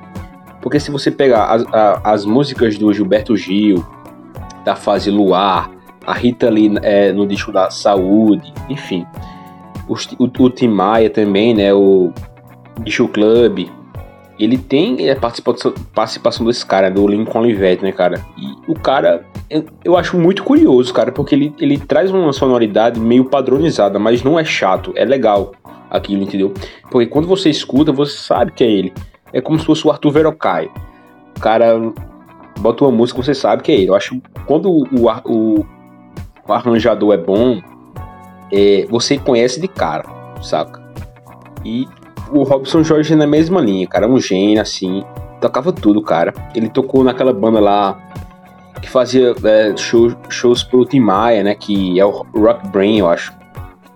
[0.60, 3.84] Porque se você pegar as, a- as músicas do Gilberto Gil,
[4.64, 5.70] da fase Luar,
[6.06, 9.06] a Rita Lee é, no disco da Saúde, enfim,
[9.88, 11.72] os- o, o Tim Maia também, né?
[11.72, 12.12] O
[12.82, 13.68] Disco Club,
[14.38, 18.24] ele tem a participação, participação desse cara, do Lincoln Olivetti, né, cara?
[18.36, 22.98] E o cara, eu, eu acho muito curioso, cara, porque ele, ele traz uma sonoridade
[22.98, 25.52] meio padronizada, mas não é chato, é legal
[25.88, 26.52] aquilo, entendeu?
[26.90, 28.92] Porque quando você escuta, você sabe que é ele.
[29.32, 30.70] É como se fosse o Arthur Verocai.
[31.36, 31.80] O cara
[32.58, 33.90] bota uma música, você sabe que é ele.
[33.90, 34.84] Eu acho quando o,
[35.24, 35.66] o,
[36.46, 37.60] o arranjador é bom,
[38.52, 40.04] é, você conhece de cara,
[40.42, 40.82] saca?
[41.64, 41.86] E
[42.30, 45.04] o Robson Jorge na mesma linha, cara, um gênio assim,
[45.40, 46.32] tocava tudo, cara.
[46.54, 47.98] Ele tocou naquela banda lá
[48.80, 51.54] que fazia é, show- shows pro Tim Maia, né?
[51.54, 53.32] Que é o Rock Brain, eu acho.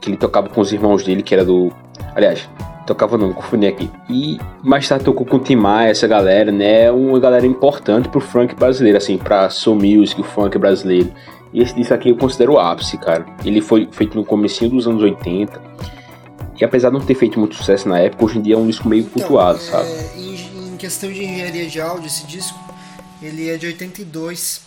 [0.01, 1.71] Que ele tocava com os irmãos dele, que era do.
[2.15, 2.49] Aliás,
[2.87, 3.91] tocava não, confundi aqui.
[4.09, 6.91] E mais tarde tocou com o Tim Maia, essa galera, né?
[6.91, 11.11] Uma galera importante pro funk brasileiro, assim, pra soul music, o funk brasileiro.
[11.53, 13.25] E esse disco aqui eu considero o ápice, cara.
[13.45, 15.61] Ele foi feito no comecinho dos anos 80.
[16.61, 18.67] E apesar de não ter feito muito sucesso na época, hoje em dia é um
[18.67, 19.89] disco meio então, cultuado, é, sabe?
[20.17, 22.59] Em, em, questão de engenharia de áudio, esse disco,
[23.23, 24.63] ele é de 82.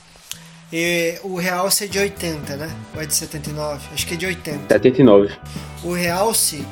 [0.72, 2.73] E o Realce é de 80, né?
[2.95, 3.81] Ou é de 79?
[3.93, 4.59] Acho que é de 80.
[4.69, 5.34] 79.
[5.84, 6.65] O Realce,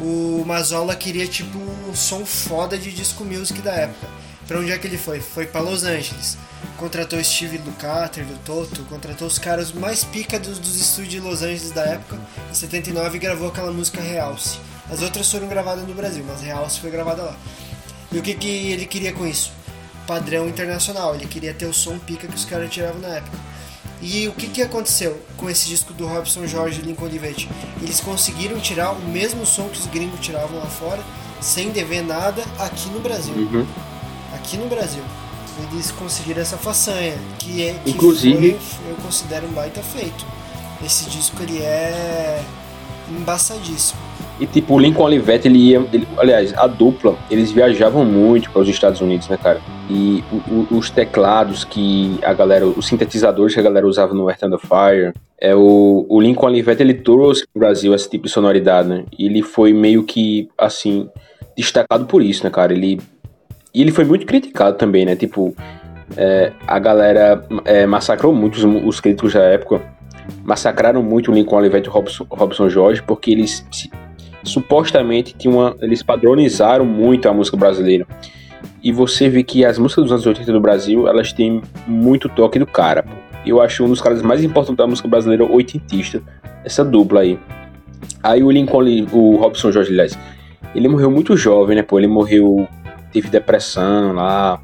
[0.00, 4.08] o Mazola queria tipo um som foda de disco music da época.
[4.48, 5.20] Pra onde é que ele foi?
[5.20, 6.38] Foi para Los Angeles.
[6.78, 11.42] Contratou Steve Lukather, do Toto, contratou os caras mais pica dos, dos estúdios de Los
[11.42, 12.18] Angeles da época.
[12.50, 14.58] Em 79 gravou aquela música Realce.
[14.90, 17.36] As outras foram gravadas no Brasil, mas Realce foi gravada lá.
[18.10, 19.52] E o que, que ele queria com isso?
[20.06, 21.14] Padrão internacional.
[21.14, 23.38] Ele queria ter o som pica que os caras tiravam na época.
[24.02, 27.48] E o que, que aconteceu com esse disco do Robson Jorge e Lincoln Olivetti?
[27.80, 31.02] Eles conseguiram tirar o mesmo som que os gringos tiravam lá fora,
[31.40, 33.34] sem dever nada, aqui no Brasil.
[33.34, 33.66] Uhum
[34.34, 35.02] aqui no Brasil.
[35.62, 40.26] Eles conseguiram essa façanha, que é que Inclusive, foi, eu considero um baita feito.
[40.84, 42.42] Esse disco ele é
[43.10, 44.00] embaçadíssimo.
[44.40, 45.86] E tipo, o Lincoln Olivetti, ele ia.
[45.92, 49.60] Ele, aliás, a dupla, eles viajavam muito para os Estados Unidos, né, cara?
[49.88, 52.66] E o, o, os teclados que a galera.
[52.66, 55.12] Os sintetizadores que a galera usava no Earth and Fire.
[55.40, 59.04] É, o, o Lincoln Olivetti, ele trouxe pro Brasil esse tipo de sonoridade, né?
[59.16, 61.08] E ele foi meio que, assim,
[61.56, 62.72] destacado por isso, né, cara?
[62.72, 62.98] Ele
[63.74, 65.16] e ele foi muito criticado também, né?
[65.16, 65.54] Tipo,
[66.16, 69.82] é, a galera é, massacrou muito os, os, críticos da época.
[70.44, 73.66] Massacraram muito o Lincoln Olivetti e Robson, Robson Jorge, porque eles
[74.44, 78.06] supostamente tinham uma, eles padronizaram muito a música brasileira.
[78.82, 82.58] E você vê que as músicas dos anos 80 do Brasil, elas têm muito toque
[82.58, 83.02] do cara.
[83.02, 83.10] Pô.
[83.44, 86.22] Eu acho um dos caras mais importantes da música brasileira oitentista,
[86.64, 87.38] essa dupla aí.
[88.22, 90.18] Aí o Lincoln, o Robson Jorge, aliás,
[90.74, 91.98] ele morreu muito jovem, né, pô?
[91.98, 92.68] Ele morreu
[93.14, 94.60] teve depressão lá,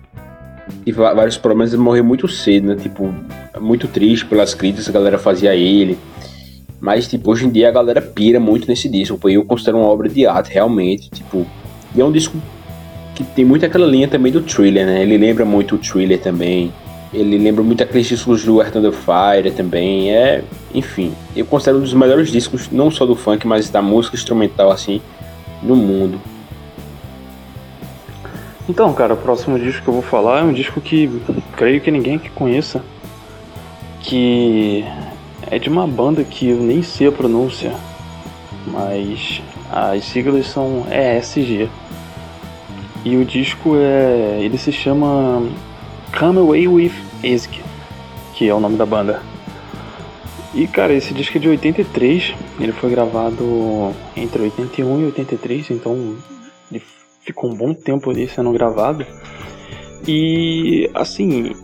[0.84, 2.76] teve vários problemas, ele morreu muito cedo, né?
[2.76, 3.14] Tipo,
[3.60, 5.96] muito triste pelas críticas que a galera fazia a ele.
[6.80, 9.18] Mas, tipo, hoje em dia a galera pira muito nesse disco.
[9.28, 11.10] Eu considero uma obra de arte, realmente.
[11.10, 11.46] Tipo,
[11.94, 12.36] e é um disco
[13.14, 15.02] que tem muito aquela linha também do thriller, né?
[15.02, 16.72] Ele lembra muito o thriller também.
[17.12, 20.12] Ele lembra muito aqueles discos do Earth the Fire também.
[20.12, 20.42] É,
[20.74, 24.70] enfim, eu considero um dos melhores discos, não só do funk, mas da música instrumental,
[24.70, 25.00] assim,
[25.62, 26.18] no mundo.
[28.70, 31.10] Então, cara, o próximo disco que eu vou falar é um disco que
[31.56, 32.80] creio que ninguém aqui conheça.
[34.00, 34.84] Que
[35.50, 37.74] é de uma banda que eu nem sei a pronúncia,
[38.68, 39.42] mas
[39.72, 41.68] as siglas são ESG.
[43.04, 44.38] E o disco é.
[44.40, 45.42] ele se chama
[46.16, 46.92] Come Away with
[47.24, 47.50] Esk,
[48.34, 49.20] que é o nome da banda.
[50.54, 56.14] E cara, esse disco é de 83, ele foi gravado entre 81 e 83, então
[57.20, 59.06] ficou um bom tempo ali sendo gravado.
[60.06, 61.54] E assim,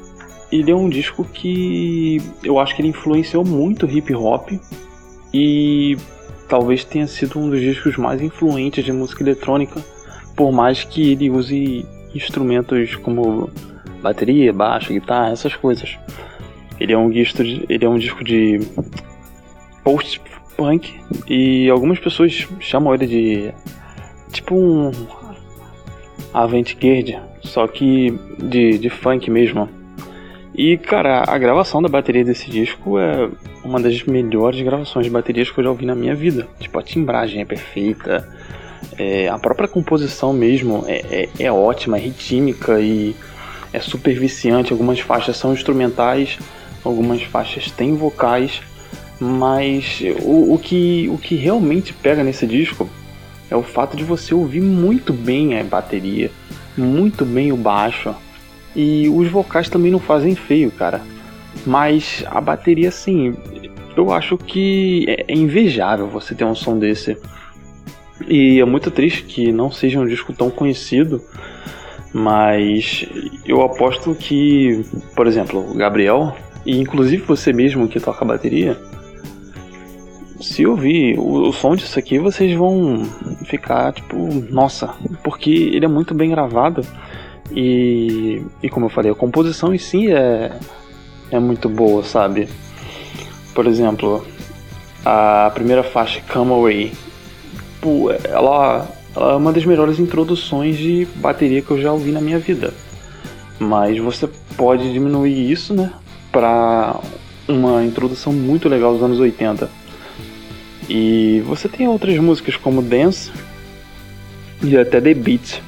[0.53, 4.51] ele é um disco que eu acho que ele influenciou muito hip hop
[5.33, 5.97] e
[6.49, 9.85] talvez tenha sido um dos discos mais influentes de música eletrônica,
[10.37, 11.85] por mais que ele use
[12.15, 13.51] instrumentos como
[14.01, 15.99] bateria, baixo, guitarra, essas coisas.
[16.78, 18.61] Ele é um disco de, ele é um disco de
[19.83, 20.20] post
[20.57, 20.95] punk
[21.28, 23.55] e algumas pessoas chamam ele de
[24.33, 24.91] tipo um
[26.36, 29.66] avant-garde, só que de, de funk mesmo.
[30.54, 33.30] E, cara, a gravação da bateria desse disco é
[33.64, 36.46] uma das melhores gravações de baterias que eu já ouvi na minha vida.
[36.60, 38.28] Tipo, a timbragem é perfeita,
[38.98, 43.16] é, a própria composição mesmo é, é, é, ótima, é ritmica e
[43.72, 44.72] é super viciante.
[44.72, 46.38] Algumas faixas são instrumentais,
[46.84, 48.60] algumas faixas têm vocais,
[49.18, 52.88] mas o, o, que, o que realmente pega nesse disco
[53.51, 56.31] é o fato de você ouvir muito bem a bateria,
[56.77, 58.14] muito bem o baixo.
[58.74, 61.01] E os vocais também não fazem feio, cara.
[61.64, 63.35] Mas a bateria, assim,
[63.97, 67.16] eu acho que é invejável você ter um som desse.
[68.28, 71.23] E é muito triste que não seja um disco tão conhecido.
[72.12, 73.06] Mas
[73.47, 78.81] eu aposto que, por exemplo, o Gabriel, e inclusive você mesmo que toca bateria,
[80.40, 83.04] se ouvir o, o som disso aqui, vocês vão
[83.44, 84.16] ficar tipo,
[84.50, 86.82] nossa, porque ele é muito bem gravado
[87.50, 90.52] e, e como eu falei, a composição em si é,
[91.30, 92.48] é muito boa, sabe?
[93.54, 94.24] Por exemplo,
[95.04, 96.92] a primeira faixa, Come Away,
[98.24, 102.38] ela, ela é uma das melhores introduções de bateria que eu já ouvi na minha
[102.38, 102.74] vida.
[103.58, 105.92] Mas você pode diminuir isso, né?
[106.30, 107.00] Pra
[107.48, 109.85] uma introdução muito legal dos anos 80
[110.88, 113.30] e você tem outras músicas como Dance
[114.62, 115.62] e até The Beat.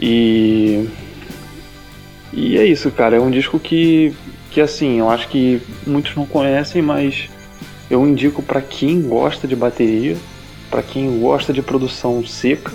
[0.00, 0.88] E.
[2.32, 3.16] E é isso, cara.
[3.16, 4.12] É um disco que,
[4.50, 7.30] que assim, eu acho que muitos não conhecem, mas
[7.90, 10.16] eu indico para quem gosta de bateria
[10.70, 12.72] para quem gosta de produção seca,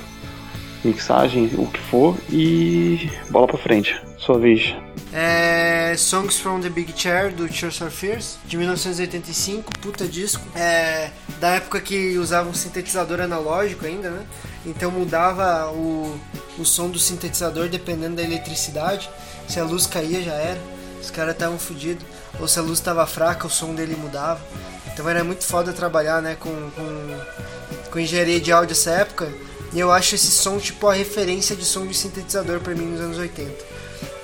[0.84, 4.00] mixagem, o que for, e bola pra frente.
[4.18, 4.76] Sua vez.
[5.14, 10.42] É, Songs from the Big Chair do Tears for Fears de 1985, puta disco.
[10.56, 14.26] É, da época que usava um sintetizador analógico ainda, né?
[14.66, 16.18] Então mudava o,
[16.58, 19.10] o som do sintetizador dependendo da eletricidade.
[19.50, 20.60] Se a luz caía já era,
[21.02, 22.06] os caras estavam fodidos.
[22.40, 24.40] Ou se a luz estava fraca, o som dele mudava.
[24.94, 29.30] Então era muito foda trabalhar né, com, com, com engenharia de áudio nessa época.
[29.74, 33.02] E eu acho esse som tipo a referência de som de sintetizador para mim nos
[33.02, 33.71] anos 80.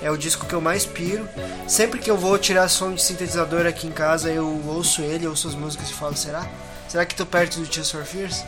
[0.00, 1.28] É o disco que eu mais piro.
[1.66, 5.48] Sempre que eu vou tirar som de sintetizador aqui em casa, eu ouço ele, ouço
[5.48, 6.46] as músicas e falo: será?
[6.88, 8.44] Será que tô perto do Tears for Fears?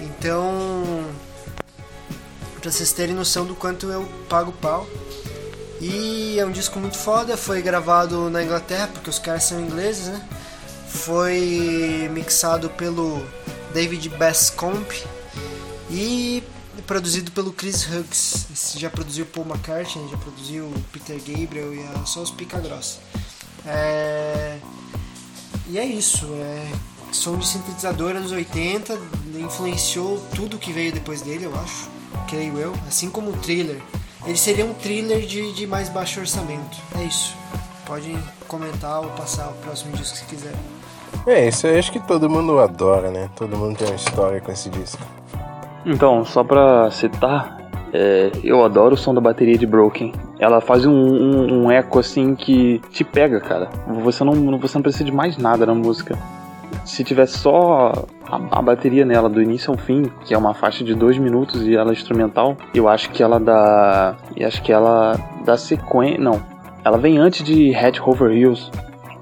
[0.00, 1.04] Então,
[2.60, 4.86] pra vocês terem noção do quanto eu pago pau.
[5.80, 10.06] E é um disco muito foda, foi gravado na Inglaterra, porque os caras são ingleses,
[10.06, 10.22] né?
[10.88, 13.26] Foi mixado pelo
[13.72, 14.92] David Basscomp
[15.90, 16.44] e
[16.92, 18.48] produzido pelo Chris Hughes.
[18.52, 22.98] Esse já produziu Paul McCartney, já produziu Peter Gabriel e a, só os pica grossa.
[23.64, 24.58] É...
[25.70, 26.66] E é isso, é
[27.10, 28.98] som de sintetizador anos 80,
[29.38, 31.88] influenciou tudo que veio depois dele, eu acho,
[32.28, 33.80] creio eu, assim como o thriller.
[34.26, 36.76] Ele seria um thriller de, de mais baixo orçamento.
[36.98, 37.34] É isso.
[37.86, 38.14] Pode
[38.46, 40.54] comentar ou passar o próximo disco se quiser.
[41.26, 43.30] É, isso eu acho que todo mundo adora, né?
[43.34, 45.02] Todo mundo tem uma história com esse disco.
[45.84, 50.12] Então, só pra citar, é, eu adoro o som da bateria de Broken.
[50.38, 53.68] Ela faz um, um, um, eco assim que te pega, cara.
[53.86, 56.16] Você não, você não precisa de mais nada na música.
[56.86, 57.92] Se tivesse só
[58.26, 61.62] a, a, bateria nela do início ao fim, que é uma faixa de dois minutos
[61.66, 64.16] e ela é instrumental, eu acho que ela dá.
[64.34, 66.18] E acho que ela dá sequência.
[66.18, 66.40] Não.
[66.84, 68.70] Ela vem antes de Head Over Heels,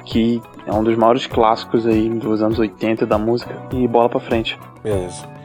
[0.05, 3.55] que é um dos maiores clássicos aí dos anos 80 da música.
[3.73, 4.59] E bola pra frente.
[4.83, 5.40] Beleza.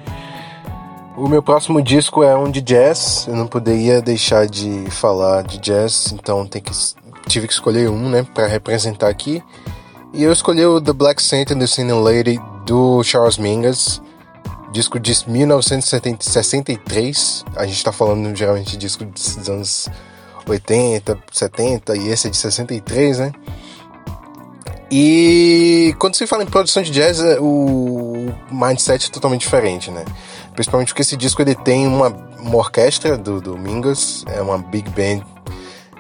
[1.18, 3.26] O meu próximo disco é um de jazz.
[3.26, 6.62] Eu não poderia deixar de falar de jazz, então que,
[7.26, 9.42] tive que escolher um, né, para representar aqui.
[10.14, 14.02] E eu escolhi o The Black Saint and the Sinning Lady do Charles Mingus,
[14.74, 17.46] disco de 1963.
[17.56, 19.88] A gente tá falando geralmente de disco dos anos
[20.46, 23.32] 80, 70 e esse é de 63, né?
[24.92, 30.06] E quando se fala em produção de jazz, é, o mindset é totalmente diferente, né?
[30.56, 32.08] Principalmente porque esse disco ele tem uma,
[32.40, 35.24] uma orquestra do, do Mingus, é uma big band,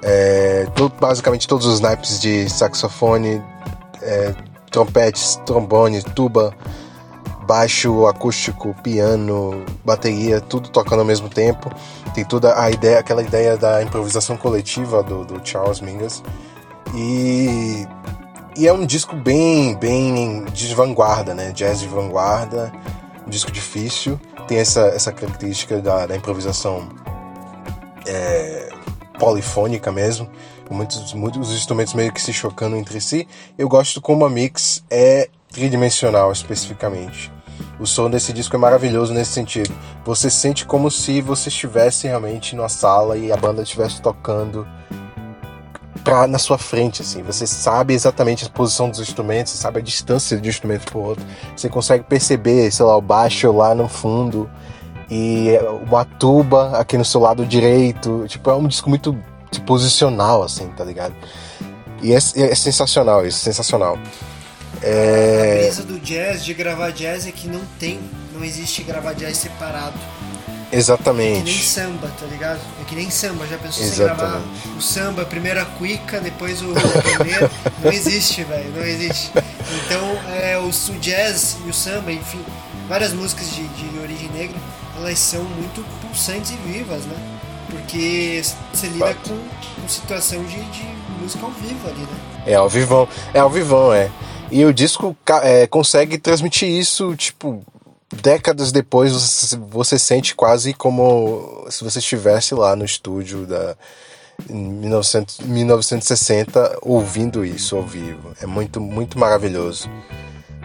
[0.02, 0.68] é,
[1.00, 3.42] basicamente todos os naipes de saxofone,
[4.02, 4.34] é,
[4.72, 6.54] trompetes, trombone, tuba,
[7.46, 11.72] baixo, acústico, piano, bateria, tudo tocando ao mesmo tempo.
[12.14, 16.24] Tem toda a ideia, aquela ideia da improvisação coletiva do, do Charles Mingus.
[16.94, 17.88] E,
[18.58, 21.52] e é um disco bem, bem de vanguarda, né?
[21.52, 22.72] Jazz de vanguarda,
[23.30, 26.90] disco difícil tem essa, essa característica da, da improvisação
[28.08, 28.70] é,
[29.18, 30.30] polifônica mesmo,
[30.70, 33.28] muitos, muitos instrumentos meio que se chocando entre si.
[33.58, 37.32] Eu gosto como a mix é tridimensional especificamente.
[37.80, 39.74] O som desse disco é maravilhoso nesse sentido.
[40.06, 44.68] Você sente como se você estivesse realmente numa sala e a banda estivesse tocando
[46.06, 47.24] pra, na sua frente, assim.
[47.24, 51.00] Você sabe exatamente a posição dos instrumentos, você sabe a distância de um instrumento pro
[51.00, 51.26] outro.
[51.58, 54.50] Você consegue perceber, sei lá, o baixo lá no fundo
[55.10, 55.50] e
[55.86, 58.26] uma tuba aqui no seu lado direito.
[58.30, 59.18] Tipo, é um disco muito
[59.66, 61.16] posicional, assim, tá ligado?
[62.02, 63.98] E é, é sensacional isso, sensacional.
[64.84, 65.54] É...
[65.54, 68.00] A beleza do jazz, de gravar jazz, é que não tem,
[68.32, 69.98] não existe gravar jazz separado.
[70.72, 71.40] Exatamente.
[71.40, 72.60] É que nem samba, tá ligado?
[72.82, 74.42] É que nem samba, já pensou você gravar
[74.78, 76.74] o samba, primeiro a cuica, depois o
[77.18, 77.50] primeiro.
[77.84, 79.32] não existe, velho, não existe.
[79.86, 80.02] Então,
[80.34, 82.44] é, o, o, jazz e o samba, enfim,
[82.88, 84.58] várias músicas de, de origem negra,
[84.98, 87.16] elas são muito pulsantes e vivas, né?
[87.70, 88.42] Porque
[88.74, 89.38] você lida com,
[89.82, 90.84] com situação de, de
[91.20, 92.20] música ao vivo ali, né?
[92.46, 94.10] É ao vivão, é ao vivão, é.
[94.52, 97.66] E o disco é, consegue transmitir isso, tipo,
[98.12, 99.12] décadas depois
[99.70, 103.76] você, sente quase como se você estivesse lá no estúdio da
[104.50, 108.34] em 1900, 1960 ouvindo isso ao vivo.
[108.42, 109.90] É muito, muito maravilhoso.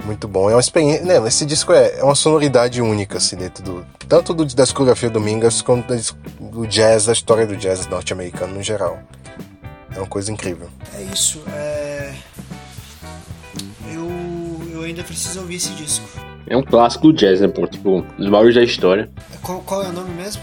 [0.04, 0.50] Muito bom.
[0.50, 1.04] É uma experiência.
[1.04, 3.86] Né, esse disco é, é uma sonoridade única, assim, dentro do.
[4.08, 5.94] Tanto do, da discografia do Mingus quanto
[6.40, 8.98] do jazz, da história do jazz norte-americano no geral.
[9.94, 10.68] É uma coisa incrível.
[10.94, 11.42] É isso.
[11.52, 12.14] É...
[13.92, 14.10] Eu,
[14.72, 16.30] eu ainda preciso ouvir esse disco.
[16.51, 17.64] É um clássico do jazz, né, pô?
[17.64, 19.09] Tipo, os maiores da história.
[19.40, 20.43] Qual, qual é o nome mesmo?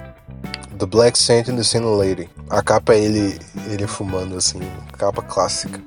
[0.79, 2.29] The Black Saint and the Sin Lady.
[2.49, 3.37] A capa é ele,
[3.69, 4.61] ele fumando, assim,
[4.93, 5.81] capa clássica.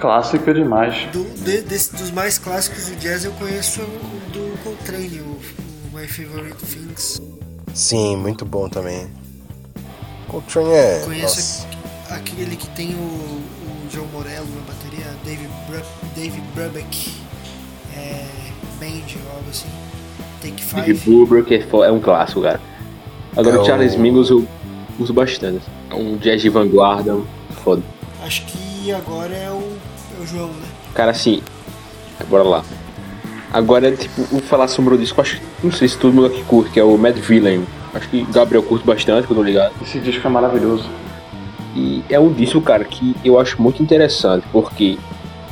[0.00, 1.10] Clássica demais.
[1.10, 5.98] Do, de, desse, dos mais clássicos do jazz eu conheço o do Coltrane, o, o
[5.98, 7.20] My Favorite Things.
[7.74, 9.08] Sim, muito bom também.
[10.28, 11.00] Coltrane é.
[11.04, 11.66] Conheço
[12.10, 15.82] aquele que tem o, o João Morello na bateria, David, Bru
[16.14, 17.12] David Brubeck,
[17.96, 18.43] é,
[18.74, 19.68] Band ou algo assim.
[20.40, 21.26] Take Five.
[21.26, 22.60] Brubeck é, é um clássico, cara.
[23.36, 24.46] Agora é o Charles Mingus eu
[24.98, 25.62] uso bastante.
[25.90, 27.18] É um jazz de vanguarda,
[27.62, 27.82] foda.
[28.22, 29.76] Acho que agora é o,
[30.18, 30.66] é o João, né?
[30.94, 31.42] Cara, assim,
[32.28, 32.64] bora lá.
[33.52, 36.70] Agora, tipo, vou falar sobre o disco, acho não sei se todo mundo aqui curte,
[36.72, 37.64] que é o Mad Villain.
[37.94, 39.72] Acho que Gabriel curte bastante, quando ligado.
[39.80, 40.84] Esse disco é maravilhoso.
[41.76, 44.98] E é um disco, cara, que eu acho muito interessante, porque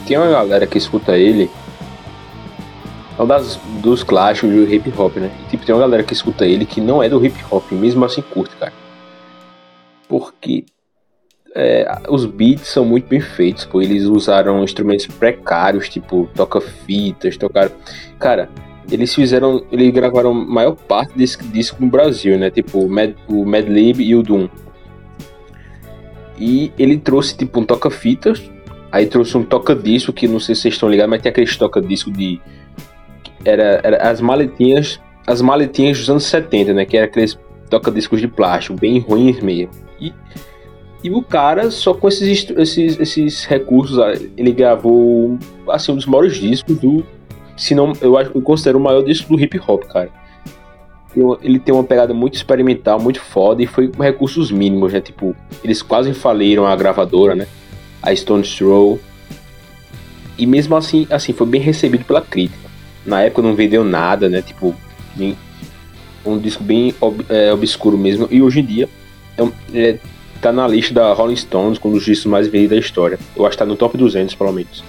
[0.06, 1.50] tem uma galera que escuta ele.
[3.18, 5.30] É um das, dos clássicos do hip hop, né?
[5.44, 8.04] E, tipo, tem uma galera que escuta ele que não é do hip hop, mesmo
[8.04, 8.72] assim curte, cara.
[10.08, 10.64] Porque
[11.54, 13.82] é, os beats são muito bem feitos, pô.
[13.82, 17.72] Eles usaram instrumentos precários, tipo toca-fitas, tocaram.
[18.18, 18.48] Cara,
[18.90, 19.64] eles fizeram.
[19.70, 22.50] Eles gravaram a maior parte desse disco no Brasil, né?
[22.50, 24.48] Tipo o Mad, o Mad Lib e o Doom.
[26.38, 28.42] E ele trouxe tipo um toca-fitas,
[28.90, 32.10] aí trouxe um toca-disco, que não sei se vocês estão ligados, mas tem aqueles toca-disco
[32.10, 32.40] de.
[33.44, 35.00] Era, era as maletinhas.
[35.26, 36.84] As maletinhas dos anos 70, né?
[36.84, 37.38] Que era aqueles
[37.70, 39.70] toca-discos de plástico, bem ruins mesmo.
[40.00, 40.12] E
[41.02, 45.36] e o cara, só com esses, esses, esses recursos, ah, ele gravou
[45.68, 47.04] assim, um dos maiores discos do.
[47.56, 50.10] Se não, eu acho eu considero o maior disco do hip hop, cara.
[51.42, 55.00] Ele tem uma pegada muito experimental, muito foda, e foi com recursos mínimos, né?
[55.00, 57.46] Tipo, eles quase faliram a gravadora, né?
[58.00, 58.98] A Stone Throw.
[60.38, 62.61] E mesmo assim, assim, foi bem recebido pela crítica.
[63.04, 64.42] Na época não vendeu nada, né?
[64.42, 64.74] Tipo,
[66.24, 68.28] um disco bem ob, é, obscuro mesmo.
[68.30, 68.88] E hoje em dia
[69.36, 69.98] é, é
[70.42, 73.18] tá na lista da Rolling Stones com um dos discos mais vendidos da história.
[73.36, 74.82] Eu acho que tá no top 200, pelo menos.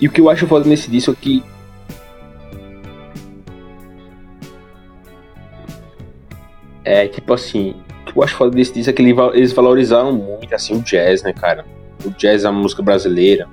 [0.00, 1.42] E o que eu acho foda nesse disco é que.
[6.84, 7.74] É, tipo assim.
[8.02, 11.22] O que eu acho foda desse disco é que eles valorizaram muito, assim, o jazz,
[11.22, 11.66] né, cara?
[12.04, 13.48] O jazz é a música brasileira.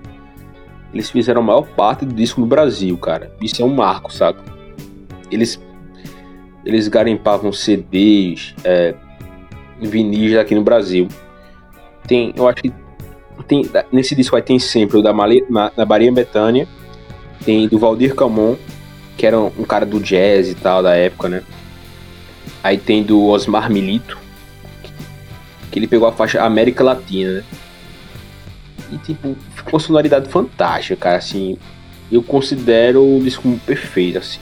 [0.94, 3.32] Eles fizeram a maior parte do disco no Brasil, cara.
[3.42, 4.40] Isso é um marco, sabe?
[5.32, 5.60] Eles.
[6.64, 8.96] Eles garimpavam CDs, é,
[9.82, 11.10] vinis aqui no Brasil.
[12.08, 12.74] Tem, eu acho que
[13.48, 16.68] tem, nesse disco aí tem sempre o da, Mali, na, da Maria Bethânia,
[17.44, 18.56] tem do Valdir Camon,
[19.18, 21.44] que era um, um, cara do jazz e tal da época, né?
[22.64, 24.18] Aí tem do Osmar Milito,
[25.72, 27.44] que ele pegou a faixa América Latina, né?
[28.94, 31.58] E tipo, ficou uma sonoridade fantástica, cara, assim.
[32.12, 34.40] Eu considero o disco perfeito, assim.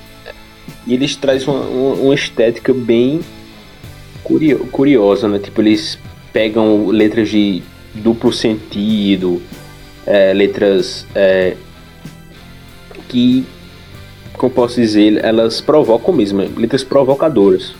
[0.85, 3.21] E eles trazem uma, uma, uma estética bem
[4.23, 5.39] curio, curiosa, né?
[5.39, 5.97] Tipo, eles
[6.33, 7.61] pegam letras de
[7.93, 9.41] duplo sentido,
[10.05, 11.55] é, letras é,
[13.07, 13.45] que,
[14.33, 17.73] como posso dizer, elas provocam mesmo, letras provocadoras.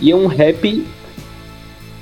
[0.00, 0.84] E é um rap.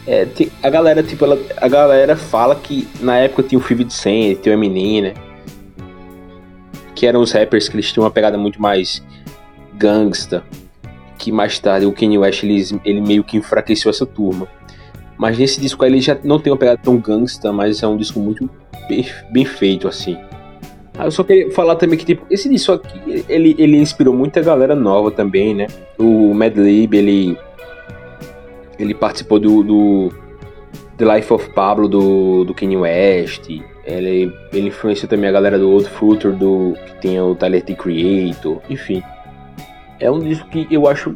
[0.07, 0.27] É,
[0.63, 4.55] a galera, tipo, ela, a galera fala que na época tinha o 50 Cent, tinha
[4.55, 5.15] o Eminem, né?
[6.95, 9.03] Que eram os rappers que eles tinham uma pegada muito mais
[9.75, 10.45] gangsta
[11.25, 14.47] que mais tarde o Kanye West ele, ele meio que enfraqueceu essa turma.
[15.17, 17.97] Mas nesse disco aí ele já não tem uma pegada tão gangsta, mas é um
[17.97, 18.51] disco muito
[18.89, 20.19] bem, bem feito, assim.
[20.99, 24.43] Ah, eu só queria falar também que, tipo, esse disco aqui, ele, ele inspirou muita
[24.43, 25.67] galera nova também, né?
[25.99, 27.39] O Mad Lib, ele,
[28.79, 30.13] ele participou do, do
[30.97, 33.49] The Life of Pablo, do, do Kanye West.
[33.87, 37.75] Ele, ele influenciou também a galera do Old Future, do, que tem o Tyler, The
[37.75, 39.03] Creator, enfim
[40.05, 41.13] é um disco que eu acho.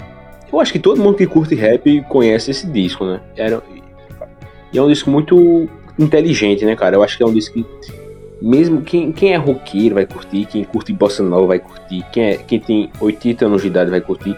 [0.50, 3.20] Eu acho que todo mundo que curte rap conhece esse disco, né?
[3.36, 3.62] Era,
[4.72, 5.68] e é um disco muito
[5.98, 6.96] inteligente, né, cara?
[6.96, 7.66] Eu acho que é um disco que.
[8.40, 12.36] Mesmo quem, quem é roqueiro vai curtir, quem curte bossa nova vai curtir, quem, é,
[12.36, 14.36] quem tem 80 anos de idade vai curtir,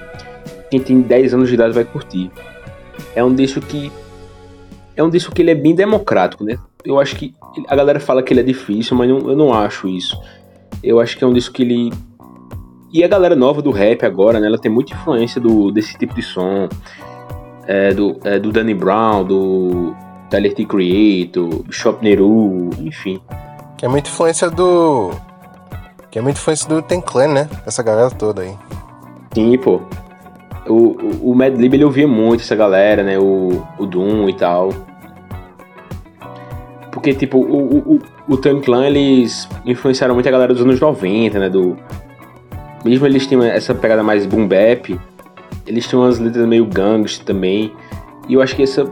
[0.71, 2.31] quem tem 10 anos de idade vai curtir.
[3.15, 3.91] É um disco que.
[4.97, 6.59] É um disco que ele é bem democrático, né?
[6.85, 7.35] Eu acho que.
[7.69, 10.21] A galera fala que ele é difícil, mas não, eu não acho isso.
[10.83, 11.91] Eu acho que é um disco que ele
[12.93, 16.13] e a galera nova do rap agora, né, ela tem muita influência do, desse tipo
[16.13, 16.69] de som.
[17.67, 19.95] É, do, é, do Danny Brown, do
[20.29, 20.65] Tyler T.
[20.65, 23.21] Creator, Shop Neru, enfim.
[23.79, 25.13] Que é muita influência do.
[26.11, 27.49] Que é muita influência do Ten Clan, né?
[27.65, 28.57] Essa galera toda aí.
[29.33, 29.81] Sim, pô.
[30.67, 33.19] O, o, o Mad Lib ele ouvia muito essa galera, né?
[33.19, 34.71] O, o Doom e tal.
[36.93, 41.39] Porque, tipo, o, o, o Ten Clan eles influenciaram muito a galera dos anos 90,
[41.39, 41.49] né?
[41.49, 41.77] Do,
[42.85, 44.99] mesmo eles têm essa pegada mais boom bap,
[45.67, 47.73] eles têm umas letras meio gangster também.
[48.29, 48.85] E eu acho que essa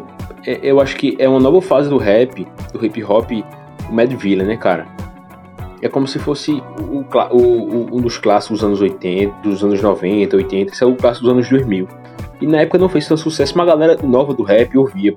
[0.46, 3.30] é, eu acho que é uma nova fase do rap, do hip hop,
[3.88, 4.86] o Mad Villain, né, cara?
[5.82, 10.36] É como se fosse o, o, um dos clássicos dos anos 80, dos anos 90,
[10.36, 11.88] 80, esse é o clássico dos anos 2000.
[12.40, 15.14] E na época não fez tanto sucesso, uma galera nova do rap ouvia.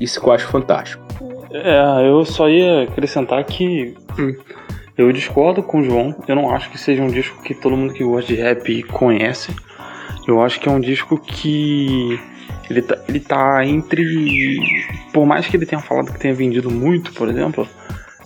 [0.00, 1.02] Isso que eu acho fantástico.
[1.50, 4.34] É, eu só ia acrescentar que hum,
[4.96, 6.14] eu discordo com o João.
[6.26, 9.54] Eu não acho que seja um disco que todo mundo que gosta de rap conhece.
[10.26, 12.20] Eu acho que é um disco que
[12.68, 14.58] ele tá, ele tá entre.
[15.12, 17.66] Por mais que ele tenha falado que tenha vendido muito, por exemplo,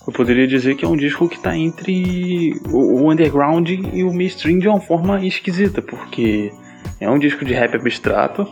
[0.05, 4.59] eu poderia dizer que é um disco que tá entre o underground e o mainstream
[4.59, 6.51] de uma forma esquisita, porque
[6.99, 8.47] é um disco de rap abstrato,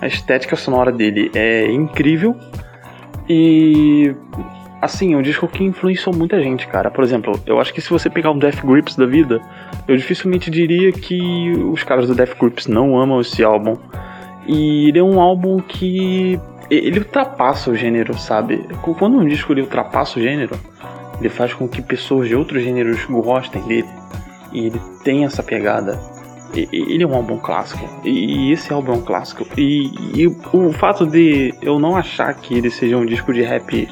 [0.00, 2.36] a estética sonora dele é incrível
[3.28, 4.14] e
[4.82, 6.90] assim, é um disco que influenciou muita gente, cara.
[6.90, 9.40] Por exemplo, eu acho que se você pegar um Death Grips da vida,
[9.86, 13.76] eu dificilmente diria que os caras do Death Grips não amam esse álbum.
[14.44, 16.38] E ele é um álbum que
[16.70, 18.66] ele ultrapassa o gênero, sabe?
[18.98, 20.58] Quando um disco ele ultrapassa o gênero,
[21.20, 23.88] ele faz com que pessoas de outros gêneros gostem dele.
[24.52, 25.98] E ele tem essa pegada.
[26.54, 27.88] Ele é um álbum clássico.
[28.04, 29.46] E esse álbum é um clássico.
[29.56, 33.88] E, e o fato de eu não achar que ele seja um disco de rap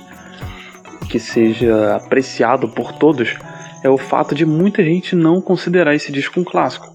[1.09, 3.37] que seja apreciado por todos
[3.83, 6.89] é o fato de muita gente não considerar esse disco um clássico.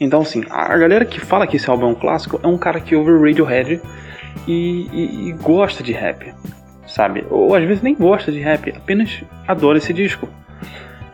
[0.00, 2.80] Então, assim, a galera que fala que esse álbum é um clássico é um cara
[2.80, 3.80] que ouve Radiohead
[4.46, 6.32] e, e, e gosta de rap,
[6.86, 7.24] sabe?
[7.30, 10.28] Ou às vezes nem gosta de rap, apenas adora esse disco.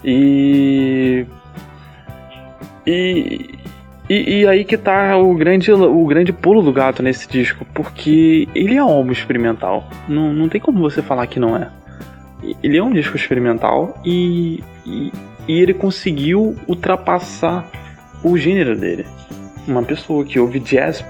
[0.05, 1.27] E.
[2.87, 3.51] E,
[4.09, 8.49] e, e, aí que tá o grande, o grande pulo do gato nesse disco, porque
[8.55, 9.89] ele é um álbum experimental.
[10.09, 11.69] Não, não tem como você falar que não é.
[12.63, 15.13] Ele é um disco experimental e, e,
[15.47, 17.69] e ele conseguiu ultrapassar
[18.23, 19.05] o gênero dele.
[19.67, 21.05] Uma pessoa que ouve jazz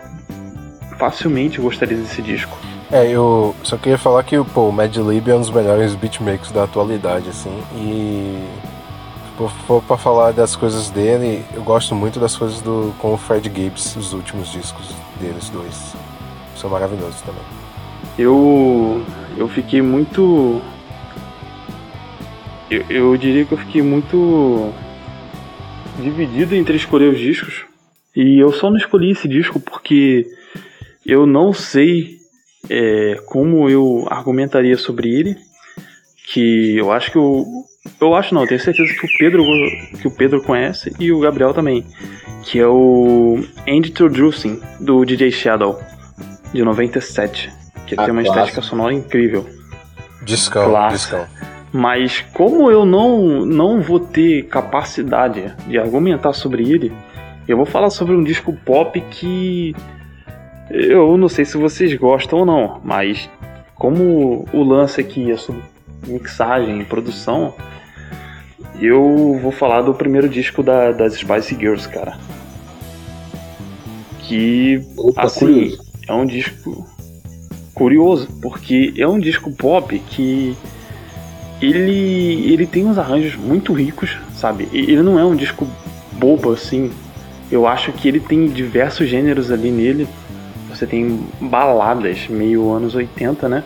[0.99, 2.59] facilmente gostaria desse disco.
[2.91, 6.51] É, eu só queria falar que pô, o Mad Lib é um dos melhores beatmakers
[6.51, 8.43] da atualidade, assim, e
[9.37, 13.17] se for pra falar das coisas dele, eu gosto muito das coisas do com o
[13.17, 15.95] Fred Gibbs, os últimos discos deles dois.
[16.57, 17.43] São maravilhosos também.
[18.19, 19.05] Eu
[19.37, 20.61] eu fiquei muito
[22.71, 24.73] eu, eu diria que eu fiquei muito
[26.01, 27.65] dividido entre escolher os discos.
[28.17, 30.27] E eu só não escolhi esse disco porque
[31.09, 32.19] eu não sei
[32.69, 35.37] é, como eu argumentaria sobre ele.
[36.31, 37.65] Que eu acho que o.
[37.99, 39.43] Eu acho não, eu tenho certeza que o Pedro
[39.99, 41.87] que o Pedro conhece e o Gabriel também.
[42.45, 45.81] Que é o Introducing do DJ Shadow,
[46.53, 47.51] de 97.
[47.87, 49.47] Que ah, tem uma estética sonora incrível.
[50.23, 51.27] Discão, discão.
[51.73, 56.93] Mas como eu não, não vou ter capacidade de argumentar sobre ele,
[57.47, 59.75] eu vou falar sobre um disco pop que
[60.71, 63.29] eu não sei se vocês gostam ou não, mas
[63.75, 65.63] como o lance aqui é sobre
[66.07, 67.55] mixagem e produção,
[68.81, 72.19] eu vou falar do primeiro disco da, das Spice Girls, cara.
[74.21, 75.83] Que, Opa, assim, curioso.
[76.07, 76.87] é um disco
[77.75, 80.57] curioso, porque é um disco pop que
[81.63, 84.69] ele, ele tem uns arranjos muito ricos, sabe?
[84.73, 85.67] Ele não é um disco
[86.13, 86.91] bobo assim.
[87.51, 90.07] Eu acho que ele tem diversos gêneros ali nele
[90.79, 93.65] você tem baladas meio anos 80, né?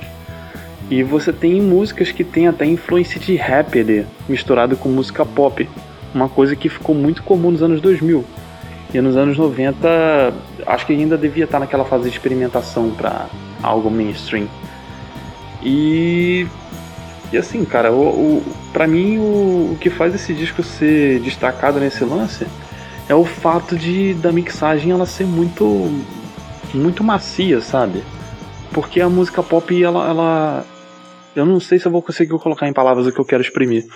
[0.91, 5.69] E você tem músicas que tem até influência de rap ali, misturado com música pop.
[6.15, 8.25] Uma coisa que ficou muito comum nos anos 2000.
[8.93, 10.35] E nos anos 90,
[10.67, 13.27] acho que ainda devia estar naquela fase de experimentação para
[13.63, 14.47] algo mainstream.
[15.63, 16.47] E,
[17.33, 21.79] e assim, cara, o, o, pra mim o, o que faz esse disco ser destacado
[21.81, 22.47] nesse lance
[23.09, 25.65] é o fato de da mixagem ela ser muito
[26.75, 28.03] muito macia, sabe?
[28.73, 30.67] Porque a música pop, ela, ela.
[31.35, 33.87] Eu não sei se eu vou conseguir colocar em palavras o que eu quero exprimir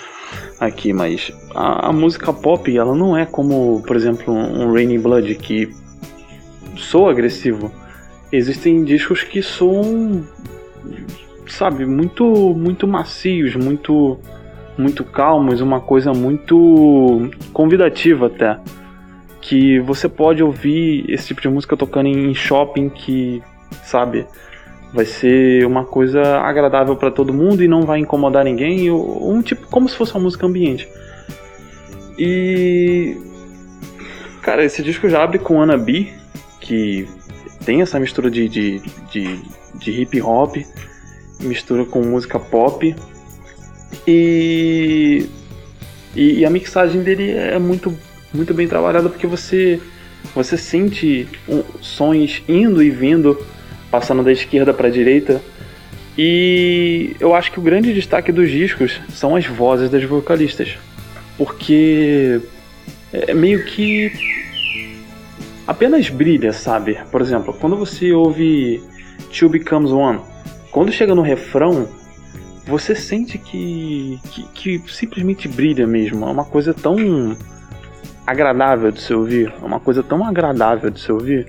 [0.59, 5.35] aqui, mas a, a música pop, ela não é como, por exemplo, um Raining Blood
[5.37, 5.71] que
[6.77, 7.71] soa agressivo.
[8.33, 10.27] Existem discos que soam,
[11.47, 12.25] sabe, muito,
[12.55, 14.19] muito macios, muito,
[14.77, 18.59] muito calmos, uma coisa muito convidativa até
[19.41, 23.43] que você pode ouvir esse tipo de música tocando em shopping que,
[23.85, 24.27] sabe,
[24.93, 29.67] vai ser uma coisa agradável para todo mundo e não vai incomodar ninguém, um tipo
[29.69, 30.89] como se fosse uma música ambiente.
[32.19, 33.17] E
[34.43, 36.09] cara, esse disco já abre com Anna B,
[36.61, 37.09] que
[37.65, 38.81] tem essa mistura de, de,
[39.11, 39.43] de,
[39.75, 40.57] de hip hop,
[41.41, 42.95] mistura com música pop.
[44.07, 45.29] E,
[46.15, 47.93] e, e a mixagem dele é muito
[48.33, 49.81] muito bem trabalhada porque você
[50.35, 51.29] você sente
[51.81, 53.39] sons indo e vindo,
[53.91, 55.41] passando da esquerda para a direita.
[56.19, 60.77] E eu acho que o grande destaque dos discos são as vozes das vocalistas.
[61.37, 62.41] porque
[63.13, 64.11] é meio que
[65.67, 66.99] apenas brilha, sabe?
[67.11, 68.83] Por exemplo, quando você ouve
[69.39, 70.21] Two Becomes One,
[70.71, 71.89] quando chega no refrão,
[72.67, 76.27] você sente que, que, que, simplesmente brilha mesmo.
[76.27, 77.37] É uma coisa tão
[78.27, 81.47] agradável de se ouvir, é uma coisa tão agradável de se ouvir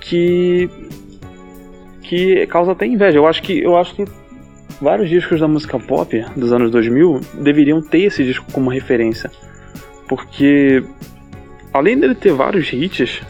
[0.00, 0.70] que
[2.02, 3.18] que causa até inveja.
[3.18, 4.04] Eu acho que eu acho que
[4.80, 9.30] vários discos da música pop dos anos 2000 deveriam ter esse disco como referência,
[10.08, 10.82] porque
[11.72, 13.20] além dele ter vários hits,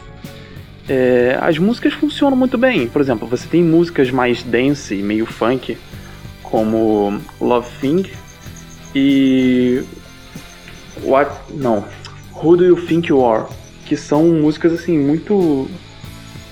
[0.87, 2.87] é, as músicas funcionam muito bem.
[2.87, 5.77] Por exemplo, você tem músicas mais dance, meio funk,
[6.41, 8.05] como Love Thing
[8.95, 9.83] e
[11.03, 11.83] What não
[12.41, 13.45] Who Do You Think You Are,
[13.85, 15.67] que são músicas assim muito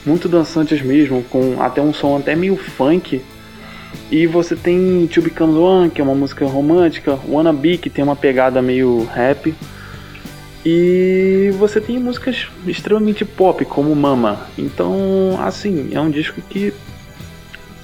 [0.05, 3.21] muito dançantes mesmo, com até um som até meio funk.
[4.09, 8.03] E você tem To Become One, que é uma música romântica, Wanna Be, que tem
[8.03, 9.53] uma pegada meio rap.
[10.65, 14.47] E você tem músicas extremamente pop, como Mama.
[14.57, 16.73] Então, assim, é um disco que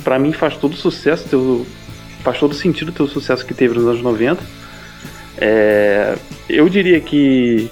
[0.04, 1.66] para mim faz todo sucesso, teu,
[2.24, 4.44] faz todo sentido o sucesso que teve nos anos 90.
[5.38, 6.16] É,
[6.50, 7.72] eu diria que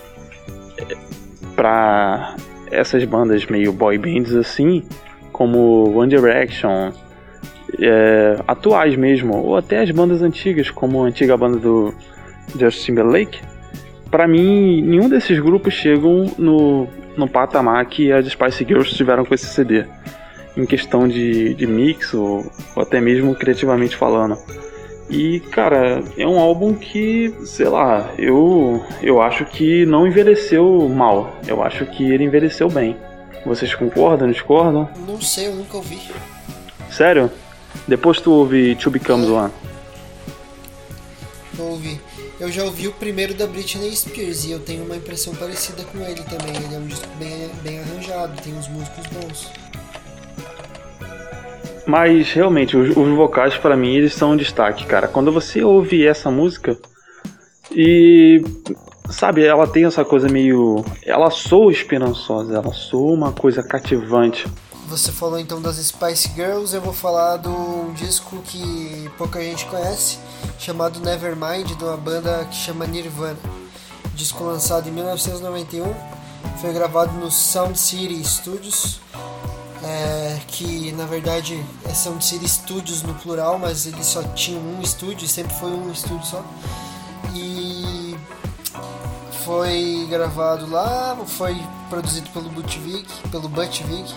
[1.62, 2.36] para
[2.72, 4.84] essas bandas meio boy bands assim,
[5.32, 6.92] como One Direction,
[7.80, 11.94] é, atuais mesmo, ou até as bandas antigas, como a antiga banda do
[12.58, 13.40] Justin Timberlake,
[14.10, 19.36] para mim, nenhum desses grupos chegam no, no patamar que as Spice Girls tiveram com
[19.36, 19.86] esse CD,
[20.58, 22.44] em questão de, de mix ou,
[22.76, 24.36] ou até mesmo criativamente falando.
[25.12, 31.36] E, cara, é um álbum que, sei lá, eu, eu acho que não envelheceu mal.
[31.46, 32.96] Eu acho que ele envelheceu bem.
[33.46, 34.90] Vocês concordam, discordam?
[35.06, 36.00] Não sei, eu nunca ouvi.
[36.90, 37.30] Sério?
[37.86, 39.52] Depois tu ouve Two Becomes One?
[41.58, 42.00] Não ouvi.
[42.40, 46.00] Eu já ouvi o primeiro da Britney Spears e eu tenho uma impressão parecida com
[46.00, 46.56] ele também.
[46.56, 49.52] Ele é um disco bem, bem arranjado, tem uns músicos bons.
[51.86, 55.08] Mas realmente, os, os vocais para mim eles são um destaque, cara.
[55.08, 56.78] Quando você ouve essa música
[57.72, 58.44] e
[59.10, 64.48] sabe, ela tem essa coisa meio, ela soa esperançosa, ela soa uma coisa cativante.
[64.88, 69.66] Você falou então das Spice Girls, eu vou falar de um disco que pouca gente
[69.66, 70.20] conhece,
[70.60, 73.40] chamado Nevermind, de uma banda que chama Nirvana.
[74.14, 75.86] Disco lançado em 1991,
[76.60, 79.00] foi gravado no Sound City Studios
[79.84, 81.64] é, que na verdade
[81.94, 85.92] são de ser estúdios no plural, mas eles só tinham um estúdio, sempre foi um
[85.92, 86.44] estúdio só.
[87.34, 88.16] E
[89.44, 91.58] foi gravado lá, foi
[91.90, 94.14] produzido pelo Butvig, pelo Butvig.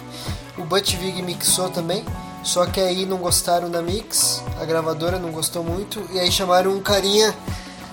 [0.58, 2.04] O Butvig mixou também,
[2.42, 6.72] só que aí não gostaram da mix, a gravadora não gostou muito, e aí chamaram
[6.72, 7.34] um carinha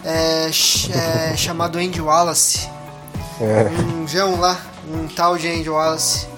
[0.04, 2.70] é, é, chamado Andy Wallace.
[3.40, 3.70] É.
[3.96, 6.31] Um João lá, um tal de Andy Wallace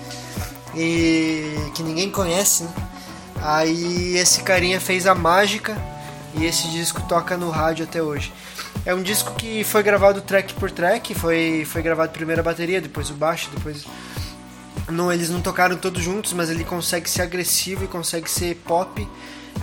[0.75, 2.73] e que ninguém conhece, né?
[3.41, 5.77] Aí esse carinha fez a mágica
[6.35, 8.33] e esse disco toca no rádio até hoje.
[8.85, 12.81] É um disco que foi gravado track por track, foi, foi gravado primeiro a bateria,
[12.81, 13.85] depois o baixo, depois.
[14.89, 19.07] Não, eles não tocaram todos juntos, mas ele consegue ser agressivo e consegue ser pop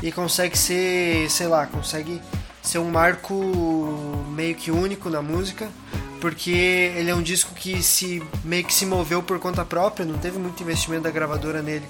[0.03, 2.20] e consegue ser, sei lá, consegue
[2.62, 3.35] ser um marco
[4.31, 5.69] meio que único na música
[6.20, 10.18] porque ele é um disco que se meio que se moveu por conta própria, não
[10.18, 11.86] teve muito investimento da gravadora nele.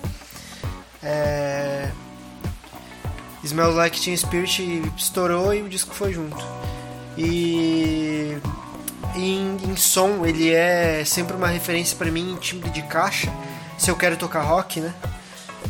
[1.03, 1.91] É...
[3.43, 6.45] Smells Like Teen Spirit estourou e o disco foi junto.
[7.17, 8.39] E
[9.17, 13.33] em, em som ele é sempre uma referência para mim em timbre de caixa.
[13.79, 14.95] Se eu quero tocar rock, né?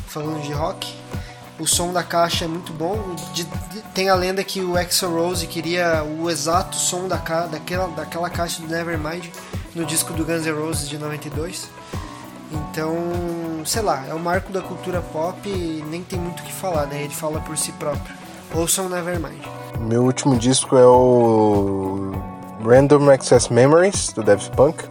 [0.09, 0.93] Falando de rock.
[1.61, 3.15] O som da caixa é muito bom.
[3.35, 7.87] De, de, tem a lenda que o Axel Rose queria o exato som da, daquela,
[7.89, 9.27] daquela caixa do Nevermind
[9.75, 11.69] no disco do Guns N' Roses de 92.
[12.51, 12.97] Então,
[13.67, 16.87] sei lá, é o marco da cultura pop e nem tem muito o que falar,
[16.87, 17.03] né?
[17.03, 18.17] Ele fala por si próprio.
[18.55, 19.45] Ouçam Nevermind.
[19.81, 22.11] Meu último disco é o
[22.65, 24.83] Random Access Memories, do Daft Punk.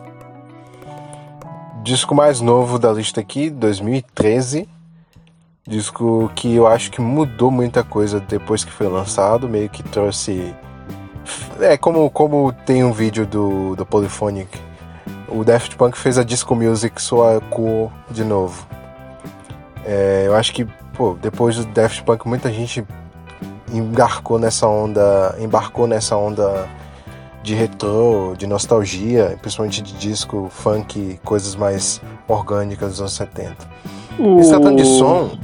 [1.81, 4.69] Disco mais novo da lista aqui, 2013
[5.69, 10.53] Disco que eu acho que mudou muita coisa depois que foi lançado, meio que trouxe.
[11.59, 14.49] É como, como tem um vídeo do, do Polyphonic.
[15.27, 18.67] O Daft Punk fez a disco music soar cool de novo.
[19.85, 22.83] É, eu acho que, pô, depois do Daft Punk muita gente
[23.71, 26.67] embarcou nessa onda, embarcou nessa onda
[27.43, 33.55] de retrô, de nostalgia, principalmente de disco funk, coisas mais orgânicas dos anos 70.
[34.17, 34.39] O...
[34.39, 35.37] E se tratando de som,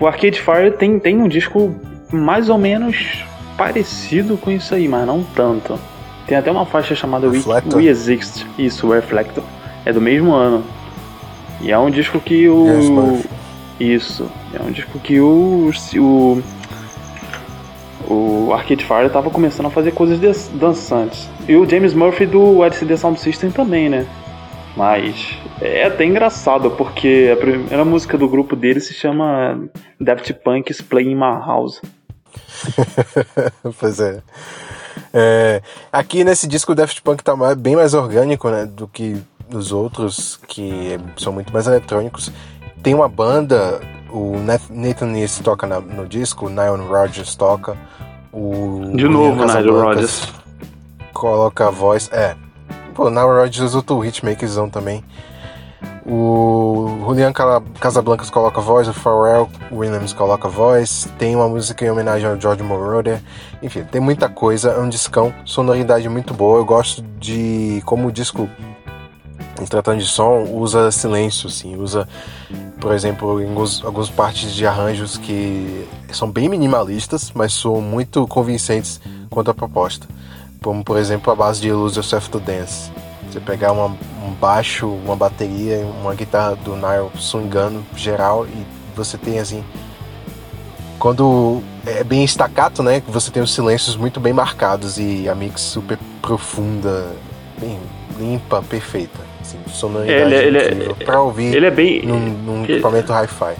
[0.00, 1.74] o Arcade Fire tem, tem um disco
[2.12, 3.24] mais ou menos
[3.56, 5.78] parecido com isso aí, mas não tanto.
[6.26, 7.42] Tem até uma faixa chamada We,
[7.74, 8.46] We Exist.
[8.58, 9.44] Isso, Reflector.
[9.84, 10.64] É do mesmo ano.
[11.60, 13.20] E é um disco que o.
[13.78, 14.30] Isso.
[14.52, 15.70] É um disco que o.
[15.96, 16.42] O,
[18.08, 21.28] o Arcade Fire tava começando a fazer coisas dançantes.
[21.48, 24.06] E o James Murphy do LCD Sound System também, né?
[24.76, 29.68] Mas é até engraçado, porque a primeira música do grupo dele se chama
[30.00, 31.80] Daft Punk's Playing My House.
[33.78, 34.22] pois é.
[35.12, 35.62] é.
[35.92, 39.16] Aqui nesse disco o Daft Punk tá bem mais orgânico né, do que
[39.52, 42.32] os outros, que são muito mais eletrônicos.
[42.82, 44.36] Tem uma banda, o
[44.70, 47.76] Nathan East toca na, no disco, o Nile Rodgers toca.
[48.32, 50.32] O De novo, Nile Rodgers.
[51.12, 52.10] Coloca a voz.
[52.12, 52.34] É,
[52.94, 55.02] Pô, Nile Rodgers outro hitmakerzão também.
[56.06, 57.32] O Julian
[57.80, 62.62] Casablancas coloca voz, o Pharrell Williams coloca voz, tem uma música em homenagem ao George
[62.62, 63.22] Moroder,
[63.62, 68.12] enfim, tem muita coisa, é um discão, sonoridade muito boa, eu gosto de como o
[68.12, 68.50] disco,
[69.58, 72.06] em tratando de som, usa silêncio, assim, usa,
[72.78, 78.26] por exemplo, em alguns, algumas partes de arranjos que são bem minimalistas, mas são muito
[78.26, 79.00] convincentes
[79.30, 80.06] quanto à proposta.
[80.62, 82.90] Como por exemplo a base de Lose Yourself to Dance.
[83.34, 83.86] Você pegar uma,
[84.24, 89.64] um baixo, uma bateria, uma guitarra do Nile swingando geral e você tem assim.
[91.00, 93.02] Quando é bem estacato, né?
[93.08, 97.08] Você tem os silêncios muito bem marcados e a mix super profunda,
[97.60, 97.76] bem
[98.20, 99.18] limpa, perfeita.
[99.40, 103.56] Assim, sonoridade ele, é, ele é, pra ouvir ele é bem, num, num equipamento hi-fi.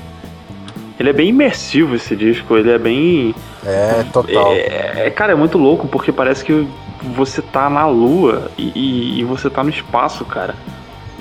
[1.01, 3.35] Ele é bem imersivo esse disco, ele é bem.
[3.67, 4.53] É, total.
[4.53, 6.65] É, cara, é muito louco porque parece que
[7.15, 10.55] você tá na lua e, e, você tá no espaço, cara.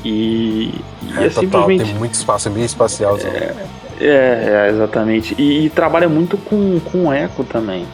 [0.03, 1.85] E, e é, é simplesmente.
[1.85, 3.17] Tem muito espaço, é bem espacial.
[3.17, 3.53] É,
[3.99, 5.35] é, é, exatamente.
[5.37, 7.85] E, e, trabalha muito com, com eco também.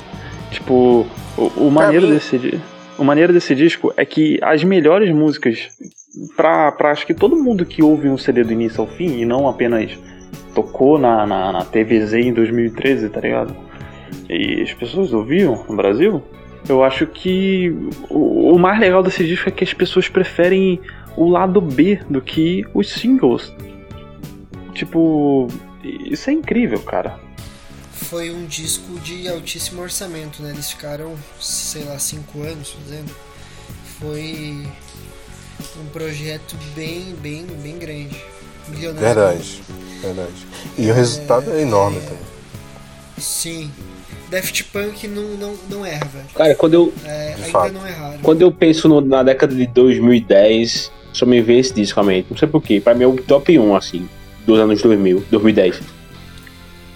[0.51, 1.05] Tipo,
[1.37, 2.13] o, o maneiro mim...
[2.13, 2.59] desse
[2.97, 5.69] o maneiro desse disco é que as melhores músicas
[6.35, 9.25] pra, pra acho que todo mundo que ouve um CD do início ao fim e
[9.25, 9.97] não apenas
[10.53, 13.55] tocou na, na, na TVZ em 2013, tá ligado?
[14.29, 16.21] E as pessoas ouviam no Brasil,
[16.67, 17.69] eu acho que
[18.09, 20.79] o, o mais legal desse disco é que as pessoas preferem
[21.15, 23.53] o lado B do que os singles.
[24.73, 25.47] Tipo,
[25.83, 27.19] isso é incrível, cara.
[27.91, 30.51] Foi um disco de altíssimo orçamento, né?
[30.51, 33.13] Eles ficaram, sei lá, cinco anos fazendo.
[33.99, 34.65] Foi
[35.79, 38.23] um projeto bem, bem, bem grande.
[38.69, 38.99] Milionário.
[39.05, 39.63] Verdade,
[40.01, 40.47] verdade.
[40.77, 42.23] E é, o resultado é enorme é, também.
[43.17, 43.71] Sim,
[44.29, 46.25] Daft Punk não, não, não erra, velho.
[46.35, 46.93] Cara, quando eu.
[47.03, 47.73] É, ainda fato.
[47.73, 48.19] não erraram.
[48.21, 52.27] Quando eu penso no, na década de 2010, só me vem esse disco à mente.
[52.29, 52.79] Não sei porquê.
[52.79, 54.07] Pra mim é o top 1, assim,
[54.45, 55.81] dos anos 2000, 2010.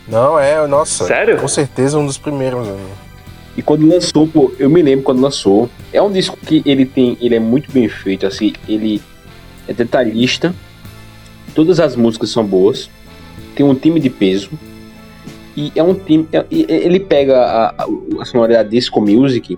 [0.07, 1.05] Não, é, nossa.
[1.05, 1.37] Sério?
[1.37, 2.77] Com certeza um dos primeiros, né?
[3.57, 5.69] E quando lançou, pô, eu me lembro quando lançou.
[5.91, 7.17] É um disco que ele tem.
[7.19, 9.01] Ele é muito bem feito, assim, ele
[9.67, 10.53] é detalhista.
[11.55, 12.89] Todas as músicas são boas.
[13.55, 14.51] Tem um time de peso
[15.55, 16.27] e é um time.
[16.31, 17.87] É, ele pega a,
[18.19, 19.57] a sonoridade disco music,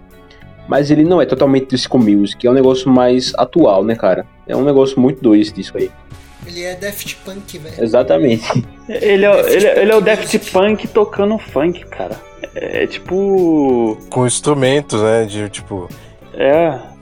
[0.67, 4.25] mas ele não é totalmente disco music, é um negócio mais atual, né, cara?
[4.47, 5.89] É um negócio muito doido esse disco aí.
[6.45, 7.83] Ele é Daft Punk, velho.
[7.83, 8.63] Exatamente.
[8.87, 12.19] Ele é, ele, ele é o Daft Punk tocando funk, cara.
[12.53, 13.97] É, é tipo.
[14.09, 15.25] Com instrumentos, né?
[15.25, 15.89] De tipo.
[16.33, 16.94] É.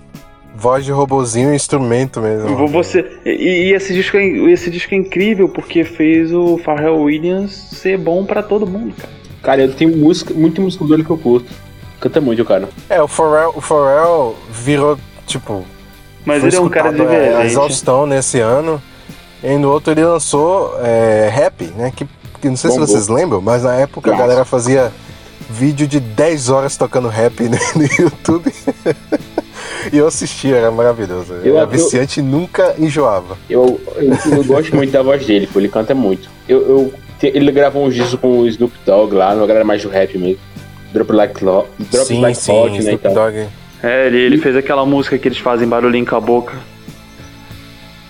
[0.55, 2.67] Voz de robozinho e instrumento mesmo.
[2.67, 7.51] Você, e, e, esse, disco é, esse disco é incrível porque fez o Pharrell Williams
[7.51, 9.13] ser bom para todo mundo, cara.
[9.41, 11.51] Cara, eu tenho música, muita música dele que eu curto.
[11.99, 12.69] Canta muito, cara.
[12.89, 15.65] É, o Pharrell, o Pharrell virou, tipo.
[16.25, 17.43] Mas ele é um cara de verdade.
[17.43, 18.81] A exaustão nesse ano.
[19.43, 21.91] E no outro ele lançou é, Rap, né?
[21.93, 22.07] Que,
[22.39, 22.87] que não sei Bombou.
[22.87, 24.23] se vocês lembram, mas na época Nossa.
[24.23, 24.91] a galera fazia
[25.49, 28.53] vídeo de 10 horas tocando rap né, no YouTube.
[29.91, 31.33] E eu assistia, era maravilhoso.
[31.43, 33.37] Eu, era viciante e nunca enjoava.
[33.49, 36.29] Eu, eu, eu gosto muito da voz dele, pô, ele canta muito.
[36.47, 39.89] Eu, eu, ele gravou um disco com o Snoop Dogg lá, não galera mais do
[39.89, 40.39] rap mesmo.
[40.93, 42.77] Drop Like, Lo, Drop sim, like sim, Hot, né?
[42.79, 43.09] Snoop.
[43.09, 43.47] Dogg.
[43.81, 46.53] É, ele, ele fez aquela música que eles fazem barulhinho com a boca.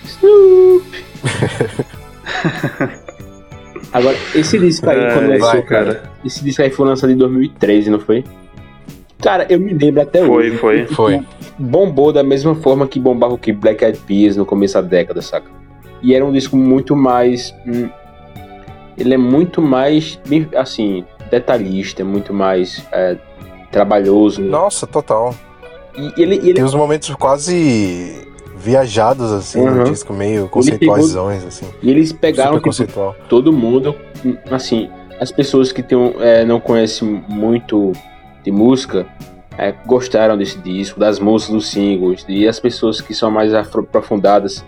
[0.05, 1.05] Snoop!
[3.93, 7.91] Agora, esse disco aí, é, quando lançou, cara, esse disco aí foi lançado em 2013,
[7.91, 8.23] não foi?
[9.21, 10.57] Cara, eu me lembro até foi, hoje.
[10.57, 11.21] Foi, foi.
[11.57, 15.21] Bombou da mesma forma que bombava o que Black Eyed Peas no começo da década,
[15.21, 15.49] saca?
[16.01, 17.55] E era um disco muito mais.
[17.65, 17.89] Hum,
[18.97, 20.19] ele é muito mais,
[20.55, 23.17] assim, detalhista, muito mais é,
[23.71, 24.41] trabalhoso.
[24.41, 25.33] Nossa, total.
[25.97, 26.53] E ele, ele...
[26.53, 28.27] Tem uns momentos quase
[28.57, 29.75] viajados, assim, uhum.
[29.75, 31.65] no disco, meio conceituais, assim.
[31.81, 33.95] E eles pegaram tipo, todo mundo,
[34.49, 37.91] assim, as pessoas que tem, é, não conhecem muito
[38.43, 39.07] de música
[39.57, 44.65] é, gostaram desse disco, das músicas dos singles, e as pessoas que são mais aprofundadas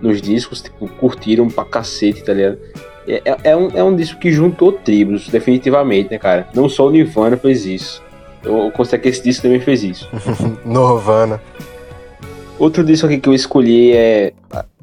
[0.00, 2.58] nos discos, tipo, curtiram pra cacete, tá ligado?
[3.06, 6.48] É, é, é, um, é um disco que juntou tribos, definitivamente, né, cara?
[6.54, 8.02] Não só o Nirvana fez isso.
[8.42, 10.08] Eu considero que esse disco também fez isso.
[10.64, 11.40] Nirvana.
[12.58, 14.32] Outro disco aqui que eu escolhi é.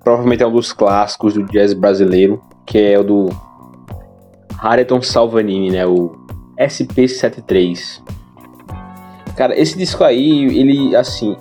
[0.04, 3.30] Provavelmente é um dos clássicos do jazz brasileiro, que é o do
[4.60, 5.86] Harriton Salvanini, né?
[5.86, 6.16] O
[6.58, 8.02] SP73.
[9.36, 11.36] Cara, esse disco aí, ele, assim,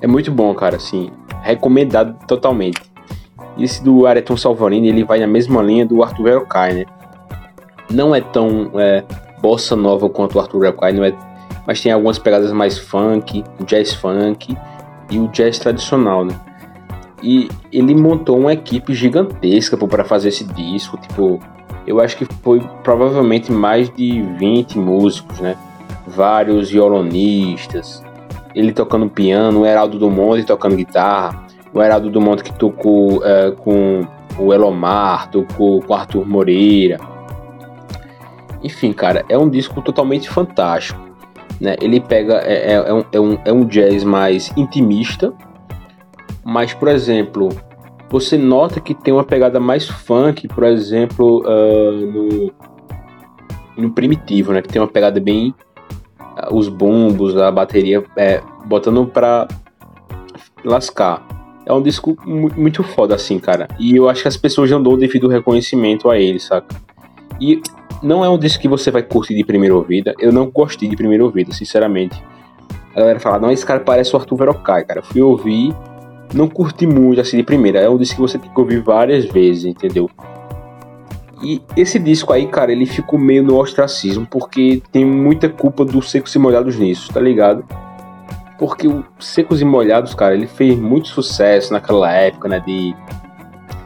[0.00, 1.10] é muito bom, cara, assim,
[1.42, 2.80] recomendado totalmente.
[3.58, 6.84] Esse do Areton Salvarini, ele vai na mesma linha do Arthur Verocai, né?
[7.90, 9.04] Não é tão é,
[9.40, 11.12] bossa nova quanto o Arthur Verocai, não é,
[11.66, 14.56] mas tem algumas pegadas mais funk, jazz funk
[15.10, 16.34] e o jazz tradicional, né?
[17.22, 21.38] E ele montou uma equipe gigantesca para fazer esse disco, tipo,
[21.86, 25.56] eu acho que foi provavelmente mais de 20 músicos, né?
[26.06, 28.02] Vários violonistas,
[28.54, 34.06] ele tocando piano, o Heraldo Dumont tocando guitarra, o Heraldo Dumont que tocou é, com
[34.38, 36.98] o Elomar, tocou com Arthur Moreira.
[38.62, 41.00] Enfim, cara, é um disco totalmente fantástico.
[41.60, 41.76] Né?
[41.80, 42.34] Ele pega.
[42.44, 45.32] É, é, é, um, é, um, é um jazz mais intimista,
[46.44, 47.48] mas, por exemplo,
[48.10, 52.52] você nota que tem uma pegada mais funk, por exemplo, uh,
[53.76, 54.60] no, no Primitivo, né?
[54.60, 55.54] Que tem uma pegada bem.
[56.50, 59.46] Os bombos, a bateria, é, botando pra
[60.64, 61.26] lascar.
[61.64, 63.68] É um disco muito foda, assim, cara.
[63.78, 66.74] E eu acho que as pessoas já dão devido reconhecimento a ele, saca?
[67.40, 67.62] E
[68.02, 70.14] não é um disco que você vai curtir de primeira ouvida.
[70.18, 72.22] Eu não gostei de primeira ouvida, sinceramente.
[72.94, 75.02] A galera fala, não, esse cara parece o Arthur Verocai, cara.
[75.02, 75.74] Fui ouvir,
[76.34, 77.78] não curti muito assim de primeira.
[77.78, 80.10] É um disco que você tem que ouvir várias vezes, entendeu?
[81.42, 86.10] E esse disco aí, cara, ele ficou meio no ostracismo, porque tem muita culpa dos
[86.10, 87.64] secos e molhados nisso, tá ligado?
[88.62, 92.94] porque o Secos e Molhados, cara, ele fez muito sucesso naquela época, né, de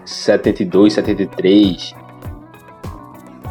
[0.05, 1.95] 72, 73.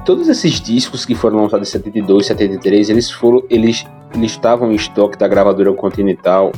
[0.05, 4.75] Todos esses discos que foram lançados em 72, 73, eles foram, eles, eles estavam em
[4.75, 6.51] estoque da gravadora Continental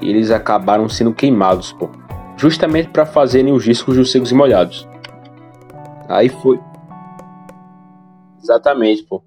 [0.00, 1.90] e eles acabaram sendo queimados, pô,
[2.36, 4.86] justamente para fazerem os discos dos Secos e Molhados.
[6.12, 6.60] Aí foi
[8.42, 9.22] Exatamente, pô.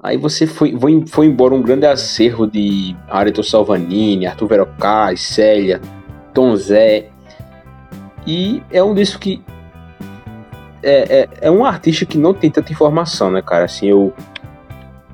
[0.00, 5.80] Aí você foi, foi, foi embora um grande acervo de Areto Salvanini, Arthur Verocai, Célia,
[6.32, 7.10] Tom Zé.
[8.26, 9.42] E é um disco que.
[10.82, 13.64] É, é, é um artista que não tem tanta informação, né, cara?
[13.64, 14.14] Assim, eu.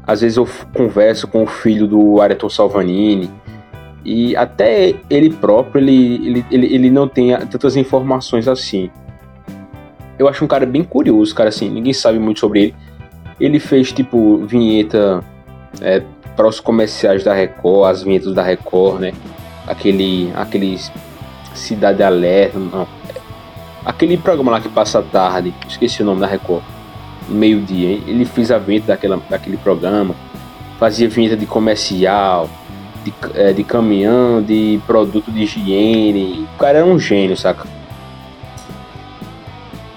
[0.07, 3.31] Às vezes eu converso com o filho do Areto Salvanini.
[4.05, 8.91] E até ele próprio, ele, ele, ele, ele não tem tantas informações assim.
[10.19, 11.69] Eu acho um cara bem curioso, cara, assim.
[11.69, 12.75] Ninguém sabe muito sobre ele
[13.41, 15.23] ele fez tipo vinheta
[15.81, 16.03] é,
[16.37, 19.13] para os comerciais da Record, as vinhetas da Record, né?
[19.67, 20.79] Aquele, aquele
[21.55, 22.87] Cidade Alerta, não.
[23.85, 26.63] Aquele programa lá que passa a tarde, esqueci o nome da Record,
[27.29, 28.01] meio-dia.
[28.07, 30.15] Ele fez a vinheta daquela, daquele programa,
[30.79, 32.49] fazia vinheta de comercial,
[33.05, 36.49] de, é, de caminhão, de produto de higiene.
[36.55, 37.67] O cara era um gênio, saca?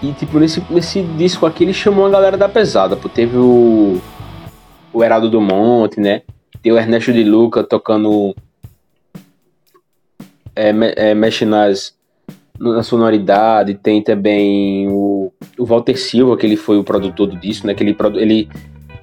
[0.01, 3.09] E, tipo, nesse, nesse disco aqui ele chamou a galera da pesada, pô.
[3.09, 3.99] Teve o.
[4.93, 6.21] O Heraldo do Monte, né?
[6.61, 8.35] Tem o Ernesto de Luca tocando.
[10.55, 10.71] É,
[11.09, 11.95] é, mexe nas,
[12.59, 13.75] na sonoridade.
[13.75, 17.73] Tem também o, o Walter Silva, que ele foi o produtor do disco, né?
[17.73, 18.49] Que ele, ele,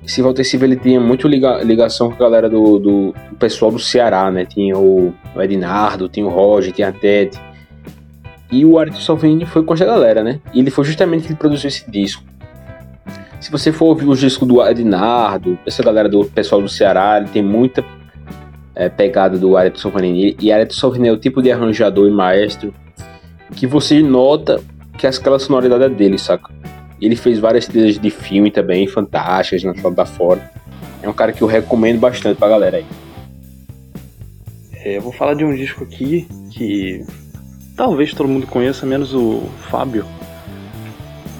[0.04, 3.70] esse Walter Silva ele tinha muito liga, ligação com a galera do, do, do pessoal
[3.70, 4.44] do Ceará, né?
[4.44, 7.38] Tinha o, o tinha o Roger, tinha a Tete.
[8.54, 10.38] E o Arthur Salvini foi com essa galera, né?
[10.52, 12.22] E ele foi justamente que produziu esse disco.
[13.40, 17.28] Se você for ouvir o disco do Ednardo, essa galera do pessoal do Ceará, ele
[17.30, 17.84] tem muita
[18.72, 20.36] é, pegada do Areto Salvini.
[20.38, 22.72] E Areto Salvini é o tipo de arranjador e maestro
[23.56, 24.62] que você nota
[24.96, 26.54] que aquela sonoridade é dele, saca?
[27.00, 30.48] Ele fez várias trilhas de filme também, fantásticas, na da fora.
[31.02, 32.86] É um cara que eu recomendo bastante pra galera aí.
[34.74, 37.04] É, eu vou falar de um disco aqui que
[37.76, 40.04] talvez todo mundo conheça, menos o Fábio.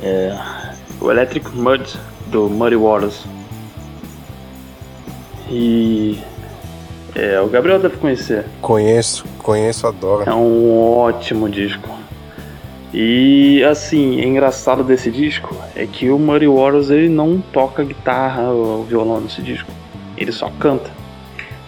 [0.02, 0.38] É,
[1.00, 3.24] o Electric Mud do Muddy Waters.
[5.48, 6.18] E
[7.14, 8.44] é, o Gabriel deve conhecer.
[8.60, 10.28] Conheço, conheço, adoro.
[10.28, 11.88] É um ótimo disco.
[12.92, 18.50] E assim, é engraçado desse disco é que o Muddy Waters ele não toca guitarra
[18.50, 19.70] ou violão nesse disco.
[20.16, 20.90] Ele só canta.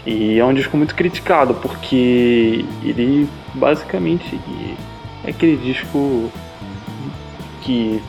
[0.07, 4.39] E é um disco muito criticado porque ele basicamente
[5.25, 6.31] é aquele disco
[7.63, 8.01] que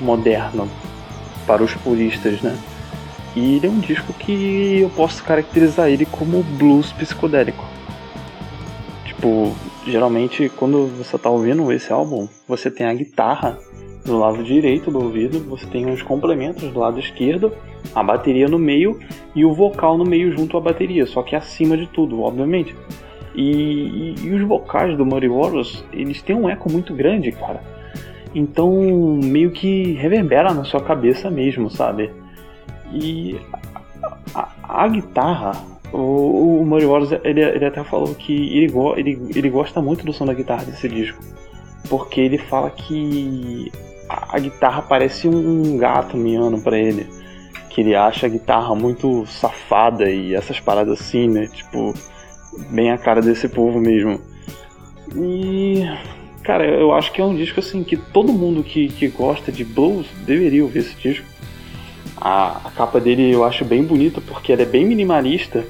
[0.00, 0.68] moderno
[1.46, 2.56] para os puristas, né?
[3.34, 7.64] E ele é um disco que eu posso caracterizar ele como blues psicodélico.
[9.04, 9.54] Tipo,
[9.86, 13.58] geralmente quando você tá ouvindo esse álbum, você tem a guitarra
[14.04, 17.52] do lado direito do ouvido, você tem uns complementos do lado esquerdo,
[17.94, 18.98] a bateria no meio
[19.34, 22.74] e o vocal no meio junto à bateria, só que acima de tudo, obviamente.
[23.34, 27.60] E, e, e os vocais do Muddy Waters, eles têm um eco muito grande, cara.
[28.34, 28.70] Então,
[29.22, 32.10] meio que reverbera na sua cabeça mesmo, sabe?
[32.92, 33.38] E
[34.34, 35.52] a, a, a guitarra,
[35.92, 36.86] o, o Muddy
[37.24, 40.88] ele, ele até falou que ele, ele, ele gosta muito do som da guitarra desse
[40.88, 41.22] disco.
[41.88, 43.70] Porque ele fala que
[44.08, 47.06] a, a guitarra parece um gato miando para ele.
[47.68, 51.46] Que ele acha a guitarra muito safada e essas paradas assim, né?
[51.48, 51.94] Tipo,
[52.70, 54.20] bem a cara desse povo mesmo.
[55.14, 55.84] E.
[56.42, 59.64] Cara, eu acho que é um disco assim que todo mundo que, que gosta de
[59.64, 61.24] blues deveria ouvir esse disco.
[62.16, 65.64] A, a capa dele eu acho bem bonita porque ela é bem minimalista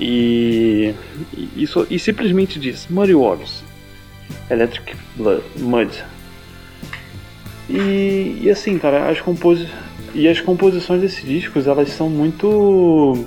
[0.00, 0.94] e,
[1.34, 3.64] e, e simplesmente diz Muddy Waters,
[4.50, 6.04] Electric Blood, Mud.
[7.68, 9.66] E, e assim, cara, as compos
[10.14, 13.26] e as composições desses discos elas são muito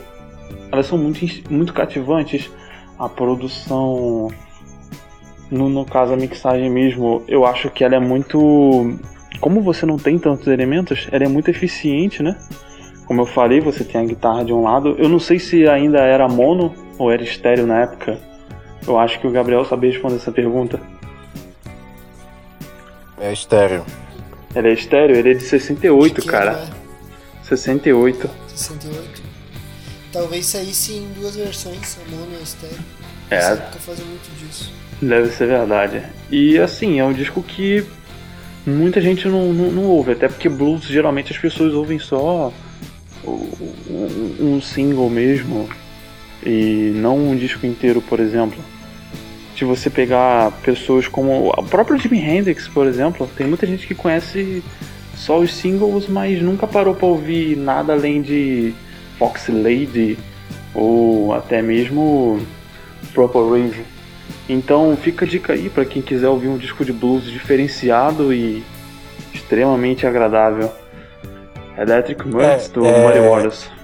[0.72, 1.20] elas são muito,
[1.50, 2.50] muito cativantes.
[2.98, 4.30] A produção,
[5.52, 8.98] no, no caso a mixagem mesmo, eu acho que ela é muito.
[9.40, 12.38] Como você não tem tantos elementos, ela é muito eficiente, né?
[13.06, 14.96] Como eu falei, você tem a guitarra de um lado.
[14.98, 18.20] Eu não sei se ainda era mono ou era estéreo na época.
[18.88, 20.80] Eu acho que o Gabriel sabia responder essa pergunta.
[23.20, 23.86] É estéreo.
[24.56, 25.16] Ele é estéreo?
[25.16, 26.52] Ele é de 68, que cara.
[26.52, 27.46] É?
[27.46, 28.30] 68.
[28.48, 29.25] 68
[30.16, 32.78] talvez saísse em duas versões, a mono e a estéreo.
[33.30, 33.36] É.
[33.36, 34.72] Essa época fazia muito disso.
[35.02, 36.04] Deve ser verdade.
[36.32, 37.84] E assim, é um disco que
[38.66, 42.54] muita gente não, não, não ouve, até porque blues geralmente as pessoas ouvem só
[43.26, 45.70] um, um single mesmo
[46.46, 48.64] e não um disco inteiro, por exemplo.
[49.58, 53.94] Se você pegar pessoas como o próprio Jimi Hendrix, por exemplo, tem muita gente que
[53.94, 54.64] conhece
[55.18, 58.74] só os singles, mas nunca parou para ouvir nada além de
[59.18, 60.18] Fox Lady
[60.74, 62.40] ou até mesmo
[63.14, 63.86] Proper Rave.
[64.48, 68.64] Então fica a dica aí para quem quiser ouvir um disco de blues diferenciado e
[69.34, 70.72] extremamente agradável.
[71.78, 73.08] Electric Muds é, do é...
[73.08, 73.76] Muddy Waters.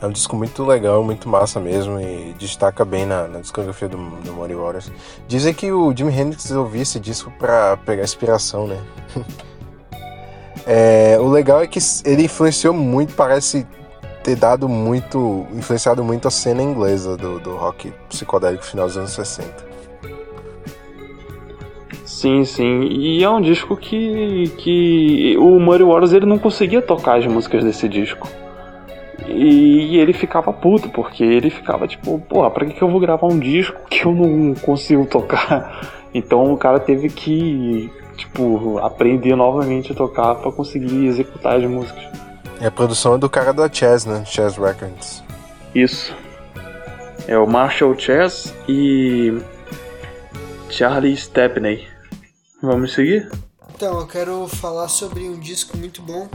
[0.00, 3.96] É um disco muito legal, muito massa mesmo e destaca bem na, na discografia do,
[3.96, 4.92] do Muddy Waters.
[5.26, 8.78] Dizem que o Jimi Hendrix ouvia esse disco para pegar inspiração, né?
[10.66, 13.66] é, o legal é que ele influenciou muito, parece
[14.24, 19.12] ter dado muito, influenciado muito a cena inglesa do, do rock psicodélico final dos anos
[19.12, 19.74] 60.
[22.06, 22.80] Sim, sim.
[22.84, 27.62] E é um disco que, que o Murray Waters ele não conseguia tocar as músicas
[27.62, 28.26] desse disco.
[29.28, 33.38] E ele ficava puto, porque ele ficava tipo, porra, pra que, eu vou gravar um
[33.38, 35.92] disco que eu não consigo tocar?
[36.16, 42.23] Então o cara teve que, tipo, aprender novamente a tocar para conseguir executar as músicas.
[42.60, 44.24] E a produção é do cara da Chess, né?
[44.24, 45.22] Chess Records.
[45.74, 46.14] Isso.
[47.26, 49.38] É o Marshall Chess e
[50.70, 51.86] Charlie Stepney.
[52.62, 53.30] Vamos seguir?
[53.74, 56.28] Então, eu quero falar sobre um disco muito bom,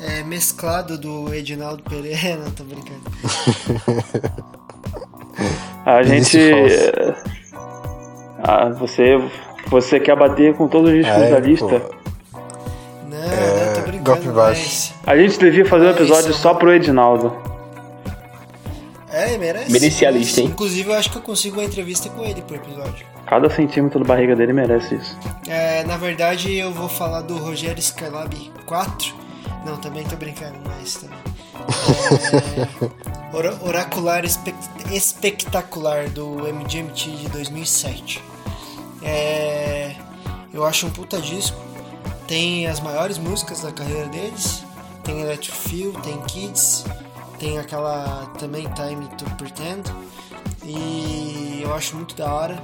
[0.00, 2.36] é, mesclado do Edinaldo Pereira.
[2.36, 3.02] Não, tô brincando.
[5.84, 6.38] a gente.
[8.42, 9.18] Ah, você,
[9.66, 11.80] você quer bater com todos os discos da lista?
[11.80, 11.98] Pô.
[13.18, 13.66] Não, é...
[13.66, 14.04] não, tô brincando.
[14.04, 14.94] Golpe baixo.
[15.06, 17.36] A gente devia fazer um episódio só pro Edinaldo.
[19.10, 19.72] É, merece.
[19.72, 20.46] Merecia a lista, hein?
[20.48, 23.06] Inclusive, eu acho que eu consigo uma entrevista com ele por episódio.
[23.26, 25.18] Cada centímetro da barriga dele merece isso.
[25.48, 28.34] É, na verdade, eu vou falar do Rogério Skylab
[28.64, 29.14] 4.
[29.66, 31.18] Não, também tô brincando, mas também.
[33.32, 34.24] É, oracular
[34.90, 38.22] Espectacular do MGMT de 2007.
[39.02, 39.94] É,
[40.52, 41.58] eu acho um puta disco.
[42.28, 44.62] Tem as maiores músicas da carreira deles.
[45.02, 46.84] Tem Electric Feel, tem Kids,
[47.38, 49.90] tem aquela também Time to Pretend.
[50.62, 52.62] E eu acho muito da hora.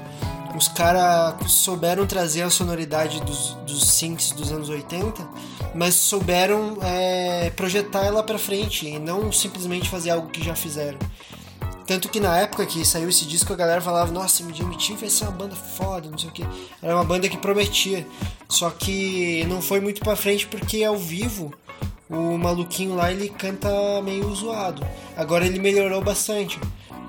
[0.55, 5.27] Os caras souberam trazer a sonoridade dos, dos synths dos anos 80,
[5.75, 10.99] mas souberam é, projetar ela pra frente e não simplesmente fazer algo que já fizeram.
[11.87, 15.25] Tanto que na época que saiu esse disco, a galera falava, nossa, MGMT vai ser
[15.25, 16.47] uma banda foda, não sei o que.
[16.83, 18.07] Era uma banda que prometia.
[18.49, 21.53] Só que não foi muito pra frente porque ao vivo
[22.09, 23.69] o maluquinho lá ele canta
[24.03, 24.87] meio zoado.
[25.17, 26.59] Agora ele melhorou bastante.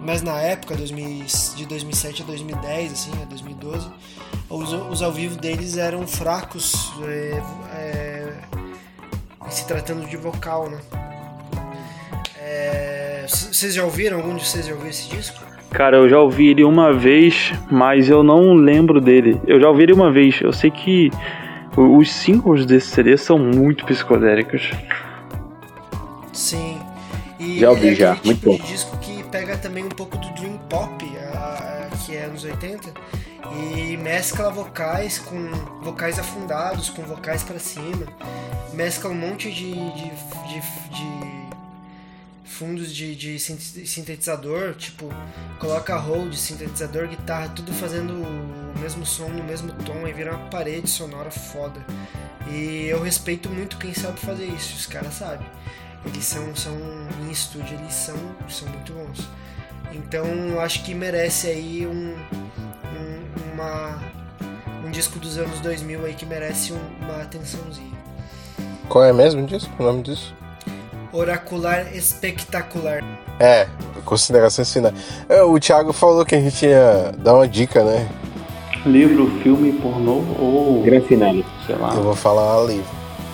[0.01, 3.89] Mas na época, de 2007 a 2010, assim, a 2012,
[4.49, 7.41] os, os ao vivo deles eram fracos é,
[7.73, 8.33] é,
[9.49, 10.81] se tratando de vocal, né?
[13.27, 14.17] Vocês já ouviram?
[14.17, 15.43] Algum de vocês já ouviu esse disco?
[15.71, 19.39] Cara, eu já ouvi ele uma vez, mas eu não lembro dele.
[19.45, 20.39] Eu já ouvi ele uma vez.
[20.41, 21.11] Eu sei que
[21.75, 24.71] os singles desse CD são muito psicodélicos.
[26.31, 26.79] Sim.
[27.39, 28.11] E Já ouvi, é já.
[28.13, 28.71] aquele Muito tipo bom.
[28.71, 32.91] disco que pega também um pouco do Dream Pop, a- a- que é anos 80,
[33.51, 38.05] e mescla vocais com vocais afundados, com vocais pra cima,
[38.73, 41.44] mescla um monte de, de, de, de
[42.45, 45.09] fundos de, de sin- sintetizador, tipo,
[45.59, 50.47] coloca hold, sintetizador, guitarra, tudo fazendo o mesmo som no mesmo tom, e vira uma
[50.49, 51.79] parede sonora foda.
[52.49, 55.47] E eu respeito muito quem sabe fazer isso, os caras sabem.
[56.05, 56.77] Eles são, são
[57.27, 58.15] em estúdio, eles são,
[58.47, 59.27] são muito bons.
[59.91, 63.99] Então eu acho que merece aí um, um, uma,
[64.85, 67.95] um disco dos anos 2000 aí que merece um- uma atençãozinha.
[68.87, 69.67] Qual é mesmo disso?
[69.79, 70.35] O nome disso?
[71.19, 73.01] Oracular espetacular.
[73.39, 73.67] É,
[74.03, 74.93] considerações finais.
[75.29, 78.07] É, O Thiago falou que a gente ia dar uma dica, né?
[78.85, 80.81] Livro, filme, pornô ou.
[80.83, 81.45] Grande finale.
[81.65, 81.93] sei lá.
[81.95, 82.85] Eu vou falar livro.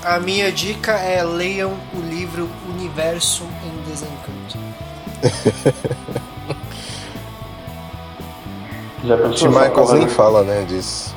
[0.04, 4.58] A minha dica é leiam o livro Universo em Desencanto.
[9.04, 10.08] Já pensou essa quase nem né?
[10.10, 11.16] fala, né, disso.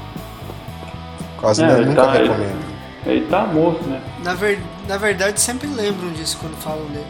[1.39, 2.65] Quase É, nem- ele nunca tá- ele- recomendo.
[3.07, 4.01] Ele tá morto, né?
[4.23, 7.07] Na, ver, na verdade, sempre lembram disso quando falam dele.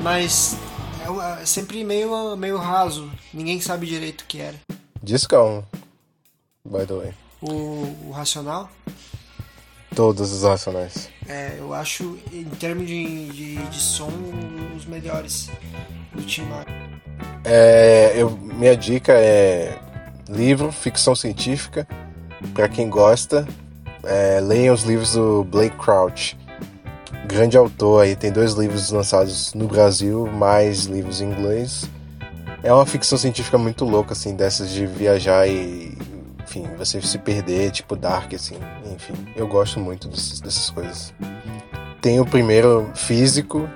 [0.00, 0.56] Mas
[1.00, 3.10] é é sempre meio, meio raso.
[3.32, 4.56] Ninguém sabe direito o que era.
[5.02, 5.64] Discão,
[6.64, 7.14] by the way.
[7.40, 8.68] O, o Racional,
[9.94, 11.08] Todos os racionais.
[11.26, 14.10] é, eu acho, em termos de, de, de som,
[14.76, 15.48] os melhores
[16.12, 16.46] do Tim.
[17.44, 19.78] É, eu, minha dica é
[20.28, 21.86] livro, ficção científica.
[22.52, 23.46] Pra quem gosta,
[24.02, 26.36] é, leiam os livros do Blake Crouch.
[27.26, 31.88] Grande autor aí, tem dois livros lançados no Brasil, mais livros em inglês.
[32.62, 35.96] É uma ficção científica muito louca, assim, dessas de viajar e,
[36.44, 38.56] enfim, você se perder, tipo Dark, assim.
[38.94, 41.12] Enfim, eu gosto muito desses- dessas coisas.
[42.00, 43.68] Tem o primeiro físico,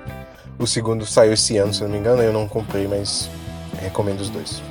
[0.57, 3.29] o segundo saiu esse ano, se não me engano, eu não comprei, mas
[3.79, 4.61] recomendo os dois.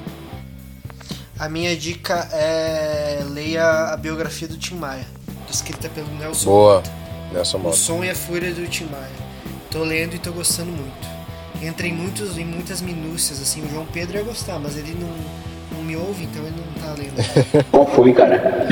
[1.38, 5.06] A minha dica é leia a biografia do Tim Maia,
[5.50, 6.99] escrita pelo Nelson Boa, Mota.
[7.32, 9.08] Nelson O som e a fúria do Tim Maia.
[9.70, 11.08] Tô lendo e tô gostando muito.
[11.62, 15.12] Entra em, muitos, em muitas minúcias, assim, o João Pedro ia gostar, mas ele não,
[15.76, 17.14] não me ouve, então ele não tá lendo.
[17.70, 18.68] Qual foi, cara?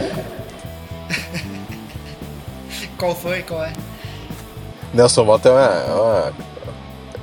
[2.98, 3.42] Qual foi?
[3.42, 3.72] Qual é?
[4.92, 5.62] Nelson Mota é uma.
[5.62, 6.32] é uma,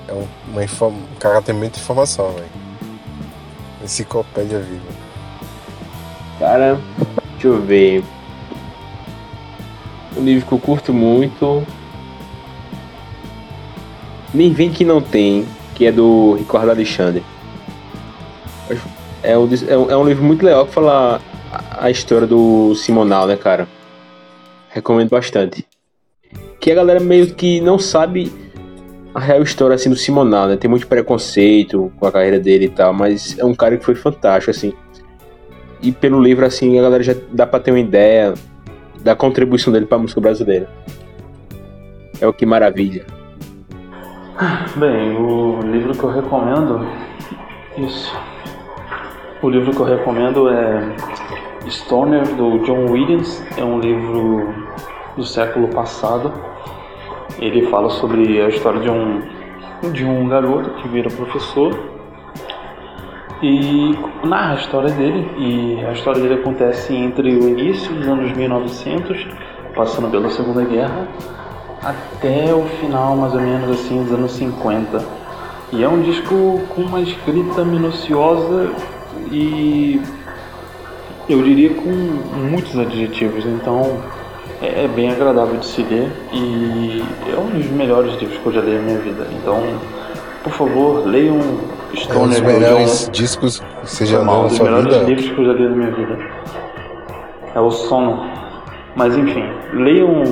[0.08, 2.46] é um, uma inform, um cara tem muita informação, velho.
[3.84, 4.86] Enciclopédia viva.
[6.40, 6.80] Cara,
[7.34, 8.04] deixa eu ver.
[10.18, 11.64] Um livro que eu curto muito.
[14.34, 17.24] Nem vem que não tem, que é do Ricardo Alexandre.
[19.22, 21.22] É um, é um, é um livro muito legal que fala
[21.52, 23.68] a, a história do Simonal, né, cara?
[24.70, 25.66] Recomendo bastante.
[26.60, 28.32] Que a galera meio que não sabe
[29.14, 30.58] a real história assim do Simonal, né?
[30.58, 33.96] Tem muito preconceito com a carreira dele e tal, mas é um cara que foi
[33.96, 34.74] fantástico, assim.
[35.82, 38.34] E pelo livro, assim, a galera já dá pra ter uma ideia
[39.06, 40.68] da contribuição dele pra música brasileira.
[42.20, 43.06] É o que maravilha.
[44.78, 46.88] Bem, o livro que eu recomendo.
[47.78, 48.12] Isso.
[49.44, 50.96] O livro que eu recomendo é
[51.70, 53.44] Stoner, do John Williams.
[53.56, 54.52] É um livro
[55.16, 56.34] do século passado.
[57.38, 59.22] Ele fala sobre a história de um,
[59.92, 61.95] de um garoto que vira professor.
[63.42, 65.30] E narra a história dele.
[65.38, 69.28] E a história dele acontece entre o início dos anos 1900,
[69.76, 71.08] passando pela Segunda Guerra,
[71.84, 75.04] até o final, mais ou menos assim, dos anos 50.
[75.74, 78.72] E é um disco com uma escrita minuciosa
[79.32, 80.02] e
[81.28, 84.00] eu diria com muitos adjetivos, então
[84.62, 88.54] é é bem agradável de se ler e é um dos melhores livros que eu
[88.54, 89.28] já li na minha vida.
[89.42, 89.62] Então,
[90.44, 91.40] por favor, leiam
[91.96, 94.48] É um Stoner dos do melhores discos que você já foi leu mal, na um
[94.48, 95.06] dos sua melhores vida.
[95.06, 96.18] livros que eu já li na minha vida.
[97.56, 98.30] É o sono.
[98.96, 99.44] Mas enfim,
[99.74, 100.24] leiam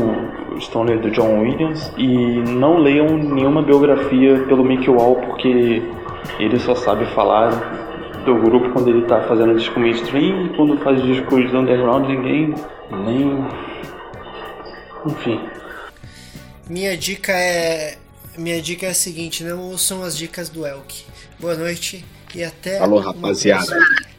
[0.60, 2.08] Stoner do John Williams e
[2.48, 5.82] não leiam nenhuma biografia pelo Mickey Wall, porque
[6.40, 7.50] ele só sabe falar
[8.26, 12.54] do grupo quando ele tá fazendo disco mainstream e quando faz discos do underground ninguém
[12.92, 13.46] nem.
[15.06, 15.40] Enfim.
[16.70, 17.98] Minha dica é.
[18.38, 21.06] Minha dica é a seguinte, não ouçam as dicas do Elk.
[21.44, 22.80] Boa noite e até.
[22.80, 23.66] Falou, rapaziada.
[23.66, 24.13] próxima.